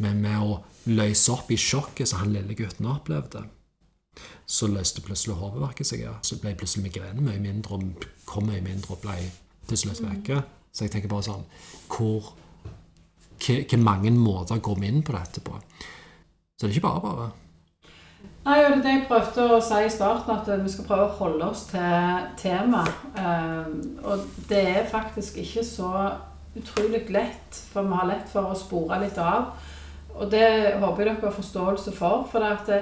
Men 0.04 0.20
med 0.24 0.44
å 0.44 0.58
løse 0.92 1.32
opp 1.32 1.52
i 1.54 1.60
sjokket 1.60 2.10
som 2.10 2.20
han 2.20 2.34
lille 2.36 2.58
gutten 2.58 2.90
opplevde, 2.92 3.46
så 4.46 4.68
løste 4.68 5.04
plutselig 5.04 5.38
hodeverket 5.40 5.88
seg. 5.88 6.04
Ja. 6.04 6.18
Så 6.20 6.36
ble 6.42 6.52
plutselig 6.58 6.90
migrenen 6.90 7.24
mye 7.24 7.40
mindre 7.40 7.78
og 7.78 8.08
kom 8.28 8.50
mye 8.50 8.64
mindre 8.64 8.92
og 8.92 9.06
ble 9.06 9.16
til 9.70 9.86
slutt 9.86 10.04
vekke. 10.04 10.42
Så 10.76 10.84
jeg 10.84 10.92
tenker 10.92 11.08
bare 11.08 11.24
sånn 11.24 11.46
Hvor 11.88 12.34
hva 13.40 13.78
mange 13.82 14.12
måter 14.14 14.62
går 14.62 14.78
vi 14.80 14.90
inn 14.90 15.02
på 15.04 15.16
dette 15.16 15.42
på? 15.44 15.58
Så 16.56 16.66
det 16.66 16.70
er 16.70 16.78
ikke 16.78 16.88
bare 16.88 17.02
bare. 17.04 17.32
Nei, 18.46 18.60
og 18.62 18.70
det 18.70 18.76
er 18.76 18.82
det 18.84 18.92
jeg 18.92 19.06
prøvde 19.08 19.44
å 19.56 19.62
si 19.64 19.78
i 19.82 19.90
starten, 19.90 20.36
at 20.36 20.62
vi 20.62 20.70
skal 20.70 20.86
prøve 20.86 21.06
å 21.08 21.16
holde 21.18 21.48
oss 21.50 21.64
til 21.72 22.26
temaet. 22.38 22.92
Um, 23.18 23.72
og 24.06 24.22
det 24.48 24.62
er 24.70 24.90
faktisk 24.90 25.40
ikke 25.42 25.64
så 25.66 25.90
utrolig 26.56 27.02
lett, 27.10 27.58
for 27.72 27.82
vi 27.82 27.98
har 27.98 28.06
lett 28.08 28.30
for 28.30 28.52
å 28.52 28.58
spore 28.58 29.00
litt 29.02 29.18
av. 29.18 29.50
Og 30.16 30.30
det 30.32 30.46
håper 30.80 31.02
jeg 31.02 31.10
dere 31.10 31.26
har 31.26 31.34
forståelse 31.36 31.92
for. 31.96 32.24
For 32.30 32.40
det 32.44 32.52
at 32.54 32.70
det, 32.70 32.80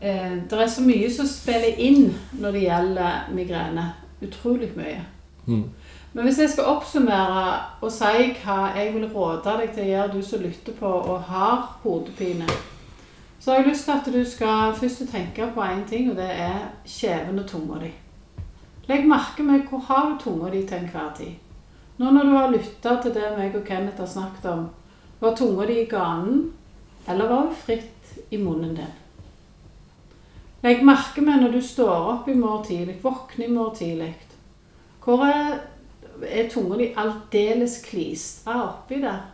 eh, 0.00 0.36
Det 0.50 0.60
er 0.60 0.68
så 0.68 0.82
mye 0.82 1.10
som 1.10 1.26
spiller 1.26 1.80
inn 1.80 2.14
når 2.38 2.52
det 2.52 2.62
gjelder 2.62 3.32
migrene. 3.32 3.94
Utrolig 4.22 4.76
mye. 4.76 5.04
Mm. 5.46 5.70
Men 6.16 6.24
hvis 6.24 6.38
jeg 6.40 6.48
skal 6.48 6.70
oppsummere 6.72 7.40
og 7.84 7.90
si 7.92 8.30
hva 8.38 8.70
jeg 8.72 8.94
vil 8.94 9.04
råde 9.12 9.52
deg 9.60 9.74
til 9.74 9.82
å 9.84 9.88
gjøre, 9.90 10.12
du 10.14 10.22
som 10.24 10.40
lytter 10.40 10.72
på 10.78 10.88
og 10.88 11.26
har 11.28 11.66
hodepine, 11.82 12.46
så 13.36 13.52
har 13.52 13.60
jeg 13.60 13.68
lyst 13.68 13.84
til 13.84 13.98
at 13.98 14.08
du 14.14 14.22
skal 14.24 14.72
først 14.78 15.04
tenke 15.10 15.50
på 15.52 15.60
én 15.60 15.84
ting, 15.84 16.08
og 16.08 16.16
det 16.16 16.30
er 16.32 16.70
kjeven 16.88 17.42
og 17.42 17.44
tunga 17.50 17.82
di. 17.84 17.92
Legg 18.88 19.04
merke 19.04 19.44
med 19.44 19.68
hvor 19.68 19.84
har 19.90 20.08
du 20.08 20.16
tunga 20.24 20.54
di 20.56 20.64
til 20.64 20.78
enhver 20.78 21.12
tid. 21.20 21.36
Nå 22.00 22.16
når 22.16 22.24
du 22.24 22.34
har 22.38 22.50
lytta 22.54 22.96
til 23.02 23.12
det 23.12 23.36
meg 23.36 23.60
og 23.60 23.68
Kenneth 23.68 24.00
har 24.00 24.08
snakket 24.08 24.50
om, 24.54 24.66
var 25.20 25.36
tunga 25.36 25.68
di 25.68 25.82
i 25.82 25.88
ganen, 25.90 26.46
eller 27.04 27.28
var 27.28 27.44
hun 27.44 27.56
fritt 27.60 28.16
i 28.32 28.40
munnen 28.40 28.72
din? 28.80 28.96
Legg 30.64 30.80
merke 30.80 31.20
med 31.20 31.44
når 31.44 31.58
du 31.60 31.62
står 31.62 32.12
opp 32.16 32.28
i 32.32 32.40
morgen 32.40 32.64
tidlig, 32.64 33.02
våkner 33.04 33.50
i 33.50 33.52
morgen 33.52 33.76
tidlig. 33.76 34.14
Hvor 35.04 35.22
er, 35.22 35.58
er 36.22 36.48
tungen 36.50 36.78
din 36.78 36.98
aldeles 36.98 37.80
klistra 37.84 38.62
oppi 38.62 39.00
der? 39.02 39.24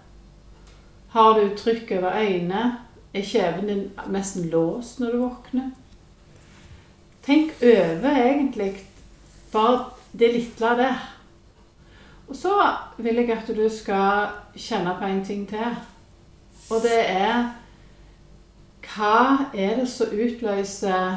Har 1.12 1.38
du 1.38 1.56
trykk 1.56 1.90
over 1.98 2.16
øynene? 2.16 2.78
Er 3.14 3.22
kjeven 3.22 3.68
din 3.68 3.82
nesten 4.08 4.48
låst 4.50 5.00
når 5.00 5.10
du 5.12 5.18
våkner? 5.18 5.70
Tenk 7.22 7.52
over 7.62 8.08
egentlig 8.16 8.76
bare 9.52 9.84
det 10.12 10.32
lille 10.32 10.76
der. 10.78 10.94
Og 12.28 12.36
så 12.36 12.54
vil 12.96 13.14
jeg 13.14 13.30
at 13.30 13.56
du 13.56 13.68
skal 13.68 14.32
kjenne 14.56 14.96
på 14.98 15.04
en 15.04 15.24
ting 15.24 15.48
til. 15.48 15.76
Og 16.70 16.80
det 16.82 17.10
er 17.10 17.52
Hva 18.82 19.48
er 19.54 19.76
det 19.78 19.88
som 19.88 20.06
utløser 20.12 21.16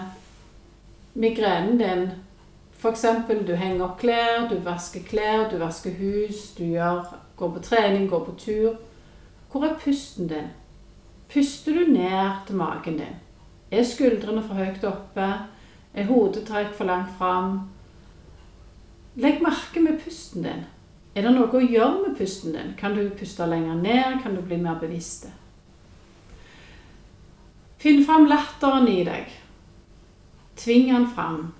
migrenen 1.13 1.77
din? 1.77 2.11
F.eks. 2.77 3.05
du 3.47 3.55
henger 3.55 3.85
opp 3.85 3.99
klær, 3.99 4.47
du 4.49 4.57
vasker 4.63 5.03
klær, 5.07 5.47
du 5.49 5.57
vasker 5.57 5.95
hus, 5.95 6.51
du 6.57 6.63
gjør, 6.63 7.05
går 7.37 7.53
på 7.55 7.63
trening, 7.63 8.09
går 8.09 8.25
på 8.25 8.35
tur. 8.39 8.75
Hvor 9.51 9.63
er 9.63 9.79
pusten 9.79 10.27
din? 10.27 10.51
Puster 11.31 11.73
du 11.73 11.91
ned 11.91 12.45
til 12.47 12.55
magen 12.55 12.97
din? 12.99 13.15
Er 13.71 13.83
skuldrene 13.83 14.43
for 14.43 14.59
høyt 14.59 14.83
oppe? 14.83 15.29
Er 15.95 16.09
hodetrekk 16.09 16.75
for 16.75 16.85
langt 16.85 17.15
fram? 17.17 17.59
Legg 19.15 19.41
merke 19.41 19.79
med 19.79 20.01
pusten 20.03 20.43
din. 20.43 20.65
Er 21.15 21.23
det 21.23 21.31
noe 21.31 21.47
å 21.47 21.63
gjøre 21.63 22.01
med 22.03 22.17
pusten 22.19 22.51
din? 22.51 22.73
Kan 22.77 22.97
du 22.97 23.07
puste 23.15 23.47
lenger 23.47 23.79
ned? 23.79 24.19
Kan 24.23 24.35
du 24.35 24.41
bli 24.43 24.59
mer 24.59 24.75
bevisst? 24.81 25.29
Finn 27.79 28.03
fram 28.03 28.27
latteren 28.27 28.87
i 28.91 29.03
deg. 29.07 29.31
Tving 30.59 30.89
den 30.91 31.07
fram. 31.15 31.53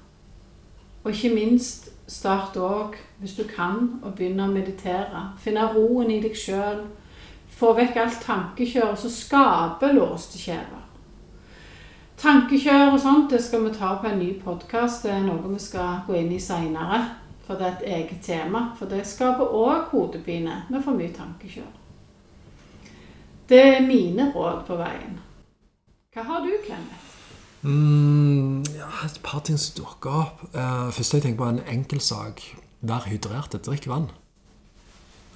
Og 1.06 1.12
ikke 1.12 1.36
minst 1.36 1.92
start 2.10 2.58
òg, 2.58 2.96
hvis 3.22 3.36
du 3.38 3.44
kan, 3.46 4.00
å 4.02 4.10
begynne 4.10 4.48
å 4.48 4.54
meditere. 4.54 5.22
Finne 5.38 5.68
roen 5.70 6.10
i 6.10 6.18
deg 6.24 6.34
sjøl. 6.38 6.82
Få 7.56 7.76
vekk 7.78 8.00
alt 8.02 8.18
tankekjør 8.26 8.98
som 8.98 9.14
skaper 9.14 9.94
låste 9.94 10.42
kjever. 10.42 10.82
Tankekjør 12.18 12.96
og 12.96 13.00
sånt 13.04 13.30
det 13.30 13.44
skal 13.46 13.68
vi 13.68 13.76
ta 13.78 13.94
på 14.02 14.10
en 14.10 14.20
ny 14.20 14.32
podkast. 14.42 15.06
Det 15.06 15.14
er 15.14 15.24
noe 15.28 15.54
vi 15.54 15.62
skal 15.62 16.02
gå 16.08 16.18
inn 16.18 16.34
i 16.34 16.42
seinere. 16.42 17.04
For 17.46 17.62
det 17.62 17.68
er 17.68 17.76
et 17.76 17.88
eget 18.00 18.26
tema. 18.26 18.72
For 18.80 18.90
det 18.90 19.06
skaper 19.06 19.54
òg 19.54 19.92
hodepine 19.94 20.64
med 20.74 20.82
for 20.82 20.98
mye 20.98 21.14
tankekjør. 21.14 21.70
Det 23.46 23.62
er 23.62 23.86
mine 23.86 24.32
råd 24.34 24.64
på 24.66 24.82
veien. 24.82 25.20
Hva 26.16 26.26
har 26.26 26.42
du, 26.42 26.56
Kenneth? 26.66 27.05
Mm, 27.66 28.62
ja, 28.76 28.92
et 29.06 29.18
par 29.26 29.42
ting 29.46 29.58
som 29.58 29.80
dukker 29.80 30.20
opp. 30.22 30.44
Uh, 30.54 30.92
først 30.94 31.18
jeg 31.18 31.26
tenker 31.26 31.42
på 31.42 31.50
en 31.50 31.64
enkel 31.72 32.02
sak. 32.04 32.44
Vær 32.86 33.08
hydrert. 33.10 33.58
Drikk 33.66 33.90
vann. 33.90 34.12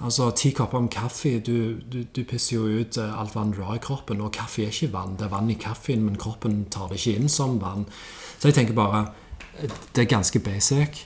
Altså, 0.00 0.30
Ti 0.30 0.50
kopper 0.56 0.80
med 0.80 0.92
kaffe 0.94 1.40
du, 1.44 1.80
du, 1.92 2.04
du, 2.04 2.22
pisser 2.24 2.56
jo 2.56 2.80
ut 2.80 2.96
eh, 2.96 3.18
alt 3.20 3.34
vann 3.34 3.50
du 3.52 3.60
har 3.62 3.76
i 3.76 3.82
kroppen. 3.82 4.20
Og 4.24 4.32
kaffe 4.32 4.62
er 4.64 4.72
ikke 4.72 4.92
vann. 4.94 5.16
Det 5.18 5.26
er 5.26 5.34
vann 5.34 5.50
i 5.50 5.58
kaffen, 5.60 6.06
men 6.06 6.16
kroppen 6.16 6.62
tar 6.72 6.88
det 6.88 7.00
ikke 7.00 7.18
inn 7.20 7.28
som 7.28 7.58
vann. 7.60 7.84
Så 8.38 8.48
jeg 8.48 8.56
tenker 8.56 8.78
bare 8.78 9.10
eh, 9.58 9.68
Det 9.92 10.04
er 10.04 10.14
ganske 10.14 10.40
basic. 10.40 11.04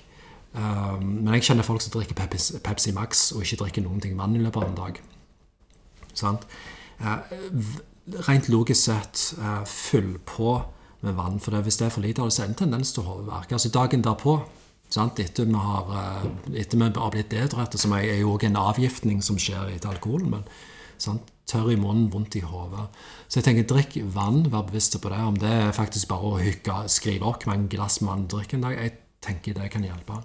Um, 0.55 1.25
men 1.25 1.35
jeg 1.35 1.49
kjenner 1.49 1.67
folk 1.67 1.83
som 1.83 1.91
drikker 1.97 2.15
Pepsi, 2.15 2.61
Pepsi, 2.63 2.93
Max 2.95 3.33
og 3.35 3.43
ikke 3.43 3.65
drikker 3.65 3.83
noen 3.83 3.99
ting 4.01 4.15
vann 4.15 4.37
i 4.37 4.43
løpet 4.43 4.63
av 4.63 4.69
en 4.69 4.79
dag. 4.79 5.01
Sant? 6.15 6.47
Uh, 7.01 7.19
rent 8.29 8.47
logisk 8.53 8.85
sett, 8.85 9.25
uh, 9.41 9.65
fyll 9.67 10.13
på 10.31 10.61
med 11.05 11.17
vann. 11.19 11.41
For 11.41 11.55
det, 11.55 11.65
hvis 11.67 11.79
det 11.81 11.89
er 11.89 11.95
for 11.95 12.05
lite, 12.05 12.23
har 12.23 12.33
det 12.33 12.45
en 12.49 12.61
tendens 12.65 12.93
til 12.93 13.05
å 13.05 13.11
hodeverke. 13.13 13.57
Altså 13.57 13.73
dagen 13.75 14.05
derpå 14.05 14.39
Sant? 14.95 15.19
Etter 15.19 15.49
vi 15.49 15.59
har, 15.59 15.89
eh, 15.91 16.27
etter 16.61 16.79
vi 16.79 16.91
har 17.01 17.11
blitt 17.11 17.31
dehydrerte, 17.33 17.79
som 17.79 17.93
er 17.93 18.21
jo 18.21 18.35
også 18.37 18.47
en 18.47 18.61
avgiftning 18.61 19.23
som 19.23 19.37
skjer 19.37 19.75
etter 19.75 19.91
alkoholen. 19.91 20.31
men 20.31 20.45
sant? 20.99 21.23
Tørr 21.47 21.73
i 21.73 21.77
munnen, 21.77 22.11
vondt 22.11 22.37
i 22.37 22.41
hodet. 22.41 22.89
Så 23.29 23.43
jeg 23.43 23.45
tenker, 23.45 23.67
drikk 23.69 24.15
vann, 24.15 24.45
vær 24.51 24.63
bevisst 24.65 24.97
på 25.01 25.11
det. 25.11 25.19
Om 25.19 25.37
det 25.37 25.51
er 25.51 25.73
faktisk 25.73 26.09
bare 26.09 26.25
å 26.25 26.41
hygge, 26.41 26.89
skrive 26.89 27.27
opp 27.27 27.47
med 27.47 27.55
en 27.55 27.69
glass 27.69 27.99
vann 28.01 28.27
drikker 28.27 28.55
en 28.55 28.63
dag, 28.63 28.79
jeg 28.79 28.93
tenker 29.21 29.53
det 29.53 29.71
kan 29.71 29.83
hjelpe. 29.83 30.25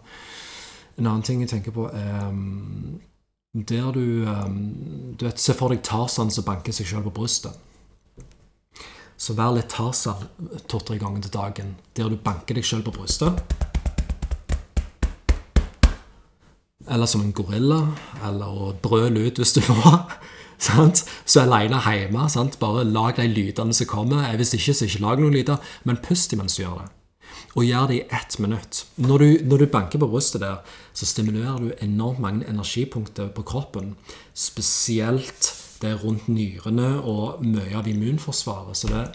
En 0.97 1.07
annen 1.07 1.21
ting 1.21 1.41
jeg 1.41 1.49
tenker 1.49 1.71
på, 1.71 1.89
um, 1.93 3.01
der 3.53 3.91
du, 3.91 4.25
um, 4.27 5.15
du 5.17 5.25
vet, 5.25 5.39
Se 5.39 5.53
for 5.53 5.69
deg 5.69 5.83
Tarzan 5.83 6.31
som 6.31 6.45
banker 6.45 6.71
seg 6.71 6.87
sjøl 6.87 7.03
på 7.03 7.11
brystet. 7.19 7.51
Så 9.19 9.35
vær 9.35 9.51
litt 9.51 9.67
Tarzan 9.73 10.29
to-tre 10.71 10.95
ganger 10.97 11.25
til 11.25 11.35
dagen, 11.35 11.73
der 11.97 12.07
du 12.07 12.15
banker 12.23 12.55
deg 12.55 12.63
sjøl 12.65 12.85
på 12.85 12.95
brystet. 12.95 13.43
eller 16.89 17.05
som 17.05 17.21
en 17.21 17.33
gorilla, 17.35 17.79
eller 18.25 18.49
å 18.49 18.69
brøle 18.83 19.27
ut 19.27 19.39
hvis 19.39 19.55
du 19.57 19.61
må. 19.69 19.95
Sant? 20.69 21.05
Så 21.23 21.43
aleine 21.45 21.79
hjemme. 21.85 22.25
Sant? 22.31 22.59
Bare 22.59 22.83
lag 22.87 23.15
de 23.19 23.27
lydene 23.29 23.75
som 23.75 23.87
kommer. 23.89 24.27
Hvis 24.39 24.55
ikke, 24.57 24.75
så 24.75 24.87
ikke 24.89 25.03
lag 25.05 25.21
noen 25.21 25.37
lyder, 25.37 25.61
men 25.87 26.01
pust 26.03 26.33
mens 26.35 26.57
du 26.57 26.65
gjør 26.65 26.81
det. 26.81 26.89
Og 27.57 27.65
gjør 27.65 27.87
det 27.89 27.99
i 27.99 28.07
ett 28.13 28.35
minutt. 28.43 28.83
Når 28.99 29.23
du, 29.23 29.29
når 29.49 29.61
du 29.61 29.71
banker 29.71 30.01
på 30.01 30.09
brystet 30.11 30.43
der, 30.43 30.59
så 30.93 31.07
stimulerer 31.07 31.61
du 31.61 31.85
enormt 31.85 32.21
mange 32.23 32.49
energipunkter 32.49 33.31
på 33.33 33.45
kroppen. 33.47 33.93
Spesielt 34.33 35.53
det 35.79 35.93
er 35.93 36.01
rundt 36.01 36.27
nyrene 36.27 36.89
og 37.07 37.43
mye 37.45 37.77
av 37.79 37.87
immunforsvaret. 37.87 38.75
Så 38.75 38.91
det, 38.91 39.05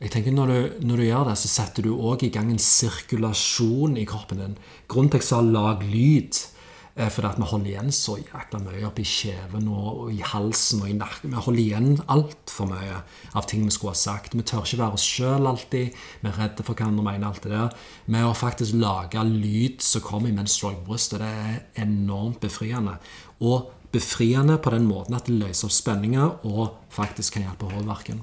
jeg 0.00 0.14
tenker 0.14 0.32
når 0.32 0.52
du, 0.52 0.86
når 0.88 1.00
du 1.00 1.04
gjør 1.04 1.28
det, 1.28 1.36
så 1.40 1.52
setter 1.52 1.84
du 1.84 1.92
òg 1.94 2.24
i 2.24 2.32
gang 2.32 2.48
en 2.52 2.60
sirkulasjon 2.60 3.98
i 4.00 4.06
kroppen 4.08 4.40
din. 4.40 4.58
Grunnen 4.88 5.12
til 5.12 5.20
at 5.20 5.24
jeg 5.24 5.30
sa 5.30 5.40
'lag 5.42 5.84
lyd', 5.84 6.54
er 6.94 7.10
fordi 7.10 7.26
at 7.26 7.38
vi 7.40 7.46
holder 7.50 7.70
igjen 7.72 7.90
så 7.94 8.14
jækla 8.20 8.60
mye 8.62 8.84
oppi 8.86 9.02
kjeven 9.08 9.66
og, 9.66 9.86
og, 10.04 10.10
i 10.14 10.20
halsen 10.22 10.84
og 10.84 10.90
i 10.90 10.94
nakken. 10.94 11.32
Vi 11.32 11.42
holder 11.46 11.62
igjen 11.62 11.96
altfor 12.14 12.68
mye 12.70 13.00
av 13.34 13.48
ting 13.50 13.64
vi 13.66 13.74
skulle 13.74 13.96
ha 13.96 13.98
sagt. 13.98 14.36
Vi 14.38 14.46
tør 14.46 14.62
ikke 14.62 14.78
være 14.84 14.98
oss 14.98 15.06
sjøl 15.16 15.50
alltid. 15.50 15.98
Vi 16.22 16.30
er 16.30 16.38
redde 16.38 16.66
for 16.66 16.78
hva 16.78 16.86
andre 16.86 17.06
mener. 17.08 17.26
alt 17.26 17.42
det 17.42 17.50
der. 17.50 17.74
Med 18.06 18.28
å 18.28 18.36
faktisk 18.38 18.78
lage 18.78 19.26
lyd 19.26 19.82
som 19.82 20.06
kommer 20.06 20.30
imens 20.30 20.54
du 20.60 20.68
har 20.68 20.78
brystet, 20.86 21.18
det 21.24 21.32
er 21.32 21.82
enormt 21.82 22.38
befriende. 22.44 23.00
Og 23.42 23.73
befriende 23.94 24.58
på 24.60 24.72
den 24.74 24.88
måten 24.88 25.16
at 25.16 25.28
det 25.30 25.38
løser 25.38 25.68
opp 25.68 25.74
spenninger 25.74 26.46
og 26.50 26.78
faktisk 26.94 27.36
kan 27.36 27.46
hjelpe 27.46 27.70
hårverken. 27.70 28.22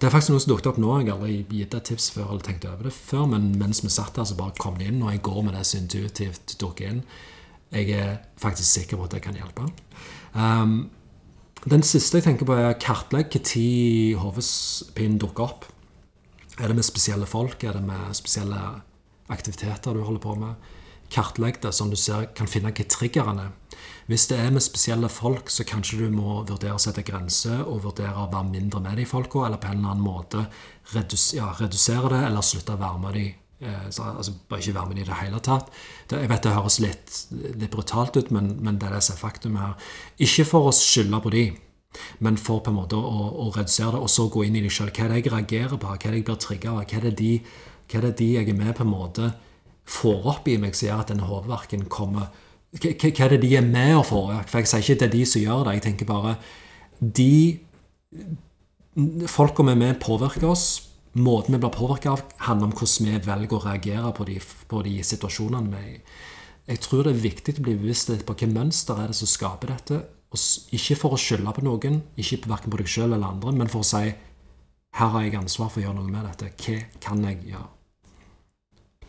Det 0.00 0.08
er 0.08 0.12
faktisk 0.12 0.34
noe 0.34 0.42
som 0.42 0.50
dukket 0.50 0.68
opp 0.72 0.80
nå. 0.82 0.90
Jeg 1.00 1.08
har 1.08 1.20
aldri 1.22 1.60
gitt 1.60 1.74
et 1.78 1.86
tips 1.88 2.10
før 2.16 2.32
eller 2.34 2.42
tenkt 2.44 2.66
over 2.68 2.88
det 2.88 2.94
før, 2.96 3.28
men 3.30 3.52
mens 3.60 3.80
vi 3.84 3.92
satt 3.94 4.18
der, 4.18 4.26
så 4.28 4.36
bare 4.38 4.56
kom 4.60 4.76
det 4.80 4.90
inn, 4.90 5.02
og 5.04 5.14
jeg 5.14 5.22
går 5.24 5.38
med 5.46 5.54
det 5.56 5.62
så 5.68 5.78
intuitivt 5.78 6.56
dukker 6.60 6.90
inn. 6.90 7.00
Jeg 7.74 7.94
er 7.94 8.18
faktisk 8.42 8.68
sikker 8.68 8.98
på 8.98 9.06
at 9.06 9.14
det 9.14 9.22
kan 9.24 9.38
hjelpe. 9.38 9.68
Um, 10.34 10.90
den 11.64 11.86
siste 11.86 12.20
jeg 12.20 12.26
tenker 12.26 12.48
på, 12.48 12.56
er 12.58 12.76
kartlegg 12.76 13.32
når 13.32 14.20
hodepinen 14.20 15.20
dukker 15.22 15.46
opp. 15.46 15.64
Er 16.58 16.68
det 16.68 16.76
med 16.76 16.86
spesielle 16.86 17.26
folk? 17.26 17.64
Er 17.64 17.78
det 17.78 17.86
med 17.86 18.14
spesielle 18.14 18.60
aktiviteter 19.32 19.94
du 19.94 20.04
holder 20.04 20.22
på 20.22 20.34
med? 20.38 20.72
Kartlegg 21.12 21.60
det, 21.62 21.74
som 21.76 21.90
du 21.90 21.96
ser, 22.00 22.30
kan 22.36 22.50
finne 22.50 22.72
hva 22.74 22.86
triggeren 22.88 23.42
er. 23.42 23.52
Hvis 24.08 24.26
det 24.28 24.36
er 24.40 24.50
med 24.52 24.62
spesielle 24.64 25.08
folk, 25.08 25.48
så 25.50 25.64
kanskje 25.64 26.02
du 26.02 26.10
må 26.12 26.42
vurdere 26.42 26.76
å 26.76 26.82
sette 26.82 27.04
grenser 27.06 27.62
og 27.64 27.84
vurdere 27.86 28.26
å 28.26 28.28
være 28.32 28.50
mindre 28.50 28.82
med 28.84 29.00
de 29.00 29.06
folka, 29.08 29.46
eller 29.46 29.60
på 29.60 29.70
en 29.70 29.80
eller 29.80 29.94
annen 29.94 30.04
måte 30.04 30.44
redus 30.92 31.30
ja, 31.36 31.54
redusere 31.60 32.12
det, 32.12 32.20
eller 32.28 32.44
slutte 32.44 32.76
å 32.76 32.82
være 32.82 33.00
med 33.00 33.18
de 33.18 33.30
Eh, 33.64 33.90
så, 33.90 34.02
altså, 34.02 34.32
bare 34.48 34.60
ikke 34.60 34.74
være 34.74 34.88
med 34.88 34.98
i 34.98 35.04
det 35.06 35.18
hele 35.20 35.40
tatt. 35.40 35.70
Det, 36.10 36.18
jeg 36.20 36.30
vet 36.30 36.42
det 36.44 36.54
høres 36.56 36.80
litt, 36.82 37.20
litt 37.54 37.70
brutalt 37.72 38.16
ut, 38.18 38.32
men, 38.34 38.50
men, 38.60 38.80
det 38.80 38.88
er 38.88 38.96
det 38.96 39.04
som 39.06 39.14
er 39.14 39.22
faktum 39.22 39.56
her. 39.60 39.76
Ikke 40.26 40.46
for 40.48 40.68
å 40.68 40.74
skylde 40.74 41.20
på 41.24 41.32
de, 41.34 41.44
men 42.26 42.36
for 42.40 42.64
på 42.64 42.72
en 42.72 42.80
måte 42.80 42.98
å, 42.98 43.28
å 43.46 43.48
redusere 43.54 43.94
det, 43.94 44.02
og 44.02 44.10
så 44.12 44.26
gå 44.32 44.44
inn 44.46 44.58
i 44.58 44.64
deg 44.64 44.74
sjøl. 44.74 44.90
Hva 44.90 45.06
er 45.06 45.14
det 45.14 45.22
jeg 45.22 45.32
reagerer 45.32 45.76
på? 45.78 45.86
Hva 45.86 45.96
er 45.96 46.10
det 46.10 46.20
jeg 46.20 46.28
blir 46.28 46.40
trigga 46.44 46.74
av? 46.74 46.82
Hva 46.82 46.98
er 46.98 47.08
det 47.08 47.14
de, 47.22 47.32
hva 47.88 48.00
er 48.00 48.08
det 48.08 48.14
de 48.20 48.30
jeg 48.34 48.50
er 48.50 48.60
med 48.60 48.74
på 48.76 48.84
en 48.84 48.92
måte 48.92 49.32
får 49.84 50.26
opp 50.34 50.48
i 50.48 50.56
meg 50.60 50.76
som 50.76 50.88
gjør 50.88 51.04
at 51.04 51.12
denne 51.12 51.28
hodeverken 51.28 51.86
kommer 51.92 52.32
hva, 52.74 52.90
er 52.90 53.30
det 53.30 53.44
de 53.44 53.52
er 53.54 53.62
med 53.62 53.92
å 53.94 54.02
få? 54.02 54.24
For 54.50 54.58
jeg 54.58 54.66
sier 54.66 54.82
ikke 54.82 54.98
det 54.98 55.06
er 55.06 55.12
de 55.12 55.26
som 55.30 55.42
gjør 55.44 55.60
det. 55.68 55.74
Jeg 55.76 55.84
tenker 55.84 56.08
bare 56.08 56.32
De 56.98 57.34
folka 59.30 59.62
vi 59.62 59.70
er 59.70 59.78
med, 59.78 60.00
påvirker 60.02 60.48
oss 60.50 60.66
måten 61.14 61.54
vi 61.54 61.60
blir 61.62 61.70
påvirka 61.70 62.10
av, 62.10 62.22
handler 62.48 62.70
om 62.70 62.74
hvordan 62.74 63.08
vi 63.08 63.18
velger 63.26 63.56
å 63.56 63.64
reagere 63.64 64.12
på 64.16 64.26
de, 64.28 64.38
på 64.68 64.82
de 64.86 64.94
situasjonene 65.06 65.70
vi 65.70 65.82
er 65.82 65.92
i. 65.92 66.00
Jeg 66.74 66.80
tror 66.80 67.04
det 67.04 67.12
er 67.12 67.24
viktig 67.26 67.56
å 67.58 67.64
bli 67.66 67.76
bevisst 67.76 68.10
på 68.10 68.32
hvilket 68.32 68.54
mønster 68.54 68.98
er 68.98 69.12
det 69.12 69.18
som 69.18 69.28
skaper 69.28 69.74
dette. 69.74 70.00
Og 70.34 70.74
ikke 70.74 70.96
for 70.98 71.14
å 71.14 71.20
skylde 71.20 71.52
på 71.54 71.62
noen, 71.66 72.00
ikke 72.18 72.48
verken 72.48 72.72
på 72.72 72.80
deg 72.80 72.90
sjøl 72.90 73.12
eller 73.12 73.28
andre, 73.28 73.52
men 73.54 73.70
for 73.70 73.84
å 73.84 73.88
si 73.88 74.08
her 74.94 75.10
har 75.10 75.26
jeg 75.26 75.36
ansvar 75.38 75.70
for 75.70 75.82
å 75.82 75.86
gjøre 75.86 75.98
noe 76.00 76.10
med 76.10 76.26
dette. 76.30 76.54
Hva 76.56 76.80
kan 77.04 77.22
jeg 77.28 77.42
gjøre? 77.52 77.73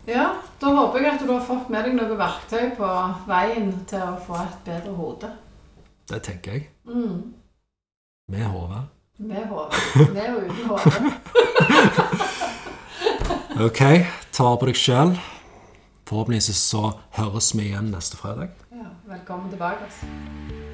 Ja, 0.07 0.25
da 0.61 0.69
håper 0.69 1.01
jeg 1.01 1.15
at 1.15 1.23
du 1.25 1.31
har 1.31 1.41
fått 1.45 1.69
med 1.73 1.87
deg 1.87 1.95
noen 1.97 2.17
verktøy 2.19 2.75
på 2.77 2.89
veien 3.25 3.71
til 3.89 4.03
å 4.05 4.19
få 4.21 4.37
et 4.43 4.59
bedre 4.67 4.93
hode. 4.93 5.31
Det 6.05 6.19
tenker 6.27 6.59
jeg. 6.59 6.67
Mm. 6.85 7.33
Med 8.29 8.45
hodet. 8.53 8.83
Med 9.17 9.47
hodet. 9.49 9.81
Med 10.13 10.27
og 10.35 10.41
uten 10.45 10.65
hode. 10.69 11.13
Ok, 13.55 13.79
ta 14.35 14.49
på 14.59 14.67
deg 14.67 14.75
sjøl. 14.75 15.13
Forhåpentligvis 16.03 16.59
så 16.59 16.89
høres 17.15 17.53
vi 17.55 17.69
igjen 17.69 17.87
neste 17.93 18.19
fredag. 18.19 18.51
Ja, 18.75 18.91
velkommen 19.07 19.47
tilbake. 19.53 19.87
Altså. 19.87 20.73